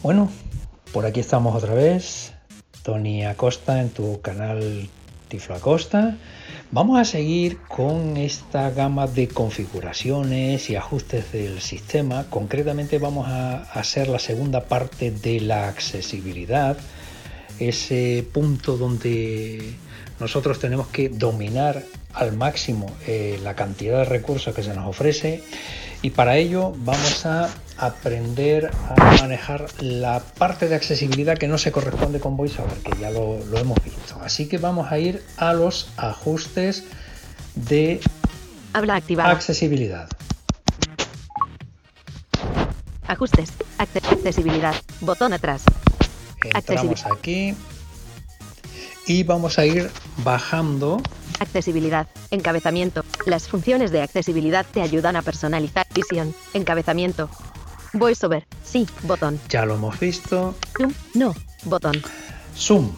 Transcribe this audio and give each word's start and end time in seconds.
Bueno, 0.00 0.30
por 0.92 1.06
aquí 1.06 1.18
estamos 1.18 1.56
otra 1.56 1.74
vez. 1.74 2.32
Tony 2.84 3.24
Acosta 3.24 3.80
en 3.80 3.90
tu 3.90 4.20
canal 4.20 4.88
Tiflo 5.26 5.56
Acosta. 5.56 6.16
Vamos 6.70 7.00
a 7.00 7.04
seguir 7.04 7.58
con 7.62 8.16
esta 8.16 8.70
gama 8.70 9.08
de 9.08 9.26
configuraciones 9.26 10.70
y 10.70 10.76
ajustes 10.76 11.32
del 11.32 11.60
sistema. 11.60 12.26
Concretamente 12.30 12.98
vamos 12.98 13.26
a 13.26 13.62
hacer 13.72 14.06
la 14.06 14.20
segunda 14.20 14.66
parte 14.66 15.10
de 15.10 15.40
la 15.40 15.66
accesibilidad. 15.66 16.78
Ese 17.58 18.24
punto 18.32 18.76
donde 18.76 19.74
nosotros 20.20 20.60
tenemos 20.60 20.86
que 20.86 21.08
dominar 21.08 21.82
al 22.14 22.36
máximo 22.36 22.86
eh, 23.08 23.40
la 23.42 23.56
cantidad 23.56 23.98
de 23.98 24.04
recursos 24.04 24.54
que 24.54 24.62
se 24.62 24.74
nos 24.74 24.86
ofrece 24.86 25.42
y 26.02 26.10
para 26.10 26.36
ello 26.36 26.72
vamos 26.78 27.26
a 27.26 27.48
aprender 27.76 28.70
a 28.96 29.16
manejar 29.20 29.66
la 29.80 30.20
parte 30.20 30.68
de 30.68 30.74
accesibilidad 30.74 31.36
que 31.38 31.48
no 31.48 31.58
se 31.58 31.72
corresponde 31.72 32.20
con 32.20 32.36
VoiceOver, 32.36 32.78
que 32.78 32.98
ya 33.00 33.10
lo, 33.10 33.38
hemos 33.56 33.82
visto. 33.82 34.16
Así 34.22 34.48
que 34.48 34.58
vamos 34.58 34.90
a 34.90 34.98
ir 34.98 35.22
a 35.36 35.52
los 35.52 35.90
ajustes 35.96 36.84
de 37.54 38.00
Habla 38.72 38.96
activada. 38.96 39.30
accesibilidad. 39.30 40.08
Ajustes, 43.06 43.50
accesibilidad, 43.78 44.74
botón 45.00 45.32
atrás. 45.32 45.62
Entramos 46.42 47.06
aquí 47.06 47.54
y 49.06 49.22
vamos 49.22 49.58
a 49.58 49.64
ir 49.64 49.90
bajando 50.18 51.00
Accesibilidad. 51.40 52.06
Encabezamiento. 52.30 53.04
Las 53.26 53.48
funciones 53.48 53.90
de 53.90 54.02
accesibilidad 54.02 54.66
te 54.70 54.82
ayudan 54.82 55.16
a 55.16 55.22
personalizar. 55.22 55.86
Visión. 55.94 56.34
Encabezamiento. 56.54 57.28
VoiceOver. 57.92 58.46
Sí. 58.64 58.86
Botón. 59.02 59.40
Ya 59.48 59.64
lo 59.64 59.74
hemos 59.74 59.98
visto. 59.98 60.54
Zoom. 60.76 60.92
No. 61.14 61.34
Botón. 61.64 62.02
Zoom. 62.56 62.90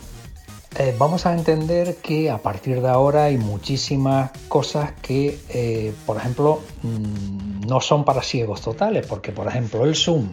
Eh, 0.79 0.95
vamos 0.97 1.27
a 1.27 1.35
entender 1.35 1.97
que 1.97 2.31
a 2.31 2.39
partir 2.39 2.81
de 2.81 2.89
ahora 2.89 3.25
hay 3.25 3.37
muchísimas 3.39 4.31
cosas 4.49 4.93
que, 5.03 5.39
eh, 5.49 5.93
por 6.07 6.17
ejemplo, 6.17 6.63
mm, 6.83 7.67
no 7.67 7.81
son 7.81 8.05
para 8.05 8.23
ciegos 8.23 8.61
totales, 8.61 9.05
porque, 9.07 9.33
por 9.33 9.49
ejemplo, 9.49 9.85
el 9.85 9.97
zoom. 9.97 10.33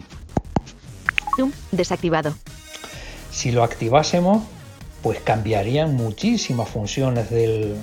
Zoom 1.36 1.50
desactivado. 1.72 2.34
Si 3.32 3.50
lo 3.50 3.64
activásemos, 3.64 4.44
pues 5.02 5.20
cambiarían 5.20 5.94
muchísimas 5.94 6.68
funciones 6.68 7.30
del, 7.30 7.76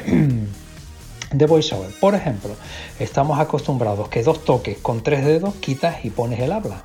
de 1.32 1.46
VoiceOver. 1.46 1.90
Por 2.00 2.14
ejemplo, 2.14 2.54
estamos 2.98 3.38
acostumbrados 3.38 4.08
que 4.08 4.22
dos 4.22 4.44
toques 4.44 4.78
con 4.78 5.02
tres 5.02 5.24
dedos 5.24 5.54
quitas 5.56 6.04
y 6.04 6.10
pones 6.10 6.40
el 6.40 6.52
habla. 6.52 6.82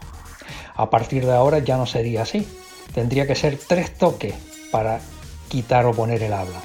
A 0.75 0.89
partir 0.89 1.25
de 1.25 1.33
ahora 1.33 1.59
ya 1.59 1.77
no 1.77 1.85
sería 1.85 2.23
así. 2.23 2.47
Tendría 2.93 3.27
que 3.27 3.35
ser 3.35 3.57
tres 3.57 3.93
toques 3.93 4.33
para 4.71 4.99
quitar 5.49 5.85
o 5.85 5.93
poner 5.93 6.23
el 6.23 6.33
habla. 6.33 6.61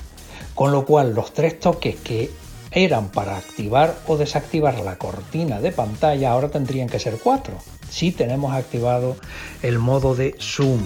Con 0.54 0.72
lo 0.72 0.84
cual 0.84 1.14
los 1.14 1.32
tres 1.32 1.58
toques 1.58 1.96
que 1.96 2.30
eran 2.70 3.08
para 3.08 3.36
activar 3.36 3.96
o 4.06 4.16
desactivar 4.16 4.78
la 4.80 4.96
cortina 4.96 5.60
de 5.60 5.72
pantalla 5.72 6.30
ahora 6.30 6.50
tendrían 6.50 6.88
que 6.88 6.98
ser 6.98 7.18
cuatro. 7.22 7.58
Si 7.90 8.12
tenemos 8.12 8.54
activado 8.54 9.16
el 9.62 9.78
modo 9.78 10.14
de 10.14 10.34
zoom. 10.40 10.82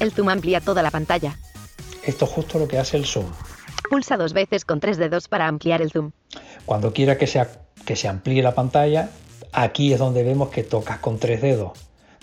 El 0.00 0.12
zoom 0.12 0.28
amplía 0.28 0.60
toda 0.60 0.82
la 0.82 0.90
pantalla. 0.90 1.38
Esto 2.04 2.24
es 2.24 2.30
justo 2.30 2.58
lo 2.58 2.68
que 2.68 2.78
hace 2.78 2.96
el 2.96 3.06
zoom. 3.06 3.26
Pulsa 3.90 4.16
dos 4.16 4.32
veces 4.32 4.64
con 4.64 4.80
tres 4.80 4.96
dedos 4.96 5.28
para 5.28 5.46
ampliar 5.46 5.82
el 5.82 5.90
zoom. 5.90 6.12
Cuando 6.64 6.92
quiera 6.92 7.18
que, 7.18 7.28
que 7.84 7.96
se 7.96 8.08
amplíe 8.08 8.42
la 8.42 8.54
pantalla, 8.54 9.10
aquí 9.52 9.92
es 9.92 9.98
donde 9.98 10.22
vemos 10.22 10.50
que 10.50 10.62
tocas 10.62 10.98
con 10.98 11.18
tres 11.18 11.42
dedos. 11.42 11.72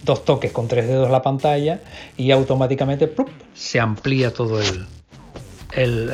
Dos 0.04 0.24
toques 0.24 0.52
con 0.52 0.68
tres 0.68 0.88
dedos 0.88 1.10
la 1.10 1.22
pantalla 1.22 1.82
y 2.16 2.32
automáticamente 2.32 3.14
se 3.54 3.80
amplía 3.80 4.34
todo 4.34 4.62
el, 4.62 4.88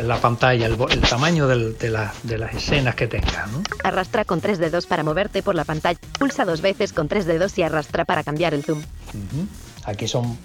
la 0.08 0.18
pantalla, 0.20 0.66
el, 0.66 1.02
tamaño 1.02 1.48
de, 1.48 1.90
las 1.90 2.56
escenas 2.56 2.96
que 2.96 3.08
tengas. 3.08 3.50
Arrastra 3.84 4.26
con 4.26 4.42
tres 4.42 4.58
dedos 4.58 4.86
para 4.86 5.04
moverte 5.04 5.44
por 5.44 5.56
la 5.56 5.64
pantalla. 5.64 6.00
Pulsa 6.18 6.46
dos 6.46 6.62
veces 6.62 6.94
con 6.94 7.08
tres 7.08 7.26
dedos 7.26 7.58
y 7.58 7.64
arrastra 7.64 8.06
para 8.06 8.24
cambiar 8.24 8.54
el 8.54 8.64
zoom. 8.64 8.82
Aquí 9.86 10.08
son 10.08 10.38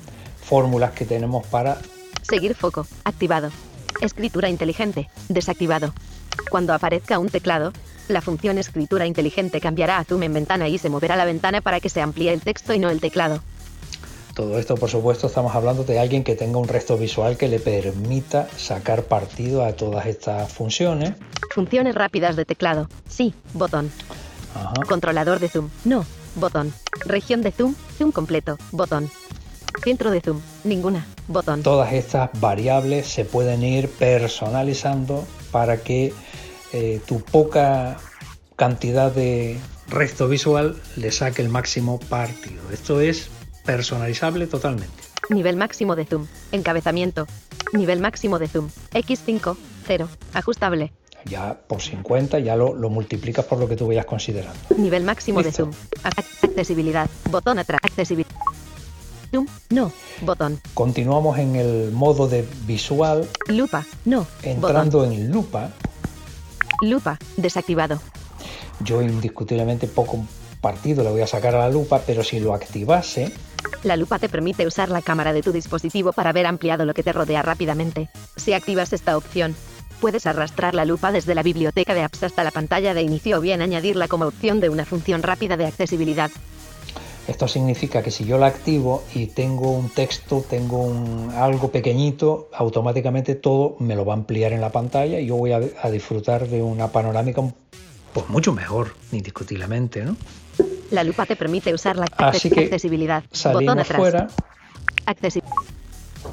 fórmulas 0.43 0.93
que 0.93 1.05
tenemos 1.05 1.47
para... 1.47 1.79
Seguir 2.23 2.55
foco, 2.55 2.87
activado. 3.05 3.51
Escritura 4.01 4.49
inteligente, 4.49 5.09
desactivado. 5.29 5.93
Cuando 6.51 6.75
aparezca 6.75 7.19
un 7.19 7.29
teclado, 7.29 7.73
la 8.09 8.21
función 8.21 8.59
escritura 8.59 9.07
inteligente 9.07 9.61
cambiará 9.61 9.99
a 9.99 10.05
zoom 10.05 10.23
en 10.25 10.35
ventana 10.35 10.69
y 10.69 10.79
se 10.79 10.89
moverá 10.89 11.17
la 11.17 11.25
ventana 11.25 11.61
para 11.61 11.81
que 11.81 11.89
se 11.89 12.01
amplíe 12.01 12.33
el 12.33 12.41
texto 12.41 12.75
y 12.75 12.79
no 12.79 12.91
el 12.91 13.01
teclado. 13.01 13.41
Todo 14.35 14.59
esto, 14.59 14.77
por 14.77 14.89
supuesto, 14.89 15.27
estamos 15.27 15.55
hablando 15.55 15.85
de 15.85 15.99
alguien 15.99 16.25
que 16.25 16.35
tenga 16.35 16.59
un 16.59 16.69
resto 16.69 16.97
visual 16.97 17.37
que 17.37 17.49
le 17.49 17.59
permita 17.59 18.49
sacar 18.57 19.05
partido 19.05 19.65
a 19.65 19.73
todas 19.73 20.07
estas 20.07 20.53
funciones. 20.53 21.13
Funciones 21.55 21.95
rápidas 21.95 22.37
de 22.37 22.45
teclado. 22.45 22.89
Sí, 23.09 23.35
botón. 23.53 23.91
Controlador 24.89 25.41
de 25.41 25.49
zoom. 25.49 25.69
No, 25.85 26.05
botón. 26.37 26.73
Región 27.05 27.43
de 27.43 27.53
zoom. 27.53 27.75
Zoom 27.99 28.13
completo. 28.13 28.57
Botón. 28.73 29.11
Filtro 29.83 30.11
de 30.11 30.21
zoom. 30.21 30.41
Ninguna. 30.65 31.07
Botón. 31.29 31.63
Todas 31.63 31.93
estas 31.93 32.31
variables 32.41 33.07
se 33.07 33.25
pueden 33.25 33.63
ir 33.63 33.89
personalizando 33.89 35.25
para 35.51 35.79
que 35.83 36.13
eh, 36.73 37.01
tu 37.07 37.21
poca 37.21 37.99
cantidad 38.57 39.13
de 39.13 39.59
resto 39.89 40.29
visual 40.29 40.77
le 40.97 41.13
saque 41.13 41.43
el 41.43 41.49
máximo 41.49 41.99
partido. 41.99 42.63
Esto 42.73 43.01
es 43.01 43.31
personalizable 43.65 44.47
totalmente. 44.47 45.11
Nivel 45.31 45.57
máximo 45.57 45.97
de 45.97 46.05
zoom. 46.05 46.27
Encabezamiento. 46.53 47.27
Nivel 47.73 48.01
máximo 48.01 48.39
de 48.39 48.49
zoom. 48.49 48.69
X5. 48.93 49.57
0. 49.87 50.09
Ajustable. 50.35 50.93
Ya 51.25 51.59
por 51.67 51.83
50 51.83 52.39
ya 52.39 52.57
lo, 52.57 52.75
multiplicas 52.91 53.45
por 53.45 53.59
lo 53.59 53.69
que 53.69 53.77
tú 53.77 53.87
vayas 53.87 54.07
considerando. 54.07 54.59
Nivel 54.77 55.05
máximo 55.05 55.43
de 55.43 55.53
zoom. 55.53 55.71
Accesibilidad. 56.03 57.09
Botón 57.31 57.59
atrás. 57.59 57.81
Accesibilidad. 57.83 58.31
No. 59.33 59.93
Botón. 60.23 60.61
Continuamos 60.75 61.39
en 61.39 61.57
el 61.57 61.93
modo 61.93 62.27
de 62.27 62.47
visual. 62.67 63.29
Lupa. 63.49 63.85
No. 64.05 64.27
Entrando 64.43 65.05
en 65.05 65.31
lupa. 65.31 65.71
Lupa. 66.83 67.19
Desactivado. 67.37 68.01
Yo 68.81 69.03
indiscutiblemente 69.03 69.87
poco 69.87 70.25
partido 70.61 71.03
le 71.03 71.11
voy 71.11 71.21
a 71.23 71.27
sacar 71.27 71.55
a 71.55 71.61
la 71.61 71.71
lupa, 71.71 72.03
pero 72.07 72.23
si 72.23 72.41
lo 72.41 72.55
activase... 72.55 73.33
La 73.83 73.97
lupa 73.97 74.19
te 74.19 74.29
permite 74.29 74.67
usar 74.67 74.91
la 74.91 75.01
cámara 75.01 75.33
de 75.33 75.43
tu 75.43 75.53
dispositivo 75.53 76.13
para 76.13 76.33
ver 76.33 76.47
ampliado 76.47 76.85
lo 76.85 76.95
que 76.95 77.03
te 77.03 77.13
rodea 77.13 77.43
rápidamente. 77.43 78.11
Si 78.37 78.53
activas 78.53 78.93
esta 78.93 79.17
opción, 79.17 79.55
puedes 80.01 80.27
arrastrar 80.27 80.75
la 80.75 80.85
lupa 80.85 81.13
desde 81.13 81.35
la 81.35 81.43
biblioteca 81.43 81.95
de 81.95 82.03
apps 82.03 82.23
hasta 82.23 82.45
la 82.45 82.51
pantalla 82.51 82.95
de 82.95 83.03
inicio 83.03 83.39
o 83.39 83.41
bien 83.41 83.63
añadirla 83.63 84.09
como 84.09 84.27
opción 84.27 84.61
de 84.61 84.69
una 84.69 84.85
función 84.85 85.23
rápida 85.23 85.57
de 85.57 85.67
accesibilidad. 85.67 86.31
Esto 87.29 87.47
significa 87.47 88.03
que 88.03 88.11
si 88.11 88.25
yo 88.25 88.39
la 88.39 88.47
activo 88.47 89.05
y 89.15 89.27
tengo 89.27 89.71
un 89.71 89.91
texto, 89.91 90.45
tengo 90.49 90.83
un, 90.83 91.31
algo 91.35 91.71
pequeñito, 91.71 92.49
automáticamente 92.53 93.35
todo 93.35 93.77
me 93.79 93.95
lo 93.95 94.05
va 94.05 94.15
a 94.15 94.17
ampliar 94.17 94.53
en 94.53 94.61
la 94.61 94.71
pantalla 94.71 95.21
y 95.21 95.27
yo 95.27 95.37
voy 95.37 95.53
a, 95.53 95.61
disfrutar 95.91 96.49
de 96.49 96.63
una 96.63 96.89
panorámica 96.89 97.43
pues 98.13 98.29
mucho 98.29 98.53
mejor, 98.53 98.95
indiscutiblemente, 99.13 100.05
¿no? 100.05 100.17
La 100.91 101.05
lupa 101.05 101.25
te 101.25 101.37
permite 101.37 101.73
usar 101.73 101.97
la 101.97 102.07
accesibilidad. 102.17 103.23
Botón 103.53 103.79
atrás. 103.79 103.97
fuera. 103.97 104.29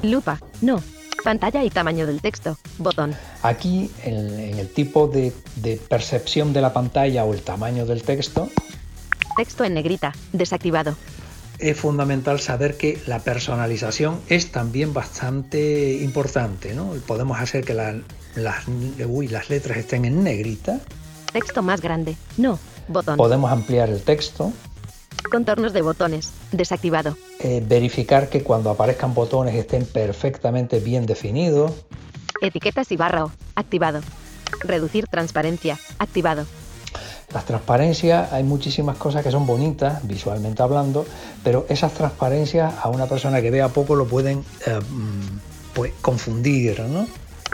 Lupa. 0.02 0.40
No. 0.60 0.82
Pantalla 1.22 1.64
y 1.64 1.70
tamaño 1.70 2.06
del 2.06 2.20
texto. 2.20 2.56
Botón. 2.78 3.14
Aquí, 3.42 3.90
en, 4.04 4.58
el 4.58 4.68
tipo 4.68 5.06
de, 5.06 5.32
de 5.56 5.76
percepción 5.76 6.52
de 6.52 6.60
la 6.60 6.72
pantalla 6.72 7.24
o 7.24 7.34
el 7.34 7.42
tamaño 7.42 7.86
del 7.86 8.02
texto, 8.02 8.48
Texto 9.38 9.62
en 9.62 9.74
negrita, 9.74 10.12
desactivado. 10.32 10.96
Es 11.60 11.78
fundamental 11.78 12.40
saber 12.40 12.76
que 12.76 13.00
la 13.06 13.20
personalización 13.20 14.20
es 14.28 14.50
también 14.50 14.92
bastante 14.92 15.94
importante, 16.02 16.74
¿no? 16.74 16.90
Podemos 17.06 17.38
hacer 17.38 17.64
que 17.64 17.72
las, 17.72 17.94
las 18.34 19.48
letras 19.48 19.78
estén 19.78 20.04
en 20.06 20.24
negrita. 20.24 20.80
Texto 21.32 21.62
más 21.62 21.80
grande, 21.80 22.16
no, 22.36 22.58
botón. 22.88 23.16
Podemos 23.16 23.52
ampliar 23.52 23.88
el 23.90 24.02
texto. 24.02 24.52
Contornos 25.30 25.72
de 25.72 25.82
botones, 25.82 26.32
desactivado. 26.50 27.16
Eh, 27.38 27.62
verificar 27.64 28.28
que 28.30 28.42
cuando 28.42 28.70
aparezcan 28.70 29.14
botones 29.14 29.54
estén 29.54 29.86
perfectamente 29.86 30.80
bien 30.80 31.06
definidos. 31.06 31.84
Etiquetas 32.40 32.90
y 32.90 32.96
barra 32.96 33.26
O, 33.26 33.32
activado. 33.54 34.00
Reducir 34.64 35.06
transparencia, 35.06 35.78
activado. 36.00 36.44
Las 37.32 37.44
transparencias, 37.44 38.32
hay 38.32 38.42
muchísimas 38.42 38.96
cosas 38.96 39.22
que 39.22 39.30
son 39.30 39.46
bonitas, 39.46 40.06
visualmente 40.06 40.62
hablando, 40.62 41.06
pero 41.44 41.66
esas 41.68 41.92
transparencias 41.92 42.72
a 42.82 42.88
una 42.88 43.06
persona 43.06 43.42
que 43.42 43.50
vea 43.50 43.68
poco 43.68 43.94
lo 43.94 44.06
pueden 44.06 44.44
eh, 44.66 44.80
mm, 44.80 45.74
pues, 45.74 45.92
confundir, 46.00 46.80
¿no? 46.80 47.06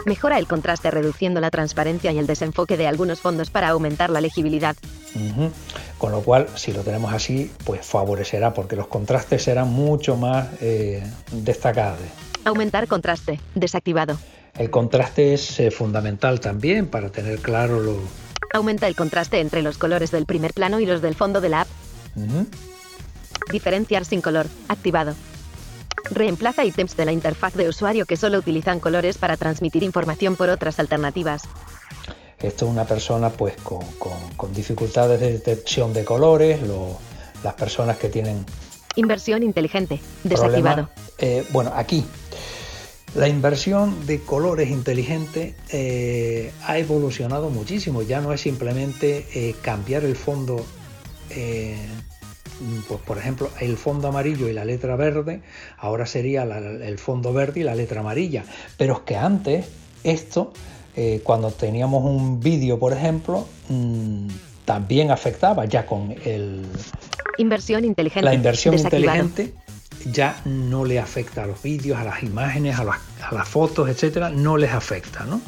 Mejora 0.05 0.37
el 0.37 0.47
contraste 0.47 0.91
reduciendo 0.91 1.39
la 1.41 1.49
transparencia 1.49 2.11
y 2.11 2.19
el 2.19 2.27
desenfoque 2.27 2.77
de 2.77 2.87
algunos 2.87 3.21
fondos 3.21 3.49
para 3.49 3.69
aumentar 3.69 4.09
la 4.09 4.21
legibilidad. 4.21 4.75
Con 5.97 6.11
lo 6.11 6.21
cual, 6.21 6.47
si 6.55 6.73
lo 6.73 6.81
tenemos 6.81 7.13
así, 7.13 7.51
pues 7.63 7.85
favorecerá 7.85 8.53
porque 8.53 8.75
los 8.75 8.87
contrastes 8.87 9.43
serán 9.43 9.69
mucho 9.69 10.17
más 10.17 10.47
eh, 10.61 11.01
destacados. 11.31 11.99
Aumentar 12.43 12.87
contraste, 12.87 13.39
desactivado. 13.55 14.17
El 14.57 14.69
contraste 14.69 15.33
es 15.33 15.59
eh, 15.59 15.71
fundamental 15.71 16.39
también 16.39 16.87
para 16.87 17.09
tener 17.09 17.39
claro 17.39 17.79
lo... 17.79 18.24
Aumenta 18.55 18.87
el 18.87 18.95
contraste 18.95 19.41
entre 19.41 19.61
los 19.61 19.77
colores 19.77 20.11
del 20.11 20.25
primer 20.25 20.53
plano 20.53 20.79
y 20.79 20.85
los 20.85 21.01
del 21.01 21.13
fondo 21.13 21.41
de 21.41 21.49
la 21.49 21.61
app. 21.61 21.67
Diferenciar 23.51 24.05
sin 24.05 24.21
color, 24.21 24.47
activado. 24.69 25.13
Reemplaza 26.09 26.63
ítems 26.63 26.95
de 26.95 27.03
la 27.03 27.11
interfaz 27.11 27.53
de 27.55 27.67
usuario 27.67 28.05
que 28.05 28.15
solo 28.15 28.37
utilizan 28.37 28.79
colores 28.79 29.17
para 29.17 29.35
transmitir 29.35 29.83
información 29.83 30.37
por 30.37 30.49
otras 30.49 30.79
alternativas. 30.79 31.41
Esto 32.39 32.65
es 32.65 32.71
una 32.71 32.85
persona 32.85 33.29
pues 33.29 33.55
con, 33.61 33.85
con- 33.99 34.29
con 34.37 34.53
dificultades 34.53 35.19
de 35.19 35.33
detección 35.33 35.91
de 35.91 36.05
colores, 36.05 36.61
lo- 36.65 36.97
las 37.43 37.55
personas 37.55 37.97
que 37.97 38.07
tienen 38.07 38.45
Inversión 38.95 39.43
inteligente, 39.43 39.99
desactivado. 40.23 40.89
Eh, 41.17 41.45
bueno, 41.51 41.73
aquí 41.75 42.05
la 43.15 43.27
inversión 43.29 44.05
de 44.05 44.19
colores 44.21 44.69
inteligente 44.69 45.55
eh, 45.71 46.51
ha 46.65 46.77
evolucionado 46.77 47.49
muchísimo. 47.49 48.01
Ya 48.01 48.19
no 48.21 48.33
es 48.33 48.41
simplemente 48.41 49.25
eh, 49.33 49.55
cambiar 49.61 50.03
el 50.03 50.15
fondo, 50.17 50.65
eh, 51.29 51.77
pues, 52.87 52.99
por 53.01 53.17
ejemplo, 53.17 53.49
el 53.61 53.77
fondo 53.77 54.09
amarillo 54.09 54.49
y 54.49 54.53
la 54.53 54.65
letra 54.65 54.95
verde, 54.97 55.41
ahora 55.77 56.05
sería 56.05 56.43
la- 56.45 56.57
el 56.59 56.97
fondo 56.99 57.31
verde 57.31 57.61
y 57.61 57.63
la 57.63 57.73
letra 57.75 58.01
amarilla. 58.01 58.43
Pero 58.77 58.95
es 58.95 58.99
que 59.01 59.15
antes 59.15 59.65
esto, 60.03 60.51
eh, 60.97 61.21
cuando 61.23 61.51
teníamos 61.51 62.03
un 62.03 62.41
vídeo, 62.41 62.77
por 62.79 62.91
ejemplo, 62.91 63.47
mm, 63.69 64.27
también 64.65 65.11
afectaba 65.11 65.65
ya 65.65 65.85
con 65.85 66.13
el, 66.25 66.65
Inversión 67.37 67.83
inteligente, 67.83 68.23
la 68.25 68.33
inversión 68.33 68.75
inteligente 68.79 69.53
ya 70.11 70.41
no 70.45 70.85
le 70.85 70.99
afecta 70.99 71.43
a 71.43 71.47
los 71.47 71.61
vídeos, 71.61 71.97
a 71.97 72.03
las 72.03 72.23
imágenes, 72.23 72.79
a 72.79 72.83
las, 72.83 72.97
a 73.21 73.33
las 73.33 73.47
fotos, 73.47 73.89
etcétera, 73.89 74.29
no 74.29 74.57
les 74.57 74.71
afecta, 74.71 75.25
¿no? 75.25 75.41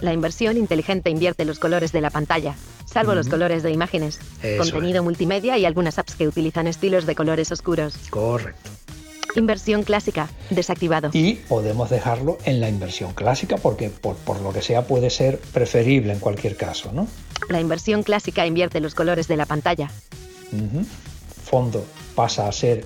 La 0.00 0.12
inversión 0.12 0.56
inteligente 0.56 1.10
invierte 1.10 1.44
los 1.44 1.58
colores 1.58 1.92
de 1.92 2.00
la 2.00 2.10
pantalla, 2.10 2.54
salvo 2.84 3.14
los 3.14 3.28
colores 3.28 3.62
de 3.62 3.70
imágenes, 3.70 4.18
Eso 4.42 4.62
contenido 4.62 5.02
multimedia 5.02 5.56
y 5.58 5.64
algunas 5.64 5.98
apps 5.98 6.14
que 6.14 6.28
utilizan 6.28 6.66
estilos 6.66 7.06
de 7.06 7.14
colores 7.14 7.52
oscuros. 7.52 7.96
Correcto. 8.10 8.70
Inversión 9.36 9.82
clásica, 9.82 10.28
desactivado. 10.50 11.10
Y 11.12 11.34
podemos 11.34 11.90
dejarlo 11.90 12.38
en 12.44 12.60
la 12.60 12.68
inversión 12.68 13.14
clásica 13.14 13.56
porque 13.56 13.90
por, 13.90 14.14
por 14.16 14.40
lo 14.40 14.52
que 14.52 14.62
sea 14.62 14.86
puede 14.86 15.10
ser 15.10 15.38
preferible 15.38 16.12
en 16.12 16.20
cualquier 16.20 16.56
caso, 16.56 16.92
¿no? 16.92 17.08
La 17.48 17.60
inversión 17.60 18.04
clásica 18.04 18.46
invierte 18.46 18.80
los 18.80 18.94
colores 18.94 19.26
de 19.26 19.36
la 19.36 19.46
pantalla. 19.46 19.90
Fondo 21.44 21.84
pasa 22.14 22.46
a 22.46 22.52
ser 22.52 22.84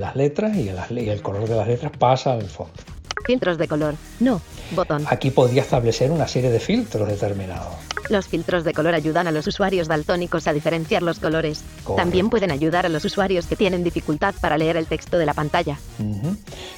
las 0.00 0.16
letras 0.16 0.56
y 0.56 0.68
el, 0.68 0.98
y 0.98 1.08
el 1.08 1.22
color 1.22 1.48
de 1.48 1.56
las 1.56 1.68
letras 1.68 1.92
pasa 1.98 2.32
al 2.32 2.48
fondo. 2.48 2.72
Filtros 3.24 3.58
de 3.58 3.68
color, 3.68 3.94
no, 4.18 4.40
botón. 4.72 5.04
Aquí 5.08 5.30
podría 5.30 5.62
establecer 5.62 6.10
una 6.10 6.26
serie 6.26 6.50
de 6.50 6.58
filtros 6.58 7.06
determinados. 7.06 7.74
Los 8.08 8.26
filtros 8.26 8.64
de 8.64 8.72
color 8.72 8.94
ayudan 8.94 9.28
a 9.28 9.30
los 9.30 9.46
usuarios 9.46 9.86
daltónicos 9.86 10.48
a 10.48 10.52
diferenciar 10.52 11.02
los 11.02 11.20
colores. 11.20 11.62
Correcto. 11.84 11.94
También 11.94 12.28
pueden 12.28 12.50
ayudar 12.50 12.84
a 12.84 12.88
los 12.88 13.04
usuarios 13.04 13.46
que 13.46 13.54
tienen 13.54 13.84
dificultad 13.84 14.34
para 14.40 14.58
leer 14.58 14.76
el 14.76 14.86
texto 14.86 15.16
de 15.16 15.26
la 15.26 15.34
pantalla. 15.34 15.78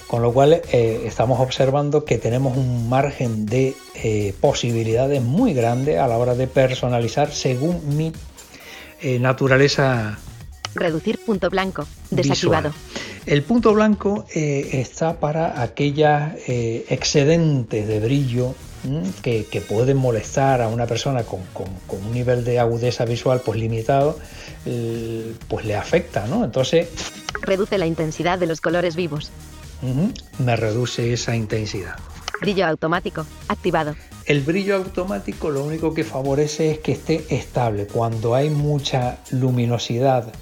Con 0.08 0.20
lo 0.20 0.32
cual 0.32 0.60
eh, 0.72 1.02
estamos 1.06 1.40
observando 1.40 2.04
que 2.04 2.18
tenemos 2.18 2.54
un 2.56 2.88
margen 2.90 3.46
de 3.46 3.74
eh, 3.94 4.34
posibilidades 4.42 5.22
muy 5.22 5.54
grande 5.54 5.98
a 5.98 6.06
la 6.06 6.18
hora 6.18 6.34
de 6.34 6.48
personalizar 6.48 7.32
según 7.32 7.96
mi 7.96 8.12
eh, 9.00 9.18
naturaleza 9.18 10.18
Reducir 10.74 11.18
punto 11.18 11.50
blanco, 11.50 11.86
desactivado. 12.10 12.70
visual. 12.70 13.22
El 13.26 13.42
punto 13.42 13.72
blanco 13.72 14.24
eh, 14.34 14.70
está 14.72 15.20
para 15.20 15.62
aquellas 15.62 16.34
eh, 16.48 16.84
excedentes 16.88 17.86
de 17.86 18.00
brillo 18.00 18.54
que, 19.22 19.46
que 19.46 19.60
pueden 19.60 19.96
molestar 19.96 20.60
a 20.60 20.66
una 20.68 20.86
persona 20.86 21.22
con, 21.22 21.40
con- 21.52 21.72
con 21.86 22.04
un 22.04 22.12
nivel 22.12 22.44
de 22.44 22.58
agudeza 22.58 23.04
visual 23.04 23.40
pues 23.44 23.58
limitado, 23.60 24.18
eh, 24.66 25.34
pues 25.46 25.64
le 25.66 25.76
afecta, 25.76 26.26
¿no? 26.26 26.44
Entonces 26.44 26.88
Reduce 27.42 27.78
la 27.78 27.86
intensidad 27.86 28.38
de 28.40 28.46
los 28.46 28.60
colores 28.60 28.96
vivos. 28.96 29.30
me 30.38 30.56
reduce 30.56 31.12
esa 31.12 31.34
intensidad. 31.36 31.96
Brillo 32.40 32.66
automático, 32.66 33.24
activado. 33.48 33.94
El 34.26 34.40
brillo 34.40 34.76
automático 34.76 35.50
lo 35.50 35.64
único 35.64 35.94
que 35.94 36.02
favorece 36.04 36.72
es 36.72 36.78
que 36.80 36.92
esté 36.92 37.24
estable. 37.30 37.86
Cuando 37.86 38.34
hay 38.34 38.50
mucha 38.50 39.18
luminosidad, 39.30 40.32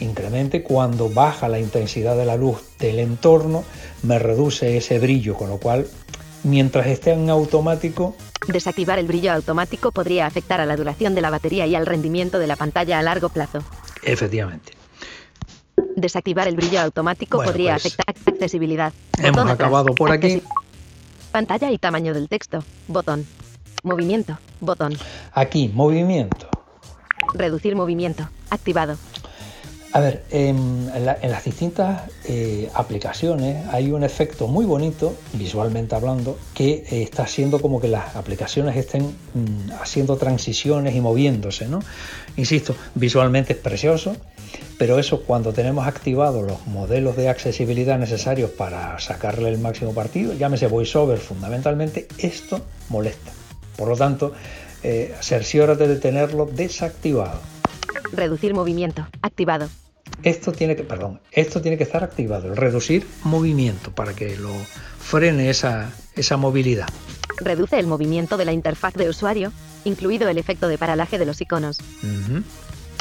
incremente. 0.00 0.62
Cuando 0.62 1.08
baja 1.08 1.48
la 1.48 1.58
intensidad 1.58 2.16
de 2.16 2.24
la 2.26 2.36
luz 2.36 2.58
del 2.78 2.98
entorno, 2.98 3.64
me 4.02 4.18
reduce 4.18 4.76
ese 4.76 4.98
brillo. 4.98 5.34
Con 5.36 5.48
lo 5.50 5.58
cual, 5.58 5.86
mientras 6.44 6.86
esté 6.86 7.12
en 7.12 7.30
automático, 7.30 8.16
Desactivar 8.48 8.98
el 8.98 9.06
brillo 9.06 9.32
automático 9.32 9.92
podría 9.92 10.24
afectar 10.26 10.60
a 10.62 10.66
la 10.66 10.74
duración 10.74 11.14
de 11.14 11.20
la 11.20 11.28
batería 11.28 11.66
y 11.66 11.74
al 11.74 11.84
rendimiento 11.84 12.38
de 12.38 12.46
la 12.46 12.56
pantalla 12.56 12.98
a 12.98 13.02
largo 13.02 13.28
plazo. 13.28 13.58
efectivamente. 14.02 14.72
Desactivar 15.96 16.48
el 16.48 16.56
brillo 16.56 16.80
automático 16.80 17.36
Bueno, 17.36 17.52
podría 17.52 17.72
pues, 17.74 17.86
afectar 17.86 18.14
accesibilidad. 18.32 18.92
hemos 19.18 19.50
acabado 19.50 19.94
por 19.94 20.10
aquí. 20.10 20.42
Pantalla 21.32 21.70
y 21.70 21.78
tamaño 21.78 22.14
del 22.14 22.28
texto. 22.28 22.64
Botón. 22.88 23.26
Movimiento. 23.82 24.38
Botón. 24.60 24.96
Aquí, 25.32 25.70
movimiento. 25.74 26.48
Reducir 27.34 27.76
movimiento. 27.76 28.28
Activado. 28.50 28.96
A 29.92 29.98
ver, 29.98 30.22
en, 30.30 30.88
la- 31.04 31.18
en 31.20 31.32
las 31.32 31.42
distintas 31.44 32.02
eh, 32.24 32.68
aplicaciones 32.74 33.66
hay 33.72 33.90
un 33.90 34.04
efecto 34.04 34.46
muy 34.46 34.64
bonito, 34.64 35.16
visualmente 35.32 35.96
hablando, 35.96 36.38
que 36.54 36.84
eh, 36.90 37.02
está 37.02 37.24
haciendo 37.24 37.60
como 37.60 37.80
que 37.80 37.88
las 37.88 38.14
aplicaciones 38.14 38.76
estén 38.76 39.02
mm, 39.34 39.72
haciendo 39.80 40.16
transiciones 40.16 40.94
y 40.94 41.00
moviéndose, 41.00 41.66
¿no? 41.66 41.80
Insisto, 42.36 42.76
visualmente 42.94 43.54
es 43.54 43.58
precioso, 43.58 44.14
pero 44.78 44.96
eso 45.00 45.22
cuando 45.24 45.52
tenemos 45.52 45.84
activados 45.88 46.46
los 46.46 46.64
modelos 46.68 47.16
de 47.16 47.28
accesibilidad 47.28 47.98
necesarios 47.98 48.50
para 48.52 48.96
sacarle 49.00 49.48
el 49.48 49.58
máximo 49.58 49.92
partido, 49.92 50.34
llámese 50.34 50.68
VoiceOver 50.68 51.18
fundamentalmente, 51.18 52.06
esto 52.18 52.60
molesta. 52.90 53.32
Por 53.76 53.88
lo 53.88 53.96
tanto, 53.96 54.32
eh, 54.84 55.14
cerciórate 55.20 55.88
de 55.88 55.96
tenerlo 55.96 56.46
desactivado. 56.46 57.40
Reducir 58.12 58.54
movimiento. 58.54 59.06
Activado. 59.22 59.68
Esto 60.22 60.52
tiene 60.52 60.76
que, 60.76 60.82
perdón, 60.82 61.20
esto 61.32 61.62
tiene 61.62 61.78
que 61.78 61.84
estar 61.84 62.04
activado, 62.04 62.48
el 62.48 62.56
reducir 62.56 63.06
movimiento 63.24 63.92
para 63.92 64.14
que 64.14 64.36
lo 64.36 64.52
frene 64.98 65.48
esa, 65.48 65.90
esa 66.14 66.36
movilidad. 66.36 66.88
Reduce 67.38 67.78
el 67.78 67.86
movimiento 67.86 68.36
de 68.36 68.44
la 68.44 68.52
interfaz 68.52 68.94
de 68.94 69.08
usuario, 69.08 69.52
incluido 69.84 70.28
el 70.28 70.36
efecto 70.36 70.68
de 70.68 70.76
paralaje 70.76 71.18
de 71.18 71.24
los 71.24 71.40
iconos. 71.40 71.78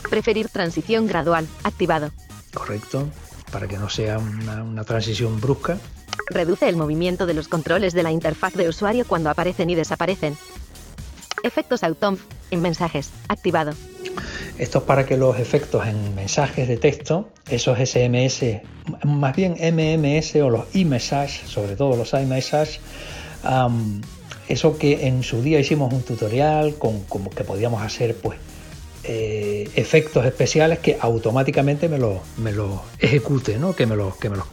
Preferir 0.10 0.48
transición 0.50 1.08
gradual. 1.08 1.46
Activado. 1.64 2.12
Correcto, 2.54 3.10
para 3.52 3.68
que 3.68 3.78
no 3.78 3.90
sea 3.90 4.18
una, 4.18 4.64
una 4.64 4.84
transición 4.86 5.42
brusca. 5.42 5.78
Reduce 6.28 6.70
el 6.70 6.78
movimiento 6.78 7.26
de 7.26 7.34
los 7.34 7.48
controles 7.48 7.94
de 7.94 8.04
la 8.04 8.12
interfaz 8.12 8.54
de 8.54 8.70
usuario 8.70 9.06
cuando 9.06 9.30
aparecen 9.30 9.70
y 9.70 9.76
desaparecen. 9.76 10.38
Efectos 11.44 11.84
Automf 11.84 12.22
en 12.52 12.62
mensajes. 12.62 13.10
Activado. 13.28 13.74
Esto 14.58 14.80
es 14.80 14.84
para 14.84 15.06
que 15.06 15.18
los 15.18 15.40
efectos 15.40 15.88
en 15.88 16.16
mensajes 16.16 16.68
de 16.68 16.78
texto, 16.78 17.30
esos 17.50 17.78
SMS, 17.78 18.62
más 19.04 19.36
bien 19.36 19.54
MMS 19.54 20.36
o 20.38 20.50
los 20.50 20.76
iMessage, 20.76 21.46
sobre 21.48 21.76
todo 21.76 21.96
los 21.96 22.14
iMessage, 22.14 22.80
eso 24.48 24.78
que 24.78 25.08
en 25.08 25.24
su 25.24 25.42
día 25.42 25.60
hicimos 25.60 25.94
un 25.94 26.04
tutorial 26.04 26.76
con 26.76 27.04
como 27.04 27.30
que 27.30 27.44
podíamos 27.44 27.82
hacer 27.82 28.16
pues 28.16 28.40
eh, 29.04 29.70
efectos 29.76 30.26
especiales 30.26 30.80
que 30.80 30.98
automáticamente 31.00 31.88
me 31.88 31.98
lo, 31.98 32.22
me 32.38 32.52
lo 32.52 32.84
ejecute, 33.00 33.58
¿no? 33.58 33.76
que 33.76 33.86
me 33.86 33.96
lo, 33.96 34.16
que 34.18 34.30
me 34.30 34.38
lo 34.38 34.46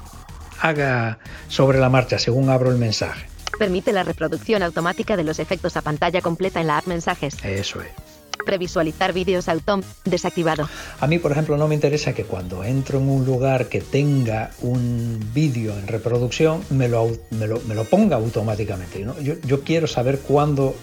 haga 0.60 1.18
sobre 1.48 1.78
la 1.78 1.88
marcha 1.88 2.18
según 2.18 2.48
abro 2.48 2.70
el 2.70 2.78
mensaje. 2.78 3.26
Permite 3.58 3.92
la 3.92 4.02
reproducción 4.02 4.62
automática 4.62 5.16
de 5.16 5.24
los 5.24 5.38
efectos 5.38 5.76
a 5.76 5.82
pantalla 5.82 6.20
completa 6.20 6.60
en 6.60 6.68
la 6.68 6.78
app 6.78 6.86
Mensajes. 6.86 7.42
Eso 7.42 7.80
es. 7.80 8.15
Previsualizar 8.44 9.12
vídeos 9.12 9.48
Automf 9.48 9.86
desactivado. 10.04 10.68
A 11.00 11.06
mí, 11.06 11.18
por 11.18 11.32
ejemplo, 11.32 11.56
no 11.56 11.68
me 11.68 11.74
interesa 11.74 12.14
que 12.14 12.24
cuando 12.24 12.64
entro 12.64 12.98
en 12.98 13.08
un 13.08 13.24
lugar 13.24 13.68
que 13.68 13.80
tenga 13.80 14.50
un 14.60 15.20
vídeo 15.32 15.72
en 15.78 15.86
reproducción, 15.86 16.62
me 16.70 16.88
lo, 16.88 17.10
me 17.30 17.46
lo, 17.46 17.60
me 17.62 17.74
lo 17.74 17.84
ponga 17.84 18.16
automáticamente. 18.16 19.00
¿no? 19.04 19.18
Yo, 19.20 19.34
yo 19.44 19.62
quiero 19.62 19.86
saber 19.86 20.20
cuándo 20.20 20.74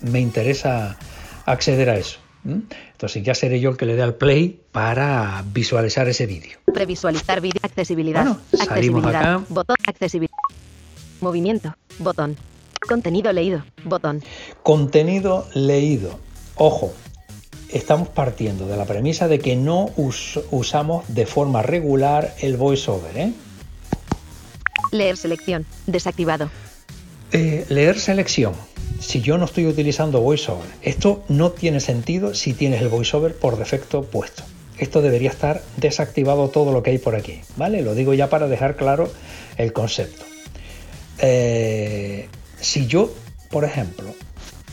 me 0.00 0.20
interesa 0.20 0.98
acceder 1.46 1.90
a 1.90 1.96
eso. 1.96 2.18
Entonces 2.44 3.22
ya 3.22 3.34
seré 3.34 3.60
yo 3.60 3.70
el 3.70 3.76
que 3.76 3.86
le 3.86 3.94
dé 3.94 4.02
al 4.02 4.14
play 4.14 4.60
para 4.72 5.44
visualizar 5.52 6.08
ese 6.08 6.26
vídeo. 6.26 6.58
Previsualizar 6.72 7.40
vídeo. 7.40 7.60
Accesibilidad. 7.62 8.24
Bueno, 8.24 8.40
salimos 8.50 9.04
accesibilidad. 9.04 9.34
acá. 9.34 9.44
Botón. 9.48 9.76
Accesibilidad. 9.86 10.36
Movimiento. 11.20 11.74
Botón. 11.98 12.36
Contenido 12.88 13.32
leído. 13.32 13.64
Botón. 13.84 14.22
Contenido 14.62 15.46
leído. 15.54 16.18
Ojo, 16.56 16.92
estamos 17.72 18.08
partiendo 18.08 18.66
de 18.66 18.76
la 18.76 18.84
premisa 18.84 19.28
de 19.28 19.38
que 19.38 19.56
no 19.56 19.90
us- 19.96 20.40
usamos 20.50 21.04
de 21.08 21.26
forma 21.26 21.62
regular 21.62 22.34
el 22.40 22.56
voiceover. 22.56 23.16
¿eh? 23.16 23.32
Leer 24.90 25.16
selección. 25.16 25.64
Desactivado. 25.86 26.50
Eh, 27.32 27.64
leer 27.68 27.98
selección. 27.98 28.52
Si 29.00 29.20
yo 29.20 29.36
no 29.38 29.46
estoy 29.46 29.66
utilizando 29.66 30.20
VoiceOver, 30.20 30.68
esto 30.82 31.24
no 31.28 31.50
tiene 31.50 31.80
sentido 31.80 32.34
si 32.34 32.52
tienes 32.52 32.80
el 32.82 32.88
VoiceOver 32.88 33.34
por 33.34 33.56
defecto 33.58 34.04
puesto. 34.04 34.44
Esto 34.78 35.02
debería 35.02 35.30
estar 35.30 35.62
desactivado 35.76 36.48
todo 36.50 36.72
lo 36.72 36.82
que 36.82 36.90
hay 36.90 36.98
por 36.98 37.16
aquí, 37.16 37.40
¿vale? 37.56 37.82
Lo 37.82 37.94
digo 37.94 38.14
ya 38.14 38.28
para 38.30 38.46
dejar 38.48 38.76
claro 38.76 39.10
el 39.56 39.72
concepto. 39.72 40.24
Eh, 41.18 42.28
si 42.60 42.86
yo, 42.86 43.12
por 43.50 43.64
ejemplo, 43.64 44.14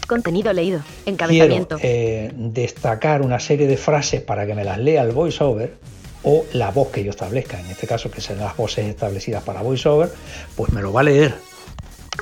Contenido 0.10 0.52
leído. 0.52 0.80
quiero 0.80 1.12
Encabezamiento. 1.12 1.78
eh, 1.82 2.32
destacar 2.36 3.22
una 3.22 3.40
serie 3.40 3.68
de 3.68 3.78
frases 3.78 4.22
para 4.22 4.46
que 4.46 4.56
me 4.56 4.66
las 4.66 4.78
lea 4.80 5.04
el 5.04 5.12
VoiceOver 5.12 5.76
o 6.24 6.46
la 6.52 6.72
voz 6.72 6.90
que 6.90 7.04
yo 7.04 7.12
establezca, 7.12 7.60
en 7.60 7.68
este 7.68 7.88
caso 7.88 8.12
que 8.12 8.20
serán 8.20 8.44
las 8.44 8.58
voces 8.58 8.86
establecidas 8.88 9.44
para 9.44 9.62
VoiceOver, 9.62 10.12
pues 10.56 10.74
me 10.74 10.82
lo 10.82 10.92
va 10.92 11.02
a 11.02 11.04
leer 11.04 11.36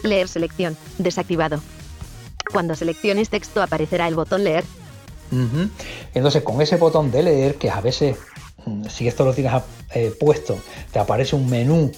Leer 0.03 0.27
selección. 0.27 0.77
Desactivado. 0.99 1.59
Cuando 2.51 2.75
selecciones 2.75 3.29
texto 3.29 3.61
aparecerá 3.63 4.07
el 4.07 4.13
botón 4.15 4.43
leer. 4.43 4.63
Entonces, 6.13 6.43
con 6.43 6.61
ese 6.61 6.75
botón 6.77 7.09
de 7.11 7.23
leer, 7.23 7.55
que 7.55 7.69
a 7.69 7.81
veces, 7.81 8.15
mm, 8.65 8.85
si 8.87 9.07
esto 9.07 9.25
lo 9.25 9.33
tienes 9.33 9.53
eh, 9.95 10.13
puesto, 10.19 10.57
te 10.91 10.99
aparece 10.99 11.35
un 11.35 11.49
menú, 11.49 11.91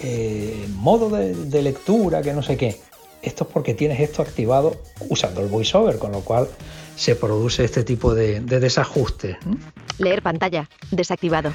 eh, 0.00 0.66
modo 0.76 1.10
de, 1.10 1.34
de 1.34 1.62
lectura, 1.62 2.22
que 2.22 2.32
no 2.32 2.42
sé 2.42 2.56
qué. 2.56 2.80
Esto 3.22 3.44
es 3.44 3.50
porque 3.52 3.74
tienes 3.74 4.00
esto 4.00 4.22
activado 4.22 4.76
usando 5.08 5.40
el 5.42 5.48
VoiceOver, 5.48 5.98
con 5.98 6.12
lo 6.12 6.20
cual 6.20 6.48
se 6.96 7.14
produce 7.16 7.64
este 7.64 7.84
tipo 7.84 8.14
de, 8.14 8.40
de 8.40 8.60
desajustes. 8.60 9.36
¿no? 9.44 9.56
Leer 9.98 10.22
pantalla. 10.22 10.68
Desactivado. 10.90 11.52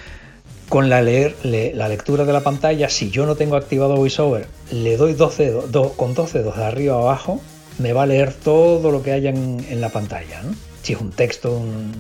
Con 0.70 0.90
la, 0.90 1.02
leer, 1.02 1.36
le- 1.44 1.74
la 1.76 1.88
lectura 1.88 2.26
de 2.26 2.34
la 2.34 2.42
pantalla, 2.42 2.90
si 2.90 3.10
yo 3.12 3.26
no 3.26 3.36
tengo 3.36 3.56
activado 3.56 3.96
VoiceOver, 3.96 4.48
le 4.72 4.98
doy 4.98 5.14
dos 5.14 5.38
dedos, 5.38 5.72
do- 5.72 5.94
con 5.94 6.14
dos 6.14 6.34
dedos 6.34 6.58
de 6.58 6.64
arriba 6.66 6.96
a 6.96 7.00
abajo, 7.00 7.40
me 7.78 7.94
va 7.94 8.04
a 8.04 8.06
leer 8.08 8.34
todo 8.34 8.92
lo 8.92 9.04
que 9.04 9.12
haya 9.12 9.30
en, 9.30 9.66
en 9.70 9.82
la 9.82 9.90
pantalla. 9.90 10.42
¿no? 10.44 10.56
Si 10.82 10.94
es 10.94 11.02
un 11.02 11.12
texto, 11.12 11.52
un- 11.56 11.92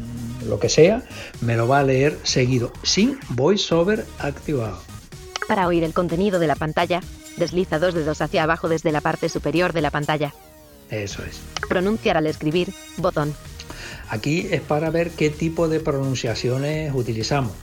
lo 0.47 0.59
que 0.59 0.69
sea, 0.69 1.03
me 1.41 1.55
lo 1.55 1.67
va 1.67 1.79
a 1.79 1.83
leer 1.83 2.17
seguido, 2.23 2.71
sin 2.83 3.17
VoiceOver 3.29 4.05
activado. 4.19 4.77
Para 5.47 5.67
oír 5.67 5.83
el 5.83 5.93
contenido 5.93 6.39
de 6.39 6.47
la 6.47 6.55
pantalla, 6.55 7.01
desliza 7.37 7.79
dos 7.79 7.93
dedos 7.93 8.21
hacia 8.21 8.43
abajo 8.43 8.69
desde 8.69 8.91
la 8.91 9.01
parte 9.01 9.29
superior 9.29 9.73
de 9.73 9.81
la 9.81 9.91
pantalla. 9.91 10.33
Eso 10.89 11.23
es. 11.23 11.39
Pronunciar 11.67 12.17
al 12.17 12.27
escribir. 12.27 12.73
Botón. 12.97 13.33
Aquí 14.09 14.47
es 14.51 14.61
para 14.61 14.89
ver 14.89 15.11
qué 15.11 15.29
tipo 15.29 15.67
de 15.67 15.79
pronunciaciones 15.79 16.93
utilizamos. 16.93 17.53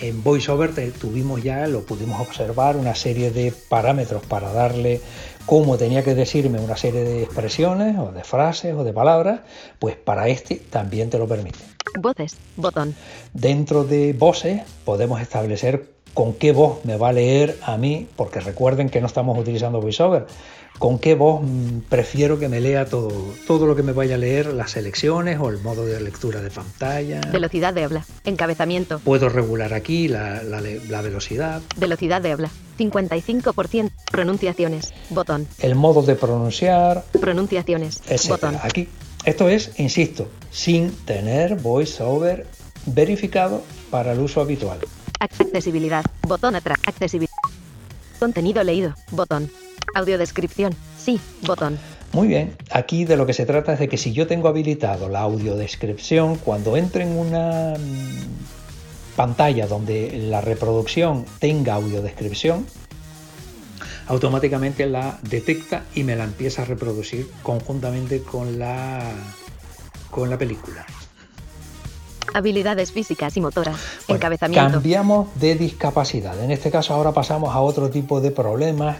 En 0.00 0.24
VoiceOver 0.24 0.72
tuvimos 0.92 1.42
ya, 1.42 1.66
lo 1.66 1.84
pudimos 1.84 2.20
observar, 2.20 2.76
una 2.76 2.94
serie 2.94 3.30
de 3.30 3.52
parámetros 3.52 4.24
para 4.24 4.52
darle 4.52 5.00
cómo 5.46 5.76
tenía 5.76 6.02
que 6.02 6.14
decirme 6.14 6.60
una 6.60 6.76
serie 6.76 7.04
de 7.04 7.22
expresiones 7.22 7.98
o 7.98 8.10
de 8.10 8.24
frases 8.24 8.74
o 8.74 8.84
de 8.84 8.92
palabras, 8.92 9.40
pues 9.78 9.96
para 9.96 10.28
este 10.28 10.56
también 10.56 11.10
te 11.10 11.18
lo 11.18 11.28
permite. 11.28 11.58
Voces. 11.98 12.36
Botón. 12.56 12.94
Dentro 13.34 13.84
de 13.84 14.14
voces 14.14 14.62
podemos 14.84 15.20
establecer 15.20 15.92
con 16.14 16.34
qué 16.34 16.52
voz 16.52 16.84
me 16.84 16.96
va 16.96 17.08
a 17.08 17.12
leer 17.12 17.58
a 17.62 17.76
mí, 17.76 18.06
porque 18.16 18.40
recuerden 18.40 18.88
que 18.90 19.00
no 19.00 19.06
estamos 19.06 19.38
utilizando 19.38 19.80
VoiceOver, 19.80 20.26
con 20.78 20.98
qué 20.98 21.14
voz 21.14 21.42
mm, 21.42 21.80
prefiero 21.88 22.38
que 22.38 22.48
me 22.48 22.60
lea 22.60 22.86
todo, 22.86 23.10
todo 23.46 23.66
lo 23.66 23.76
que 23.76 23.82
me 23.82 23.92
vaya 23.92 24.16
a 24.16 24.18
leer, 24.18 24.46
las 24.52 24.72
selecciones 24.72 25.38
o 25.40 25.48
el 25.50 25.58
modo 25.58 25.84
de 25.86 26.00
lectura 26.00 26.40
de 26.40 26.50
pantalla. 26.50 27.20
Velocidad 27.30 27.72
de 27.72 27.84
habla. 27.84 28.04
Encabezamiento. 28.24 28.98
Puedo 28.98 29.28
regular 29.28 29.74
aquí 29.74 30.08
la, 30.08 30.42
la 30.42 30.60
le- 30.60 30.84
la 30.86 31.00
velocidad, 31.02 31.62
Velocidad 31.76 32.20
de 32.20 32.32
habla. 32.32 32.50
55%. 32.78 33.90
Pronunciaciones. 34.10 34.92
Botón. 35.10 35.46
el 35.60 35.74
modo 35.74 36.02
de 36.02 36.16
pronunciar, 36.16 37.04
Pronunciaciones. 37.20 38.00
Botón. 38.28 38.56
Aquí, 38.62 38.88
esto 39.24 39.48
es, 39.48 39.70
insisto, 39.78 40.28
sin 40.50 40.90
tener 41.04 41.56
VoiceOver 41.56 42.46
verificado 42.86 43.62
para 43.90 44.12
el 44.12 44.18
uso 44.20 44.40
habitual. 44.40 44.78
Accesibilidad. 45.22 46.04
Botón 46.26 46.56
atrás. 46.56 46.78
Accesibilidad. 46.84 47.30
Contenido 48.18 48.64
leído. 48.64 48.94
Botón. 49.12 49.48
Audiodescripción. 49.94 50.74
Sí. 50.98 51.20
Botón. 51.46 51.78
Muy 52.12 52.26
bien, 52.26 52.56
aquí 52.70 53.04
de 53.04 53.16
lo 53.16 53.24
que 53.24 53.32
se 53.32 53.46
trata 53.46 53.72
es 53.72 53.78
de 53.78 53.88
que 53.88 53.96
si 53.96 54.12
yo 54.12 54.26
tengo 54.26 54.48
habilitado 54.48 55.08
la 55.08 55.20
audiodescripción, 55.20 56.36
cuando 56.36 56.76
entre 56.76 57.04
en 57.04 57.16
una 57.16 57.74
mm, 57.78 59.16
pantalla 59.16 59.66
donde 59.66 60.10
la 60.28 60.40
reproducción 60.40 61.24
tenga 61.38 61.74
audiodescripción, 61.74 62.66
automáticamente 64.08 64.86
la 64.86 65.20
detecta 65.22 65.84
y 65.94 66.02
me 66.02 66.16
la 66.16 66.24
empieza 66.24 66.62
a 66.62 66.64
reproducir 66.64 67.30
conjuntamente 67.42 68.22
con 68.22 68.58
la, 68.58 69.00
con 70.10 70.28
la 70.28 70.36
película. 70.36 70.84
Habilidades 72.34 72.92
físicas 72.92 73.36
y 73.36 73.40
motoras. 73.40 73.76
Bueno, 74.08 74.16
Encabezamiento. 74.18 74.70
Cambiamos 74.72 75.28
de 75.40 75.54
discapacidad. 75.54 76.42
En 76.42 76.50
este 76.50 76.70
caso 76.70 76.94
ahora 76.94 77.12
pasamos 77.12 77.54
a 77.54 77.60
otro 77.60 77.90
tipo 77.90 78.20
de 78.20 78.30
problemas 78.30 78.96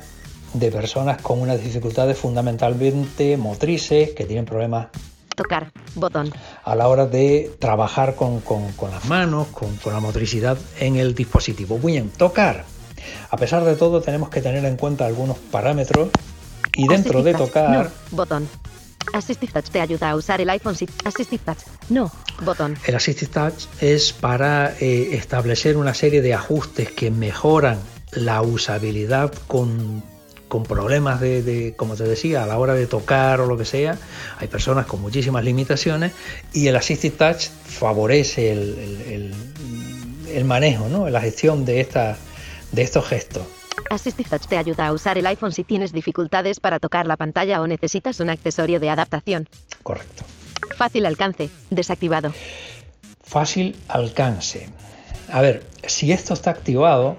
de 0.55 0.71
personas 0.71 1.21
con 1.23 1.41
unas 1.41 1.63
dificultades 1.63 2.19
fundamentalmente 2.19 3.37
motrices, 3.37 4.11
que 4.11 4.25
tienen 4.25 4.45
problemas 4.45 4.89
Tocar. 5.35 5.73
Botón. 5.95 6.31
a 6.65 6.75
la 6.77 6.89
hora 6.89 7.07
de 7.07 7.51
trabajar 7.59 8.15
con, 8.17 8.41
con- 8.41 8.71
con 8.73 8.91
las 8.91 9.07
manos, 9.07 9.47
con, 9.49 9.75
con 9.77 9.95
la 9.95 10.01
motricidad 10.01 10.59
en 10.79 10.97
el 10.97 11.15
dispositivo. 11.15 11.79
Bien, 11.79 12.11
tocar. 12.11 12.67
A 13.31 13.37
pesar 13.39 13.65
de 13.65 13.75
todo, 13.75 14.03
tenemos 14.03 14.29
que 14.29 14.43
tener 14.43 14.63
en 14.67 14.77
cuenta 14.77 15.07
algunos 15.07 15.39
parámetros 15.39 16.11
y 16.77 16.87
dentro 16.87 17.23
de 17.23 17.33
tocar, 17.35 17.71
No. 18.11 18.17
Botón. 18.17 18.47
Assistive 19.13 19.53
Touch 19.53 19.69
te 19.71 19.81
ayuda 19.81 20.11
a 20.11 20.17
usar 20.17 20.41
el 20.41 20.51
iPhone. 20.51 20.75
si- 20.77 20.89
Assistive 21.05 21.43
Touch. 21.45 21.59
No. 21.91 22.11
Botón. 22.45 22.77
el 22.87 22.95
Assistive 22.95 23.31
Touch 23.31 23.67
es 23.81 24.13
para 24.13 24.75
eh, 24.81 25.11
establecer 25.17 25.77
una 25.77 25.95
serie 25.95 26.23
de 26.23 26.35
ajustes 26.35 26.91
que 26.91 27.11
mejoran 27.11 27.79
la 28.13 28.43
usabilidad 28.43 29.33
con, 29.47 30.03
con 30.49 30.65
problemas 30.65 31.21
de, 31.21 31.75
como 31.77 31.95
te 31.97 32.05
decía, 32.05 32.43
a 32.45 32.47
la 32.47 32.59
hora 32.59 32.75
de 32.75 32.87
tocar 32.87 33.41
o 33.41 33.47
lo 33.47 33.57
que 33.57 33.65
sea. 33.65 33.97
Hay 34.39 34.49
personas 34.49 34.87
con 34.87 35.01
muchísimas 35.01 35.45
limitaciones 35.45 36.13
y 36.53 36.67
el 36.67 36.77
Assistive 36.77 37.17
Touch 37.17 37.49
favorece 37.65 38.53
el, 38.53 38.59
el- 38.79 39.13
el- 39.13 39.35
el 40.37 40.45
manejo, 40.47 40.89
¿no? 40.89 41.09
la 41.11 41.21
gestión 41.21 41.65
de, 41.65 41.81
esta, 41.81 42.17
de 42.73 42.83
estos 42.83 43.07
gestos. 43.07 43.43
Assistive 43.93 44.29
Touch 44.31 44.47
te 44.47 44.57
ayuda 44.57 44.87
a 44.87 44.93
usar 44.93 45.19
el 45.19 45.27
iPhone 45.27 45.53
si 45.53 45.65
tienes 45.65 45.93
dificultades 45.93 46.61
para 46.61 46.79
tocar 46.79 47.07
la 47.07 47.17
pantalla 47.17 47.61
o 47.61 47.67
necesitas 47.67 48.21
un 48.21 48.31
accesorio 48.31 48.81
de 48.81 48.89
adaptación. 48.89 49.49
Correcto. 49.83 50.25
Fácil 50.77 51.05
alcance. 51.05 51.51
Desactivado. 51.71 52.33
Fácil 53.23 53.77
alcance. 53.89 54.69
A 55.31 55.41
ver, 55.43 55.67
si 55.87 56.11
esto 56.11 56.35
está 56.35 56.51
activado, 56.51 57.17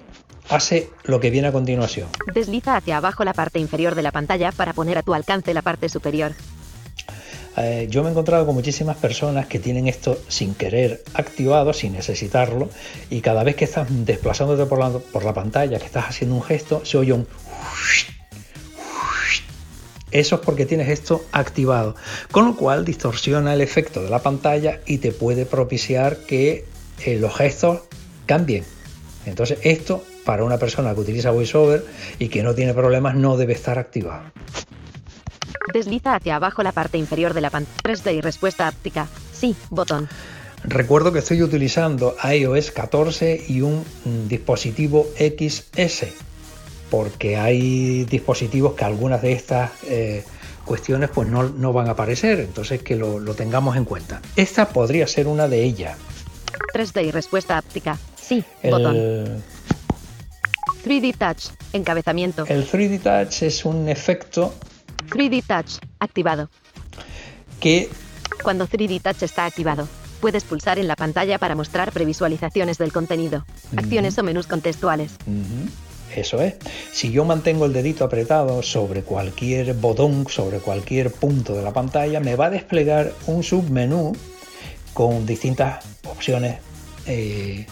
hace 0.50 0.89
lo 1.03 1.20
que 1.20 1.30
viene 1.30 1.48
a 1.48 1.51
continuación. 1.51 2.10
Desliza 2.34 2.75
hacia 2.75 2.98
abajo 2.98 3.24
la 3.24 3.34
parte 3.34 3.60
inferior 3.60 3.96
de 3.96 4.01
la 4.01 4.12
pantalla 4.12 4.51
para 4.51 4.74
poner 4.74 4.98
a 4.98 5.03
tu 5.03 5.13
alcance 5.13 5.53
la 5.53 5.62
parte 5.62 5.89
superior. 5.89 6.34
Eh, 7.55 7.88
yo 7.89 8.01
me 8.01 8.10
he 8.10 8.12
encontrado 8.12 8.45
con 8.45 8.55
muchísimas 8.55 8.98
personas 8.98 9.45
que 9.45 9.60
tienen 9.60 9.88
esto 9.88 10.19
sin 10.27 10.55
querer 10.55 11.03
activado, 11.13 11.74
sin 11.74 11.93
necesitarlo, 11.93 12.69
y 13.10 13.22
cada 13.22 13.43
vez 13.43 13.55
que 13.55 13.65
estás 13.65 13.88
desplazándote 13.89 14.65
por 14.65 15.24
la, 15.24 15.33
pantalla, 15.33 15.77
que 15.77 15.86
estás 15.86 16.05
haciendo 16.05 16.36
un 16.36 16.43
gesto, 16.43 16.83
se 16.83 16.98
oye 16.98 17.13
un... 17.13 17.27
Eso 20.12 20.36
es 20.36 20.41
porque 20.41 20.65
tienes 20.65 20.89
esto 20.89 21.25
activado, 21.31 21.95
con 22.31 22.45
lo 22.45 22.55
cual 22.55 22.86
distorsiona 22.86 23.53
el 23.53 23.62
efecto 23.62 24.03
de 24.03 24.12
la 24.12 24.19
pantalla 24.19 24.79
y 24.86 25.00
te 25.00 25.12
puede 25.12 25.45
propiciar 25.48 26.17
que 26.17 26.65
eh, 27.03 27.17
los 27.17 27.36
gestos 27.36 27.81
cambien. 28.27 28.63
Entonces 29.25 29.57
esto, 29.63 30.03
para 30.24 30.43
una 30.43 30.60
persona 30.60 30.93
que 30.93 31.00
utiliza 31.00 31.31
VoiceOver 31.31 31.83
y 32.19 32.29
que 32.29 32.43
no 32.43 32.53
tiene 32.53 32.75
problemas, 32.75 33.15
no 33.15 33.38
debe 33.38 33.53
estar 33.53 33.79
activado. 33.79 34.31
Desliza 35.72 36.15
hacia 36.15 36.36
abajo 36.36 36.63
la 36.63 36.72
parte 36.72 36.98
inferior 36.98 37.34
de 37.34 37.41
la 37.41 37.50
pantalla. 37.50 37.77
3D 37.84 38.15
y 38.15 38.22
respuesta 38.22 38.67
áptica. 38.67 39.08
Sí. 39.32 39.55
Botón. 39.70 40.10
Recuerdo 40.63 41.12
que 41.12 41.20
estoy 41.20 41.41
utilizando 41.41 42.15
iOS 42.24 42.72
14 42.72 43.46
y 43.50 43.62
un 43.62 43.84
mm, 44.05 44.27
dispositivo 44.27 45.08
XS, 45.17 46.05
porque 46.89 47.36
hay 47.38 48.05
dispositivos 48.05 48.74
que 48.74 48.86
algunas 48.86 49.22
de 49.22 49.34
estas 49.34 49.72
eh, 49.88 50.24
cuestiones 50.63 51.10
pues 51.10 51.27
no, 51.27 51.43
no 51.43 51.74
van 51.74 51.89
a 51.89 51.91
aparecer, 51.91 52.39
entonces 52.39 52.82
que 52.82 52.96
lo, 52.96 53.20
lo 53.20 53.34
tengamos 53.34 53.75
en 53.75 53.84
cuenta. 53.84 54.22
Esta 54.38 54.70
podría 54.70 55.05
ser 55.08 55.27
una 55.27 55.50
de 55.50 55.63
ellas. 55.63 55.98
3D 56.74 57.08
y 57.08 57.12
respuesta 57.12 57.58
áptica. 57.58 57.98
Sí. 58.15 58.43
Botón. 58.63 58.96
El, 58.96 59.43
3D 60.86 61.15
Touch. 61.17 61.53
Encabezamiento. 61.74 62.46
el 62.48 62.70
3D 62.70 63.01
Touch 63.01 63.43
es 63.43 63.65
un 63.65 63.89
efecto 63.89 64.53
3D 65.07 65.43
Touch. 65.45 65.83
Activado. 66.00 66.50
que 67.60 67.89
Cuando 68.43 68.67
3D 68.67 69.01
Touch 69.01 69.24
está 69.24 69.45
activado, 69.45 69.88
Puedes 70.24 70.45
pulsar 70.45 70.79
en 70.79 70.88
la 70.88 70.95
pantalla 70.95 71.38
para 71.38 71.53
mostrar 71.53 71.91
previsualizaciones 71.91 72.77
del 72.77 72.93
contenido, 72.93 73.45
acciones 73.75 74.17
o 74.17 74.24
menús 74.24 74.48
contextuales. 74.48 75.12
Eso 76.15 76.41
es. 76.41 76.53
Si 76.93 77.12
yo 77.12 77.25
mantengo 77.25 77.65
el 77.65 77.74
dedito 77.74 78.05
apretado 78.05 78.63
sobre 78.63 79.01
cualquier 79.01 79.74
botón, 79.74 80.25
sobre 80.29 80.60
cualquier 80.60 81.12
punto 81.12 81.53
de 81.55 81.62
la 81.62 81.74
pantalla, 81.74 82.22
me 82.22 82.38
va 82.38 82.45
a 82.45 82.50
desplegar 82.51 83.12
un 83.25 83.43
submenú 83.43 84.15
con 84.93 85.25
distintas 85.25 85.83
opciones 86.07 86.60
eh, 87.05 87.65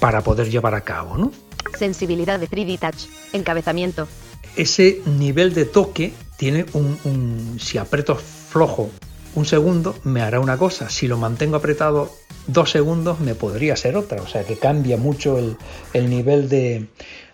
para 0.00 0.20
poder 0.22 0.50
llevar 0.50 0.74
a 0.74 0.80
cabo. 0.80 1.16
¿no? 1.16 1.30
Sensibilidad 1.78 2.40
de 2.40 2.48
3D 2.48 2.76
Touch. 2.80 3.06
Encabezamiento. 3.32 4.08
Ese 4.56 5.00
nivel 5.06 5.54
de 5.54 5.64
toque 5.64 6.12
tiene 6.42 6.66
un, 6.72 6.98
un- 7.04 7.60
Si 7.60 7.78
aprieto 7.78 8.16
flojo 8.16 8.90
un 9.36 9.44
segundo, 9.44 9.94
me 10.02 10.22
hará 10.22 10.40
una 10.40 10.56
cosa. 10.58 10.90
Si 10.90 11.06
lo 11.06 11.16
mantengo 11.16 11.54
apretado 11.54 12.10
dos 12.48 12.68
segundos, 12.72 13.20
me 13.20 13.36
podría 13.36 13.74
hacer 13.74 13.94
otra. 13.96 14.20
O 14.20 14.26
sea 14.26 14.42
que 14.42 14.56
cambia 14.58 14.96
mucho 14.96 15.38
el, 15.38 15.56
el 15.92 16.10
nivel 16.10 16.48
de, 16.48 16.88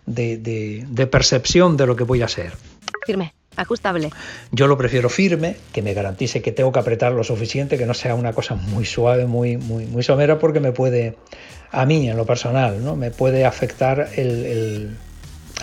de- 0.05 0.37
de- 0.37 0.85
de 0.87 1.07
percepción 1.07 1.79
de 1.79 1.87
lo 1.87 1.97
que 1.97 2.05
voy 2.05 2.21
a 2.21 2.27
hacer. 2.27 2.53
Firme. 3.07 3.33
Ajustable. 3.57 4.11
Yo 4.53 4.67
lo 4.67 4.77
prefiero 4.77 5.09
firme, 5.09 5.57
que 5.73 5.81
me 5.81 5.95
garantice 5.95 6.43
que 6.43 6.53
tengo 6.53 6.71
que 6.71 6.79
apretar 6.81 7.13
lo 7.13 7.25
suficiente, 7.25 7.79
que 7.79 7.87
no 7.87 7.95
sea 7.95 8.15
una 8.15 8.35
cosa 8.35 8.57
muy 8.57 8.85
suave, 8.85 9.25
muy, 9.25 9.57
muy, 9.57 9.87
muy 9.87 10.03
somera, 10.03 10.39
porque 10.39 10.61
me 10.61 10.73
puede, 10.73 11.17
a 11.73 11.87
mí 11.87 12.11
en 12.11 12.17
lo 12.19 12.27
personal, 12.27 12.85
¿no? 12.85 12.95
me 12.95 13.11
puede 13.11 13.47
afectar 13.47 14.11
el, 14.17 14.45
el- 14.45 14.97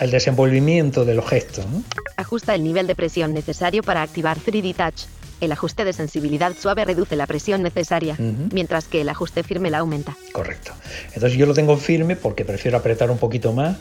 el 0.00 0.10
desenvolvimiento 0.10 1.04
de 1.04 1.14
los 1.14 1.28
gestos. 1.28 1.66
¿no? 1.66 1.82
Ajusta 2.16 2.54
el 2.54 2.64
nivel 2.64 2.86
de 2.86 2.94
presión 2.94 3.32
necesario 3.34 3.82
para 3.82 4.02
activar 4.02 4.38
3D 4.38 4.74
Touch. 4.74 5.06
El 5.40 5.52
ajuste 5.52 5.84
de 5.84 5.92
sensibilidad 5.92 6.54
suave 6.58 6.84
reduce 6.86 7.14
la 7.14 7.26
presión 7.26 7.62
necesaria, 7.62 8.16
mientras 8.52 8.86
que 8.88 9.02
el 9.02 9.08
ajuste 9.10 9.42
firme 9.42 9.70
la 9.70 9.78
aumenta. 9.78 10.16
Correcto. 10.32 10.72
Entonces 11.12 11.38
yo 11.38 11.44
lo 11.44 11.52
tengo 11.52 11.76
firme 11.76 12.16
porque 12.16 12.44
prefiero 12.46 12.78
apretar 12.78 13.10
un 13.10 13.18
poquito 13.18 13.52
más 13.52 13.76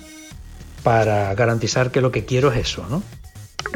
para 0.84 1.34
garantizar 1.34 1.91
que 1.91 2.01
lo 2.01 2.12
que 2.12 2.25
quiero 2.25 2.51
es 2.51 2.60
eso. 2.60 2.86
¿no? 2.89 3.01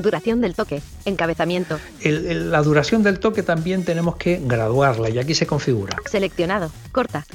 Duración 0.02 0.42
del 0.42 0.56
toque. 0.56 0.82
Encabezamiento. 1.06 1.80
El- 2.02 2.26
el- 2.28 2.52
la 2.52 2.62
duración 2.62 3.02
del 3.02 3.20
toque 3.20 3.44
también 3.44 3.84
tenemos 3.86 4.18
que 4.18 4.42
graduarla 4.44 5.10
y 5.10 5.18
aquí 5.18 5.34
se 5.34 5.48
configura. 5.48 5.96
Seleccionado. 6.06 6.72
Corta. 6.92 7.26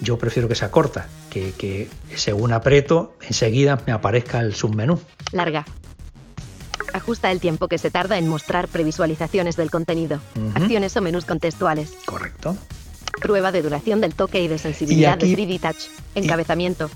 Yo 0.00 0.18
prefiero 0.18 0.48
que 0.48 0.54
sea 0.54 0.70
corta, 0.70 1.08
que, 1.30 1.52
que 1.56 1.88
según 2.16 2.52
aprieto 2.52 3.14
enseguida 3.26 3.80
me 3.86 3.92
aparezca 3.92 4.40
el 4.40 4.54
submenú. 4.54 4.98
Larga. 5.32 5.64
Ajusta 6.92 7.30
el 7.32 7.40
tiempo 7.40 7.68
que 7.68 7.78
se 7.78 7.90
tarda 7.90 8.18
en 8.18 8.28
mostrar 8.28 8.68
previsualizaciones 8.68 9.56
del 9.56 9.70
contenido, 9.70 10.20
acciones 10.54 10.96
o 10.96 11.00
menús 11.00 11.24
contextuales. 11.24 11.92
Correcto. 12.06 12.56
Prueba 13.20 13.50
de 13.52 13.62
duración 13.62 14.00
del 14.00 14.14
toque 14.14 14.42
y 14.42 14.48
de 14.48 14.58
sensibilidad 14.58 15.14
aquí- 15.14 15.34
de 15.34 15.42
3D 15.42 15.60
Touch. 15.60 15.88
Encabezamiento. 16.14 16.90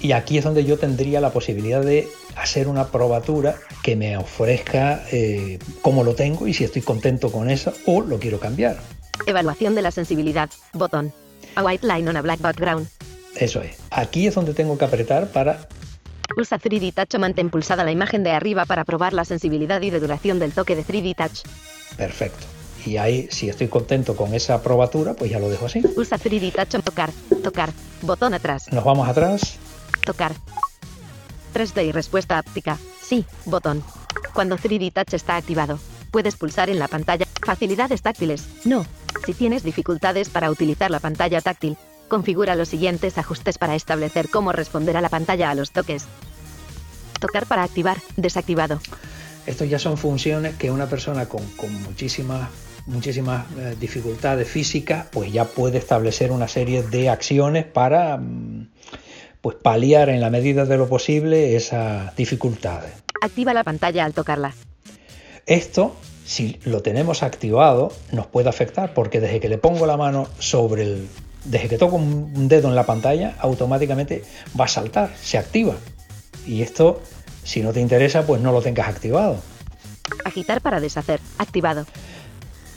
Y 0.00 0.12
aquí 0.12 0.38
es 0.38 0.44
donde 0.44 0.64
yo 0.64 0.78
tendría 0.78 1.20
la 1.20 1.30
posibilidad 1.30 1.82
de 1.82 2.08
hacer 2.36 2.68
una 2.68 2.86
probatura 2.88 3.56
que 3.82 3.96
me 3.96 4.16
ofrezca 4.16 5.04
eh, 5.12 5.58
cómo 5.82 6.04
lo 6.04 6.14
tengo 6.14 6.46
y 6.46 6.54
si 6.54 6.64
estoy 6.64 6.82
contento 6.82 7.30
con 7.30 7.50
eso 7.50 7.72
o 7.86 8.00
lo 8.00 8.18
quiero 8.18 8.38
cambiar. 8.40 8.78
Evaluación 9.26 9.74
de 9.74 9.82
la 9.82 9.90
sensibilidad. 9.90 10.48
Botón. 10.72 11.12
A 11.56 11.62
white 11.62 11.86
line 11.86 12.08
on 12.08 12.16
a 12.16 12.22
black 12.22 12.40
background. 12.40 12.88
Eso 13.36 13.62
es. 13.62 13.76
Aquí 13.90 14.26
es 14.26 14.34
donde 14.34 14.54
tengo 14.54 14.76
que 14.78 14.84
apretar 14.84 15.28
para... 15.28 15.68
Usa 16.36 16.58
3D 16.58 16.94
Touch 16.94 17.14
o 17.14 17.18
mantén 17.18 17.50
pulsada 17.50 17.82
la 17.82 17.90
imagen 17.90 18.22
de 18.22 18.30
arriba 18.30 18.64
para 18.64 18.84
probar 18.84 19.12
la 19.12 19.24
sensibilidad 19.24 19.80
y 19.82 19.90
de 19.90 19.98
duración 19.98 20.38
del 20.38 20.52
toque 20.52 20.76
de 20.76 20.84
3D 20.84 21.16
Touch. 21.16 21.42
Perfecto. 21.96 22.46
Y 22.86 22.96
ahí, 22.96 23.28
si 23.30 23.48
estoy 23.48 23.68
contento 23.68 24.16
con 24.16 24.32
esa 24.32 24.62
probatura, 24.62 25.14
pues 25.14 25.30
ya 25.30 25.38
lo 25.38 25.50
dejo 25.50 25.66
así. 25.66 25.82
Usa 25.96 26.18
3D 26.18 26.52
Touch 26.52 26.76
o 26.76 26.82
tocar. 26.82 27.10
Tocar. 27.42 27.70
Botón 28.02 28.32
atrás. 28.32 28.72
Nos 28.72 28.84
vamos 28.84 29.08
atrás. 29.08 29.56
Tocar. 30.04 30.32
3D 31.52 31.86
y 31.86 31.92
respuesta 31.92 32.38
áptica. 32.38 32.78
Sí, 33.02 33.26
botón. 33.44 33.82
Cuando 34.32 34.56
3D 34.56 34.92
Touch 34.92 35.14
está 35.14 35.36
activado, 35.36 35.78
puedes 36.10 36.36
pulsar 36.36 36.70
en 36.70 36.78
la 36.78 36.88
pantalla. 36.88 37.26
Facilidades 37.44 38.02
táctiles. 38.02 38.46
No. 38.64 38.86
Si 39.26 39.34
tienes 39.34 39.62
dificultades 39.62 40.28
para 40.28 40.50
utilizar 40.50 40.90
la 40.90 41.00
pantalla 41.00 41.40
táctil, 41.40 41.76
configura 42.08 42.56
los 42.56 42.68
siguientes 42.68 43.16
ajustes 43.18 43.58
para 43.58 43.74
establecer 43.74 44.28
cómo 44.28 44.52
responderá 44.52 45.00
la 45.00 45.08
pantalla 45.08 45.50
a 45.50 45.54
los 45.54 45.70
toques. 45.70 46.06
Tocar 47.20 47.46
para 47.46 47.62
activar. 47.62 47.98
Desactivado. 48.16 48.80
Estos 49.46 49.68
ya 49.68 49.78
son 49.78 49.96
funciones 49.96 50.56
que 50.56 50.70
una 50.70 50.86
persona 50.86 51.26
con, 51.26 51.44
con 51.56 51.72
muchísimas, 51.82 52.48
muchísimas 52.86 53.46
eh, 53.58 53.76
dificultades 53.80 54.48
físicas, 54.48 55.06
pues 55.10 55.32
ya 55.32 55.44
puede 55.46 55.78
establecer 55.78 56.30
una 56.30 56.46
serie 56.46 56.82
de 56.82 57.08
acciones 57.08 57.64
para 57.64 58.18
mm, 58.18 58.68
pues 59.40 59.56
paliar 59.56 60.10
en 60.10 60.20
la 60.20 60.30
medida 60.30 60.66
de 60.66 60.76
lo 60.76 60.88
posible 60.88 61.56
esas 61.56 62.14
dificultades. 62.16 62.92
Activa 63.22 63.54
la 63.54 63.64
pantalla 63.64 64.04
al 64.04 64.12
tocarla. 64.12 64.54
Esto, 65.50 65.96
si 66.24 66.60
lo 66.62 66.80
tenemos 66.80 67.24
activado, 67.24 67.92
nos 68.12 68.28
puede 68.28 68.48
afectar 68.48 68.94
porque 68.94 69.18
desde 69.18 69.40
que 69.40 69.48
le 69.48 69.58
pongo 69.58 69.84
la 69.84 69.96
mano 69.96 70.28
sobre 70.38 70.84
el... 70.84 71.08
Desde 71.44 71.68
que 71.68 71.76
toco 71.76 71.96
un 71.96 72.46
dedo 72.46 72.68
en 72.68 72.76
la 72.76 72.86
pantalla, 72.86 73.34
automáticamente 73.40 74.22
va 74.58 74.66
a 74.66 74.68
saltar, 74.68 75.10
se 75.20 75.38
activa. 75.38 75.74
Y 76.46 76.62
esto, 76.62 77.02
si 77.42 77.62
no 77.62 77.72
te 77.72 77.80
interesa, 77.80 78.24
pues 78.24 78.40
no 78.40 78.52
lo 78.52 78.62
tengas 78.62 78.88
activado. 78.88 79.38
Agitar 80.24 80.60
para 80.60 80.78
deshacer. 80.78 81.18
Activado. 81.38 81.84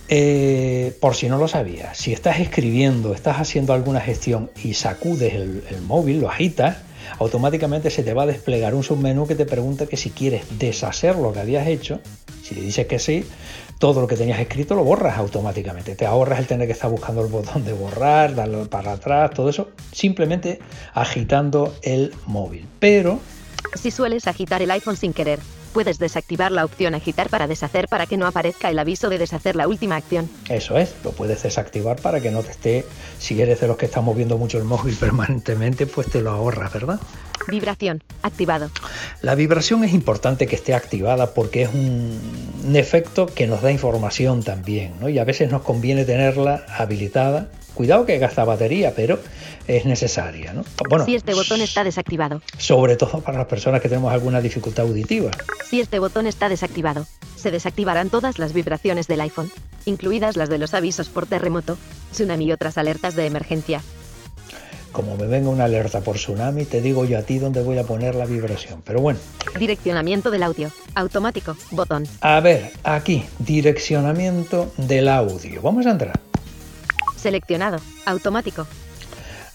Eh, 0.09 0.97
por 0.99 1.13
si 1.13 1.29
no 1.29 1.37
lo 1.37 1.47
sabías, 1.47 1.95
si 1.95 2.11
estás 2.11 2.39
escribiendo, 2.39 3.13
estás 3.13 3.37
haciendo 3.37 3.73
alguna 3.73 4.01
gestión 4.01 4.49
y 4.63 4.73
sacudes 4.73 5.35
el, 5.35 5.63
el 5.69 5.81
móvil, 5.81 6.21
lo 6.21 6.29
agitas, 6.29 6.77
automáticamente 7.19 7.89
se 7.89 8.03
te 8.03 8.13
va 8.13 8.23
a 8.23 8.25
desplegar 8.25 8.75
un 8.75 8.83
submenú 8.83 9.27
que 9.27 9.35
te 9.35 9.45
pregunta 9.45 9.85
que 9.85 9.97
si 9.97 10.09
quieres 10.09 10.43
deshacer 10.57 11.15
lo 11.15 11.33
que 11.33 11.39
habías 11.39 11.67
hecho, 11.67 11.99
si 12.43 12.55
le 12.55 12.61
dices 12.61 12.87
que 12.87 12.99
sí, 12.99 13.25
todo 13.79 14.01
lo 14.01 14.07
que 14.07 14.15
tenías 14.15 14.39
escrito 14.39 14.75
lo 14.75 14.83
borras 14.83 15.17
automáticamente. 15.17 15.95
Te 15.95 16.05
ahorras 16.05 16.39
el 16.39 16.47
tener 16.47 16.67
que 16.67 16.73
estar 16.73 16.89
buscando 16.89 17.21
el 17.21 17.27
botón 17.27 17.65
de 17.65 17.73
borrar, 17.73 18.35
darle 18.35 18.65
para 18.65 18.93
atrás, 18.93 19.31
todo 19.31 19.49
eso, 19.49 19.69
simplemente 19.91 20.59
agitando 20.93 21.75
el 21.81 22.13
móvil. 22.25 22.65
Pero 22.79 23.19
Si 23.75 23.91
sueles 23.91 24.27
agitar 24.27 24.61
el 24.61 24.71
iPhone 24.71 24.97
sin 24.97 25.13
querer, 25.13 25.39
puedes 25.73 25.99
desactivar 25.99 26.51
la 26.51 26.63
opción 26.63 26.95
agitar 26.95 27.29
para 27.29 27.47
deshacer 27.47 27.87
para 27.89 28.05
que 28.05 28.15
no 28.15 28.27
aparezca 28.27 28.69
el 28.69 28.79
aviso 28.79 29.09
de 29.09 29.17
deshacer 29.17 29.55
la 29.55 29.67
última 29.67 29.97
acción. 29.97 30.29
Eso 30.49 30.77
es, 30.77 30.93
lo 31.03 31.11
puedes 31.11 31.43
desactivar 31.43 31.99
para 31.99 32.21
que 32.21 32.31
no 32.31 32.41
te 32.43 32.51
esté, 32.51 32.85
si 33.19 33.41
eres 33.41 33.59
de 33.59 33.67
los 33.67 33.77
que 33.77 33.87
están 33.87 34.05
moviendo 34.05 34.37
mucho 34.37 34.57
el 34.57 34.63
móvil 34.63 34.95
permanentemente, 34.99 35.85
pues 35.87 36.07
te 36.07 36.21
lo 36.21 36.31
ahorras, 36.31 36.71
¿verdad? 36.71 36.99
Vibración. 37.47 38.01
Activado. 38.21 38.69
La 39.21 39.35
vibración 39.35 39.83
es 39.83 39.93
importante 39.93 40.47
que 40.47 40.55
esté 40.55 40.73
activada 40.73 41.33
porque 41.33 41.63
es 41.63 41.69
un, 41.73 42.17
un 42.65 42.75
efecto 42.75 43.25
que 43.25 43.47
nos 43.47 43.61
da 43.61 43.71
información 43.71 44.43
también, 44.43 44.93
¿no? 45.01 45.09
Y 45.09 45.19
a 45.19 45.25
veces 45.25 45.51
nos 45.51 45.63
conviene 45.63 46.05
tenerla 46.05 46.65
habilitada. 46.69 47.49
Cuidado 47.73 48.05
que 48.05 48.17
gasta 48.19 48.43
batería, 48.43 48.93
pero 48.95 49.19
es 49.67 49.85
necesaria, 49.85 50.53
¿no? 50.53 50.63
Bueno, 50.89 51.05
si 51.05 51.15
este 51.15 51.33
botón 51.33 51.61
está 51.61 51.83
desactivado. 51.83 52.41
sobre 52.57 52.95
todo 52.95 53.21
para 53.21 53.39
las 53.39 53.47
personas 53.47 53.81
que 53.81 53.89
tenemos 53.89 54.11
alguna 54.13 54.41
dificultad 54.41 54.85
auditiva. 54.85 55.31
Si 55.65 55.79
este 55.81 55.99
botón 55.99 56.27
está 56.27 56.49
desactivado, 56.49 57.07
se 57.35 57.51
desactivarán 57.51 58.09
todas 58.09 58.39
las 58.39 58.53
vibraciones 58.53 59.07
del 59.07 59.21
iPhone, 59.21 59.51
incluidas 59.85 60.37
las 60.37 60.49
de 60.49 60.57
los 60.57 60.73
avisos 60.73 61.09
por 61.09 61.25
terremoto, 61.25 61.77
tsunami 62.11 62.45
y 62.45 62.51
otras 62.51 62.77
alertas 62.77 63.15
de 63.15 63.25
emergencia. 63.25 63.81
Como 64.91 65.17
me 65.17 65.25
venga 65.25 65.49
una 65.49 65.63
alerta 65.63 66.01
por 66.01 66.17
tsunami, 66.17 66.65
te 66.65 66.79
digo 66.79 67.03
yo 67.05 67.17
a 67.17 67.23
ti 67.23 67.39
dónde 67.39 67.63
voy 67.63 67.79
a 67.79 67.83
poner 67.83 68.13
la 68.13 68.25
vibración. 68.25 68.83
Pero 68.85 69.01
bueno, 69.01 69.19
Direccionamiento 69.57 70.29
del 70.29 70.43
audio. 70.43 70.71
Automático. 70.93 71.55
Botón. 71.71 72.07
a 72.21 72.39
ver, 72.41 72.71
aquí, 72.83 73.25
direccionamiento 73.39 74.71
del 74.77 75.07
audio. 75.07 75.61
Vamos 75.63 75.85
a 75.87 75.91
entrar. 75.91 76.19
Seleccionado. 77.23 77.79
Automático. 78.05 78.67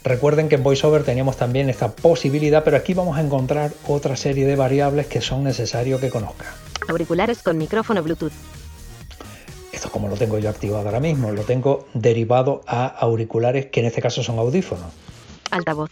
Recuerden 0.02 0.48
que 0.48 0.54
en 0.54 0.62
VoiceOver 0.62 1.04
teníamos 1.04 1.36
también 1.36 1.68
esta 1.68 1.90
posibilidad, 1.90 2.64
pero 2.64 2.78
aquí 2.78 2.94
vamos 2.94 3.18
a 3.18 3.20
encontrar 3.20 3.72
otra 3.86 4.16
serie 4.16 4.46
de 4.46 4.56
variables 4.56 5.06
que 5.06 5.20
son 5.20 5.44
necesarios 5.44 6.00
que 6.00 6.08
conozca. 6.08 6.46
Auriculares 6.88 7.42
con 7.42 7.58
micrófono 7.58 8.02
Bluetooth. 8.02 8.32
Esto 9.70 9.90
como 9.90 10.08
lo 10.08 10.16
tengo 10.16 10.38
yo 10.38 10.48
activado 10.48 10.86
ahora 10.86 10.98
mismo, 10.98 11.30
lo 11.30 11.42
tengo 11.42 11.86
derivado 11.92 12.62
a 12.66 12.86
auriculares 12.86 13.66
que 13.66 13.80
en 13.80 13.86
este 13.86 14.00
caso 14.00 14.22
son 14.22 14.38
audífonos. 14.38 14.86
Altavoz. 15.50 15.90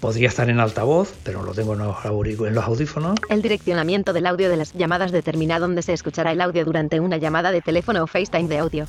Podría 0.00 0.28
estar 0.28 0.48
en 0.48 0.60
altavoz, 0.60 1.12
pero 1.24 1.42
lo 1.42 1.52
tengo 1.54 1.72
en 1.72 1.80
los, 1.80 1.96
auric- 1.96 2.46
en 2.46 2.54
los 2.54 2.64
audífonos. 2.64 3.16
El 3.30 3.42
direccionamiento 3.42 4.12
del 4.12 4.26
audio 4.26 4.48
de 4.48 4.56
las 4.56 4.72
llamadas 4.72 5.10
determina 5.10 5.58
dónde 5.58 5.82
se 5.82 5.92
escuchará 5.92 6.30
el 6.30 6.40
audio 6.40 6.64
durante 6.64 7.00
una 7.00 7.16
llamada 7.16 7.50
de 7.50 7.60
teléfono 7.62 8.04
o 8.04 8.06
FaceTime 8.06 8.48
de 8.48 8.58
audio. 8.58 8.86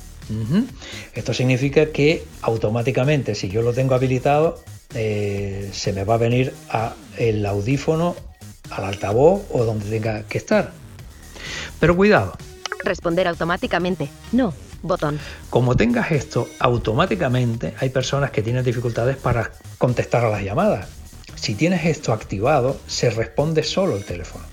Esto 1.14 1.34
significa 1.34 1.86
que 1.86 2.24
automáticamente, 2.42 3.34
si 3.34 3.48
yo 3.48 3.62
lo 3.62 3.72
tengo 3.72 3.96
habilitado, 3.96 4.60
eh, 4.94 5.68
se 5.72 5.92
me 5.92 6.04
va 6.04 6.14
a 6.14 6.18
venir 6.18 6.54
a 6.70 6.94
el 7.18 7.44
audífono, 7.44 8.14
al 8.70 8.84
altavoz 8.84 9.42
o 9.50 9.64
donde 9.64 9.86
tenga 9.90 10.22
que 10.22 10.38
estar. 10.38 10.70
Pero 11.80 11.96
cuidado, 11.96 12.34
Responder 12.84 13.26
automáticamente. 13.28 14.08
No. 14.32 14.54
botón. 14.82 15.18
Como 15.50 15.76
tengas 15.76 16.12
esto 16.12 16.48
automáticamente, 16.60 17.74
hay 17.78 17.90
personas 17.90 18.30
que 18.30 18.40
tienen 18.42 18.64
dificultades 18.64 19.16
para 19.16 19.50
contestar 19.76 20.24
a 20.24 20.30
las 20.30 20.42
llamadas. 20.42 20.88
Si 21.40 21.54
tienes 21.54 21.86
esto 21.86 22.12
activado, 22.12 22.78
se 22.86 23.08
responde 23.08 23.62
solo 23.62 23.96
el 23.96 24.04
teléfono. 24.04 24.44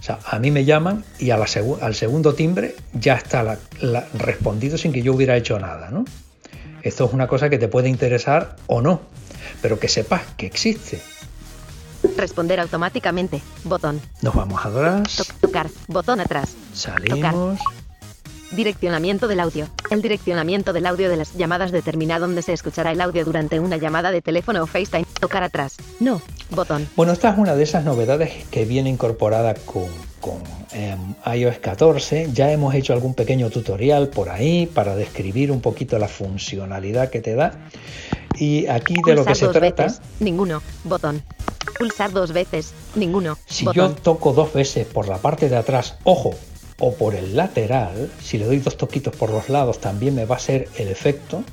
O 0.00 0.02
sea, 0.02 0.18
a 0.26 0.40
mí 0.40 0.50
me 0.50 0.64
llaman 0.64 1.04
y 1.20 1.30
a 1.30 1.36
la 1.36 1.46
al 1.80 1.94
segundo 1.94 2.34
timbre 2.34 2.74
ya 2.92 3.14
está 3.14 3.44
la, 3.80 4.08
respondido 4.14 4.76
sin 4.76 4.92
que 4.92 5.00
yo 5.00 5.14
hubiera 5.14 5.36
hecho 5.36 5.60
nada, 5.60 5.90
¿no? 5.90 6.04
Esto 6.82 7.06
es 7.06 7.12
una 7.12 7.28
cosa 7.28 7.48
que 7.48 7.56
te 7.56 7.68
puede 7.68 7.88
interesar 7.88 8.56
o 8.66 8.82
no, 8.82 9.00
pero 9.62 9.78
que 9.78 9.86
sepas 9.86 10.22
que 10.36 10.46
existe. 10.46 11.00
Responder 12.16 12.58
automáticamente. 12.58 13.40
Botón. 13.62 14.00
Nos 14.20 14.34
vamos 14.34 14.66
atrás. 14.66 15.32
tocar. 15.40 15.68
Botón 15.86 16.18
atrás. 16.20 16.56
Salimos. 16.74 17.60
Direccionamiento 18.54 19.26
del 19.26 19.40
audio. 19.40 19.66
El 19.90 20.00
direccionamiento 20.00 20.72
del 20.72 20.86
audio 20.86 21.08
de 21.08 21.16
las 21.16 21.34
llamadas 21.34 21.72
determina 21.72 22.20
dónde 22.20 22.40
se 22.40 22.52
escuchará 22.52 22.92
el 22.92 23.00
audio 23.00 23.24
durante 23.24 23.58
una 23.58 23.78
llamada 23.78 24.12
de 24.12 24.22
teléfono 24.22 24.62
o 24.62 24.66
FaceTime. 24.66 25.04
Tocar 25.18 25.42
atrás. 25.42 25.76
No. 25.98 26.22
Botón. 26.50 26.88
Bueno, 26.94 27.12
esta 27.12 27.30
es 27.30 27.38
una 27.38 27.56
de 27.56 27.64
esas 27.64 27.84
novedades 27.84 28.44
que 28.52 28.64
viene 28.64 28.90
incorporada 28.90 29.54
con, 29.54 29.88
em, 30.72 31.14
iOS 31.34 31.58
14. 31.58 32.30
Ya 32.32 32.52
hemos 32.52 32.74
hecho 32.74 32.92
algún 32.92 33.14
pequeño 33.14 33.50
tutorial 33.50 34.08
por 34.08 34.28
ahí 34.28 34.66
para 34.66 34.94
describir 34.94 35.50
un 35.50 35.60
poquito 35.60 35.98
la 35.98 36.08
funcionalidad 36.08 37.10
que 37.10 37.20
te 37.20 37.34
da. 37.34 37.58
Y 38.38 38.68
aquí 38.68 38.94
de 39.04 39.14
lo 39.16 39.24
que 39.24 39.34
se 39.34 39.48
trata... 39.48 39.88
Ninguno. 40.20 40.62
Botón. 40.84 41.22
Pulsar 41.76 42.12
dos 42.12 42.32
veces. 42.32 42.72
Ninguno. 42.94 43.36
Si 43.46 43.66
yo 43.74 43.90
toco 43.90 44.32
dos 44.32 44.52
veces 44.52 44.86
por 44.86 45.08
la 45.08 45.18
parte 45.18 45.48
de 45.48 45.56
atrás, 45.56 45.96
ojo, 46.04 46.34
o 46.78 46.94
por 46.94 47.14
el 47.14 47.36
lateral, 47.36 48.10
si 48.22 48.38
le 48.38 48.46
doy 48.46 48.58
dos 48.58 48.76
toquitos 48.76 49.14
por 49.14 49.30
los 49.30 49.48
lados 49.48 49.80
también 49.80 50.14
me 50.14 50.24
va 50.24 50.36
a 50.36 50.40
ser 50.40 50.68
el 50.76 50.88
efecto. 50.88 51.44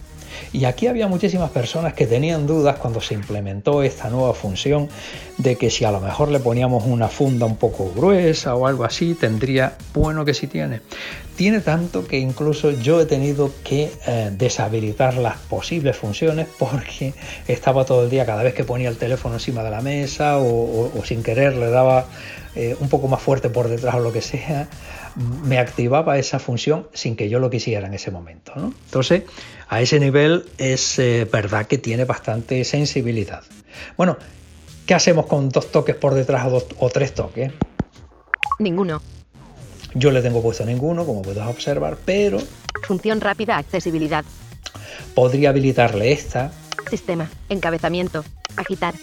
Y 0.54 0.66
aquí 0.66 0.88
había 0.88 1.08
muchísimas 1.08 1.52
personas 1.52 1.94
que 1.94 2.08
tenían 2.08 2.48
dudas 2.48 2.78
cuando 2.78 3.02
se 3.02 3.14
implementó 3.14 3.84
esta 3.84 4.10
nueva 4.10 4.34
función 4.34 4.90
de 5.38 5.56
que 5.56 5.70
si 5.70 5.86
a 5.86 5.92
lo 5.92 6.00
mejor 6.00 6.30
le 6.30 6.40
poníamos 6.40 6.86
una 6.86 7.08
funda 7.08 7.46
un 7.46 7.58
poco 7.58 7.92
gruesa 7.96 8.56
o 8.56 8.68
algo 8.68 8.84
así, 8.84 9.14
tendría, 9.14 9.76
bueno 9.94 10.26
que 10.26 10.34
sí 10.34 10.48
tiene. 10.48 10.82
Tiene 11.36 11.62
tanto 11.62 12.06
que 12.06 12.20
incluso 12.20 12.72
yo 12.72 13.02
he 13.02 13.06
tenido 13.06 13.52
que 13.64 13.92
eh, 14.06 14.30
deshabilitar 14.34 15.16
las 15.16 15.38
posibles 15.38 15.96
funciones 15.96 16.48
porque 16.60 17.14
estaba 17.48 17.86
todo 17.86 18.04
el 18.04 18.10
día, 18.10 18.26
cada 18.26 18.44
vez 18.44 18.54
que 18.54 18.64
ponía 18.64 18.90
el 18.90 18.98
teléfono 18.98 19.36
encima 19.36 19.64
de 19.64 19.72
la 19.72 19.82
mesa 19.82 20.38
o, 20.38 20.92
sin 21.06 21.24
querer 21.24 21.56
le 21.56 21.70
daba 21.70 22.06
eh, 22.56 22.76
un 22.80 22.90
poco 22.90 23.08
más 23.08 23.22
fuerte 23.22 23.50
por 23.50 23.70
detrás 23.70 23.96
o 23.96 24.00
lo 24.00 24.12
que 24.12 24.22
sea, 24.22 24.68
me 25.16 25.60
activaba 25.60 26.18
esa 26.18 26.40
función 26.40 26.88
sin 26.94 27.16
que 27.16 27.30
yo 27.30 27.40
lo 27.40 27.50
quisiera 27.50 27.88
en 27.88 27.94
ese 27.94 28.12
momento. 28.12 28.54
Entonces, 28.56 29.24
a 29.68 29.82
ese 29.82 30.00
nivel 30.00 30.46
es 30.58 31.00
eh, 31.00 31.28
verdad 31.32 31.68
que 31.68 31.78
tiene 31.78 32.06
bastante 32.06 32.64
sensibilidad. 32.64 33.44
Bueno, 33.98 34.18
¿qué 34.86 34.94
hacemos 34.94 35.26
con 35.26 35.50
dos 35.50 35.72
toques 35.72 35.96
por 35.96 36.14
detrás 36.14 36.48
o, 36.48 36.66
o 36.80 36.90
tres 36.90 37.14
toques? 37.14 37.52
Ninguno. 38.60 39.02
Yo 39.94 40.12
le 40.12 40.22
tengo 40.22 40.42
puesto 40.42 40.66
ninguno, 40.66 41.06
como 41.06 41.22
puedes 41.22 41.44
observar, 41.44 41.98
pero... 42.06 42.40
Función 42.84 43.20
rápida, 43.20 43.58
accesibilidad. 43.58 44.24
Podría 45.14 45.50
habilitarle 45.50 46.12
esta. 46.12 46.52
Sistema, 46.90 47.30
encabezamiento, 47.50 48.24
agitar. 48.56 48.94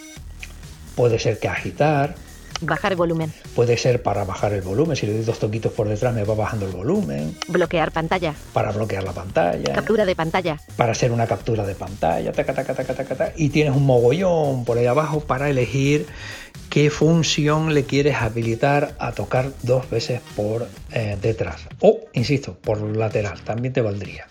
Puede 0.94 1.18
ser 1.18 1.38
que 1.38 1.48
agitar. 1.48 2.14
Bajar 2.60 2.96
volumen. 2.96 3.32
Puede 3.54 3.76
ser 3.76 4.02
para 4.02 4.24
bajar 4.24 4.52
el 4.52 4.62
volumen. 4.62 4.96
Si 4.96 5.06
le 5.06 5.14
doy 5.14 5.24
dos 5.24 5.38
toquitos 5.38 5.72
por 5.72 5.88
detrás 5.88 6.14
me 6.14 6.24
va 6.24 6.34
bajando 6.34 6.66
el 6.66 6.72
volumen. 6.72 7.36
Bloquear 7.48 7.92
pantalla. 7.92 8.34
Para 8.52 8.72
bloquear 8.72 9.04
la 9.04 9.12
pantalla. 9.12 9.74
Captura 9.74 10.04
de 10.04 10.16
pantalla. 10.16 10.60
Para 10.76 10.92
hacer 10.92 11.12
una 11.12 11.26
captura 11.26 11.66
de 11.66 11.74
pantalla. 11.74 12.32
Taca, 12.32 12.54
taca, 12.54 12.74
taca, 12.74 13.04
taca, 13.04 13.32
y 13.36 13.50
tienes 13.50 13.74
un 13.74 13.86
mogollón 13.86 14.64
por 14.64 14.78
ahí 14.78 14.86
abajo 14.86 15.20
para 15.20 15.48
elegir 15.48 16.06
qué 16.70 16.90
función 16.90 17.74
le 17.74 17.84
quieres 17.84 18.16
habilitar 18.16 18.94
a 18.98 19.12
tocar 19.12 19.52
dos 19.62 19.88
veces 19.90 20.20
por 20.36 20.68
eh, 20.92 21.16
detrás. 21.20 21.66
O, 21.80 22.00
insisto, 22.12 22.54
por 22.54 22.80
lateral. 22.96 23.40
También 23.42 23.72
te 23.72 23.80
valdría. 23.80 24.26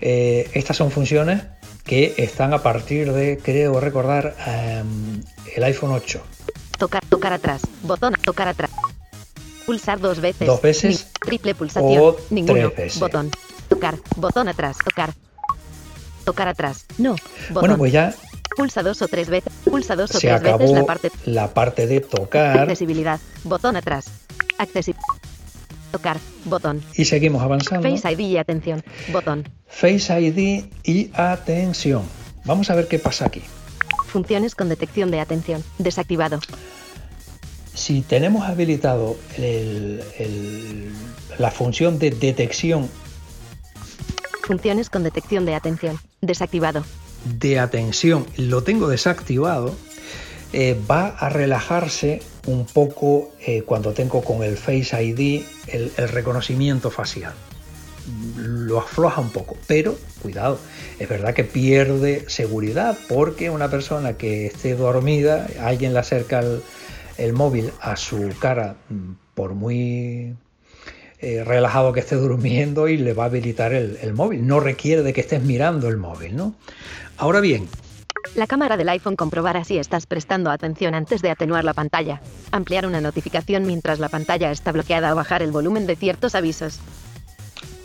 Eh, 0.00 0.48
estas 0.54 0.76
son 0.76 0.90
funciones 0.90 1.42
que 1.84 2.14
están 2.18 2.52
a 2.52 2.62
partir 2.62 3.12
de, 3.12 3.38
creo 3.38 3.80
recordar, 3.80 4.36
em, 4.46 5.22
el 5.56 5.64
iPhone 5.64 5.90
8. 5.92 6.22
Tocar, 6.78 7.04
tocar 7.06 7.32
atrás. 7.32 7.62
Botón, 7.82 8.14
tocar 8.24 8.48
atrás. 8.48 8.70
Pulsar 9.66 10.00
dos 10.00 10.20
veces. 10.20 10.46
Dos 10.46 10.62
veces. 10.62 11.08
triple 11.20 11.54
pulsación. 11.54 12.14
Ninguno. 12.30 12.72
Botón. 12.98 13.30
Tocar. 13.68 13.96
Botón 14.16 14.48
atrás. 14.48 14.78
Tocar. 14.82 15.12
Tocar 16.24 16.48
atrás. 16.48 16.86
No. 16.96 17.16
Botón. 17.50 17.60
Bueno, 17.60 17.76
pues 17.78 17.92
ya. 17.92 18.14
Pulsa 18.56 18.82
dos 18.82 19.02
o 19.02 19.08
tres 19.08 19.28
veces. 19.28 19.52
Pulsa 19.64 19.96
dos 19.96 20.14
o 20.14 20.18
tres 20.18 20.40
veces 20.40 20.70
la 20.70 20.86
parte. 20.86 21.10
La 21.26 21.52
parte 21.52 21.86
de 21.86 22.00
tocar. 22.00 22.60
Accesibilidad. 22.60 23.20
Botón 23.44 23.76
atrás. 23.76 24.06
Accesibilidad. 24.56 25.04
Tocar. 25.90 26.16
Botón. 26.44 26.82
Y 26.94 27.04
seguimos 27.04 27.42
avanzando. 27.42 27.88
Face 27.90 28.12
ID 28.12 28.20
y 28.20 28.38
atención. 28.38 28.84
Botón. 29.12 29.48
Face 29.66 30.20
ID 30.20 30.64
y 30.84 31.10
atención. 31.14 32.02
Vamos 32.44 32.70
a 32.70 32.74
ver 32.74 32.88
qué 32.88 32.98
pasa 32.98 33.26
aquí. 33.26 33.42
Funciones 34.08 34.54
con 34.54 34.68
detección 34.68 35.10
de 35.10 35.20
atención. 35.20 35.62
Desactivado. 35.78 36.40
Si 37.74 38.02
tenemos 38.02 38.48
habilitado 38.48 39.16
la 41.38 41.50
función 41.50 41.98
de 41.98 42.10
detección. 42.10 42.88
Funciones 44.42 44.90
con 44.90 45.04
detección 45.04 45.44
de 45.44 45.54
atención. 45.54 45.98
Desactivado. 46.20 46.84
De 47.38 47.58
atención 47.58 48.26
lo 48.36 48.62
tengo 48.62 48.88
desactivado. 48.88 49.76
Eh, 50.54 50.80
va 50.90 51.08
a 51.08 51.28
relajarse 51.28 52.22
un 52.46 52.64
poco 52.64 53.30
eh, 53.46 53.62
cuando 53.62 53.92
tengo 53.92 54.22
con 54.24 54.42
el 54.42 54.56
Face 54.56 55.04
ID 55.04 55.42
el 55.66 56.08
reconocimiento 56.08 56.90
facial 56.90 57.34
lo 58.36 58.78
afloja 58.78 59.20
un 59.20 59.30
poco, 59.30 59.56
pero 59.66 59.96
cuidado, 60.22 60.58
es 60.98 61.08
verdad 61.08 61.34
que 61.34 61.44
pierde 61.44 62.24
seguridad 62.28 62.96
porque 63.08 63.50
una 63.50 63.70
persona 63.70 64.14
que 64.14 64.46
esté 64.46 64.74
dormida, 64.74 65.46
alguien 65.60 65.92
le 65.92 66.00
acerca 66.00 66.42
el, 67.16 67.32
móvil 67.32 67.72
a 67.80 67.96
su 67.96 68.32
cara 68.38 68.76
mm, 68.88 69.12
por 69.34 69.54
muy 69.54 70.34
eh, 71.20 71.44
relajado 71.44 71.92
que 71.92 72.00
esté 72.00 72.16
durmiendo 72.16 72.88
y 72.88 72.96
le 72.96 73.12
va 73.12 73.24
a 73.24 73.26
habilitar 73.26 73.72
el, 73.72 73.98
el, 74.02 74.14
móvil. 74.14 74.46
No 74.46 74.60
requiere 74.60 75.02
de 75.02 75.12
que 75.12 75.20
estés 75.20 75.42
mirando 75.42 75.88
el 75.88 75.96
móvil, 75.96 76.36
¿no? 76.36 76.54
Ahora 77.16 77.40
bien. 77.40 77.68
La 78.34 78.46
cámara 78.46 78.76
del 78.76 78.88
iPhone 78.88 79.16
comprobará 79.16 79.64
si 79.64 79.78
estás 79.78 80.06
prestando 80.06 80.50
atención 80.50 80.94
antes 80.94 81.22
de 81.22 81.30
atenuar 81.30 81.64
la 81.64 81.74
pantalla, 81.74 82.20
ampliar 82.50 82.86
una 82.86 83.00
notificación 83.00 83.66
mientras 83.66 83.98
la 83.98 84.08
pantalla 84.08 84.50
está 84.50 84.72
bloqueada 84.72 85.12
o 85.12 85.16
bajar 85.16 85.42
el 85.42 85.50
volumen 85.50 85.86
de 85.86 85.96
ciertos 85.96 86.34
avisos. 86.34 86.80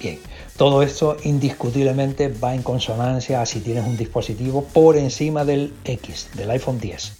Bien, 0.04 0.20
todo 0.58 0.84
esto 0.84 1.16
indiscutiblemente 1.24 2.28
va 2.28 2.54
en 2.54 2.62
consonancia 2.62 3.42
a 3.42 3.46
si 3.46 3.62
tienes 3.62 3.88
un 3.88 3.96
dispositivo 3.96 4.66
por 4.66 4.98
encima 4.98 5.46
del 5.46 5.74
X, 5.86 6.28
del 6.34 6.52
iPhone 6.52 6.78
10. 6.78 7.20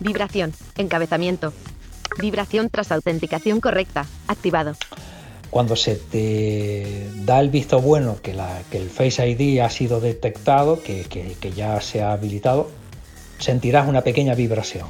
Vibración, 0.00 0.52
encabezamiento. 0.76 1.54
Vibración 2.20 2.68
tras 2.68 2.92
autenticación 2.92 3.60
correcta, 3.60 4.04
activado. 4.28 4.76
Cuando 5.48 5.74
se 5.74 5.96
te 5.96 7.08
da 7.24 7.40
el 7.40 7.48
visto 7.48 7.80
bueno 7.80 8.18
que, 8.22 8.34
la, 8.34 8.60
que 8.70 8.76
el 8.76 8.90
Face 8.90 9.26
ID 9.26 9.60
ha 9.60 9.70
sido 9.70 9.98
detectado, 9.98 10.82
que, 10.82 11.04
que, 11.04 11.52
ya 11.52 11.80
se 11.80 12.02
ha 12.02 12.12
habilitado, 12.12 12.70
sentirás 13.38 13.88
una 13.88 14.02
pequeña 14.02 14.34
vibración. 14.34 14.86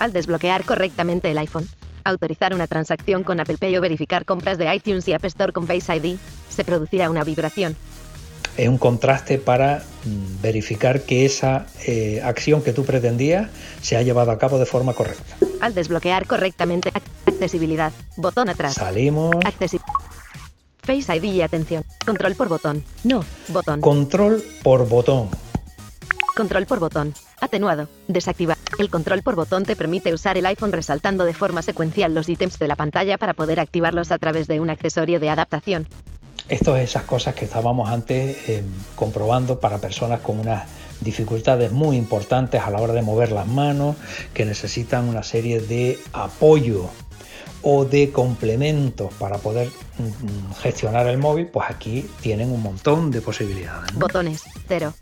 Al 0.00 0.14
desbloquear 0.14 0.64
correctamente 0.64 1.30
el 1.30 1.36
iPhone, 1.36 1.68
autorizar 2.08 2.54
una 2.54 2.66
transacción 2.66 3.24
con 3.24 3.40
Apple 3.40 3.58
Pay 3.58 3.76
o 3.76 3.80
verificar 3.80 4.24
compras 4.24 4.58
de 4.58 4.72
iTunes 4.74 5.06
y 5.08 5.12
App 5.12 5.24
Store 5.24 5.52
con 5.52 5.66
Face 5.66 5.94
ID, 5.94 6.16
se 6.48 6.64
producirá 6.64 7.10
una 7.10 7.24
vibración. 7.24 7.76
Es 8.56 8.68
un 8.68 8.78
contraste 8.78 9.36
para 9.36 9.82
mm, 10.04 10.40
verificar 10.40 11.02
que 11.02 11.26
esa 11.26 11.66
eh, 11.86 12.22
acción 12.24 12.62
que 12.62 12.72
tú 12.72 12.84
pretendías 12.84 13.50
se 13.82 13.96
ha 13.96 14.02
llevado 14.02 14.30
a 14.30 14.38
cabo 14.38 14.58
de 14.58 14.64
forma 14.64 14.94
correcta. 14.94 15.36
Al 15.60 15.74
desbloquear 15.74 16.26
correctamente 16.26 16.90
accesibilidad, 17.26 17.92
botón 18.16 18.48
atrás. 18.48 18.74
Salimos. 18.74 19.36
Face 20.86 21.16
ID 21.16 21.24
y 21.24 21.42
atención. 21.42 21.84
Control 22.06 22.36
por 22.36 22.48
botón. 22.48 22.84
No, 23.02 23.24
botón. 23.48 23.80
Control 23.80 24.42
por 24.62 24.88
botón. 24.88 25.28
Control 26.36 26.66
por 26.66 26.80
botón. 26.80 27.14
Atenuado. 27.40 27.88
Desactiva. 28.08 28.58
El 28.78 28.90
control 28.90 29.22
por 29.22 29.36
botón 29.36 29.64
te 29.64 29.74
permite 29.74 30.12
usar 30.12 30.36
el 30.36 30.44
iPhone 30.44 30.70
resaltando 30.70 31.24
de 31.24 31.32
forma 31.32 31.62
secuencial 31.62 32.14
los 32.14 32.28
ítems 32.28 32.58
de 32.58 32.68
la 32.68 32.76
pantalla 32.76 33.16
para 33.16 33.32
poder 33.32 33.58
activarlos 33.58 34.12
a 34.12 34.18
través 34.18 34.46
de 34.46 34.60
un 34.60 34.68
accesorio 34.68 35.18
de 35.18 35.30
adaptación. 35.30 35.88
Esto 36.50 36.76
es 36.76 36.90
esas 36.90 37.04
cosas 37.04 37.34
que 37.34 37.46
estábamos 37.46 37.88
antes 37.88 38.36
eh, 38.50 38.62
comprobando 38.96 39.58
para 39.60 39.78
personas 39.78 40.20
con 40.20 40.38
unas 40.38 40.64
dificultades 41.00 41.72
muy 41.72 41.96
importantes 41.96 42.60
a 42.60 42.70
la 42.70 42.82
hora 42.82 42.92
de 42.92 43.00
mover 43.00 43.32
las 43.32 43.46
manos, 43.46 43.96
que 44.34 44.44
necesitan 44.44 45.08
una 45.08 45.22
serie 45.22 45.60
de 45.60 45.98
apoyo 46.12 46.90
o 47.68 47.84
de 47.84 48.12
complementos 48.12 49.12
para 49.14 49.38
poder 49.38 49.68
mm, 49.98 50.52
gestionar 50.62 51.08
el 51.08 51.18
móvil, 51.18 51.46
pues 51.48 51.68
aquí 51.68 52.08
tienen 52.20 52.52
un 52.52 52.62
montón 52.62 53.10
de 53.10 53.20
posibilidades. 53.20 53.92
¿no? 53.92 53.98
Botones. 53.98 54.42
0. 54.68 54.94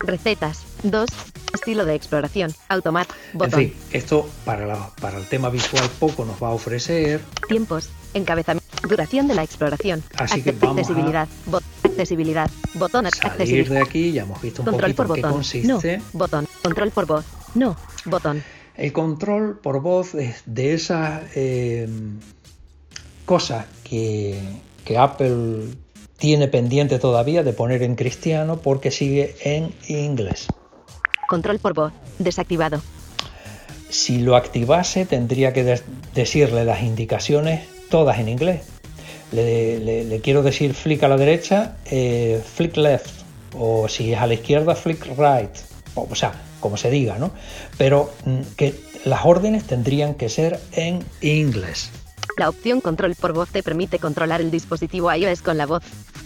recetas. 0.00 0.58
2. 0.82 1.08
Estilo 1.54 1.86
de 1.86 1.94
exploración. 1.94 2.52
Automat. 2.68 3.08
Botón. 3.32 3.60
En 3.62 3.68
fin, 3.70 3.78
esto 3.92 4.28
para, 4.44 4.66
la- 4.66 4.90
para 5.00 5.16
el 5.18 5.26
tema 5.26 5.48
visual 5.48 5.88
poco 5.98 6.24
nos 6.26 6.42
va 6.42 6.48
a 6.48 6.50
ofrecer. 6.50 7.20
Tiempos. 7.48 7.88
Encabezamiento. 8.12 8.66
Duración 8.86 9.26
de 9.28 9.34
la 9.34 9.42
exploración. 9.44 10.02
Así 10.18 10.42
que 10.42 10.52
vamos 10.52 10.76
a 10.76 10.80
accesibilidad. 10.80 11.28
Bot- 11.50 11.62
accesibilidad. 11.84 12.50
Botón. 12.74 13.06
Salir 13.10 13.30
accesibilidad. 13.32 13.74
de 13.76 13.80
aquí, 13.82 14.12
ya 14.12 14.22
hemos 14.22 14.42
visto 14.42 14.60
un 14.60 14.66
Control 14.66 14.92
poquito 14.94 15.06
por 15.06 15.06
en 15.06 15.14
qué 15.14 15.20
botón. 15.28 15.38
consiste. 15.38 15.96
No. 15.98 16.04
Botón. 16.12 16.48
Control 16.62 16.90
por 16.90 17.06
voz. 17.06 17.24
No. 17.54 17.74
Botón. 18.04 18.42
El 18.76 18.92
control 18.92 19.58
por 19.58 19.80
voz 19.82 20.14
es 20.14 20.42
de 20.46 20.74
esas 20.74 21.22
eh, 21.34 21.88
cosas 23.26 23.66
que, 23.84 24.38
que 24.84 24.98
Apple 24.98 25.66
tiene 26.16 26.48
pendiente 26.48 26.98
todavía 26.98 27.42
de 27.42 27.52
poner 27.52 27.82
en 27.82 27.96
cristiano 27.96 28.58
porque 28.60 28.90
sigue 28.90 29.34
en 29.44 29.72
inglés. 29.88 30.46
Control 31.28 31.58
por 31.58 31.74
voz. 31.74 31.92
Desactivado. 32.18 32.80
Si 33.90 34.18
lo 34.20 34.36
activase 34.36 35.04
tendría 35.04 35.52
que 35.52 35.80
decirle 36.14 36.64
las 36.64 36.82
indicaciones 36.82 37.66
todas 37.90 38.18
en 38.18 38.28
inglés. 38.28 38.62
Le, 39.32 39.78
le- 39.80 40.04
le 40.04 40.20
quiero 40.20 40.42
decir 40.42 40.74
flick 40.74 41.02
a 41.02 41.08
la 41.08 41.16
derecha, 41.16 41.76
eh, 41.90 42.42
flick 42.54 42.76
left, 42.76 43.10
o 43.58 43.88
si 43.88 44.12
es 44.12 44.18
a 44.18 44.26
la 44.26 44.34
izquierda, 44.34 44.74
flick 44.74 45.04
right, 45.18 45.50
o, 45.94 46.06
o 46.10 46.14
sea, 46.14 46.32
como 46.62 46.78
se 46.78 46.90
diga, 46.90 47.18
¿no? 47.18 47.32
Pero 47.76 48.10
mm, 48.24 48.40
que 48.56 48.74
las 49.04 49.26
órdenes 49.26 49.64
tendrían 49.64 50.14
que 50.14 50.30
ser 50.30 50.58
en 50.72 51.04
inglés. 51.20 51.90
La 52.38 52.48
opción 52.48 52.80
control 52.80 53.14
por 53.14 53.34
voz 53.34 53.50
te 53.50 53.62
permite 53.62 53.98
controlar 53.98 54.40
el 54.40 54.50
dispositivo 54.50 55.12
iOS 55.12 55.42
con 55.42 55.58
la 55.58 55.66
voz. 55.66 55.82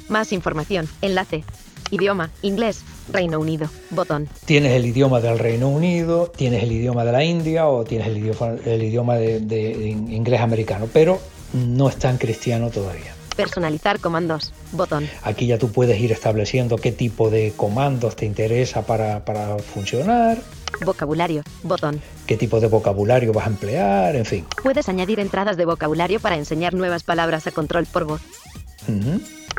Más 0.09 0.33
información. 0.33 0.89
Enlace. 1.03 1.43
Idioma. 1.91 2.31
Inglés. 2.43 2.83
Reino 3.13 3.41
Unido. 3.41 3.69
Botón. 3.91 4.29
Tienes 4.45 4.73
el 4.73 4.87
idioma 4.87 5.21
del 5.21 5.39
Reino 5.39 5.69
Unido, 5.69 6.31
tienes 6.37 6.63
el 6.63 6.73
idioma 6.73 7.05
de 7.05 7.13
la 7.13 7.25
India 7.25 7.67
o 7.67 7.85
tienes 7.85 8.07
el 8.07 8.19
idioma, 8.19 8.55
el 8.65 8.83
idioma 8.83 9.17
de, 9.17 9.41
de 9.41 9.89
inglés 9.89 10.41
americano, 10.41 10.89
pero 10.93 11.21
no 11.53 11.89
está 11.89 12.11
en 12.11 12.19
cristiano 12.19 12.71
todavía. 12.71 13.16
Personalizar 13.37 14.01
comandos. 14.01 14.53
Botón. 14.73 15.09
Aquí 15.23 15.47
ya 15.47 15.59
tú 15.59 15.71
puedes 15.71 16.01
ir 16.01 16.11
estableciendo 16.13 16.77
qué 16.77 16.91
tipo 16.93 17.31
de 17.31 17.53
comandos 17.57 18.17
te 18.17 18.25
interesa 18.27 18.83
para, 18.87 19.25
para 19.25 19.59
funcionar, 19.59 20.39
Vocabulario. 20.85 21.43
Botón. 21.63 22.01
qué 22.27 22.37
tipo 22.37 22.61
de 22.61 22.67
vocabulario 22.67 23.33
vas 23.33 23.47
a 23.47 23.51
emplear, 23.51 24.15
en 24.17 24.25
fin. 24.27 24.47
Puedes 24.63 24.89
añadir 24.89 25.21
entradas 25.21 25.57
de 25.57 25.65
vocabulario 25.65 26.21
para 26.21 26.37
enseñar 26.37 26.75
nuevas 26.75 27.03
palabras 27.03 27.47
a 27.47 27.51
control 27.51 27.87
por 27.87 28.05
voz. 28.05 28.21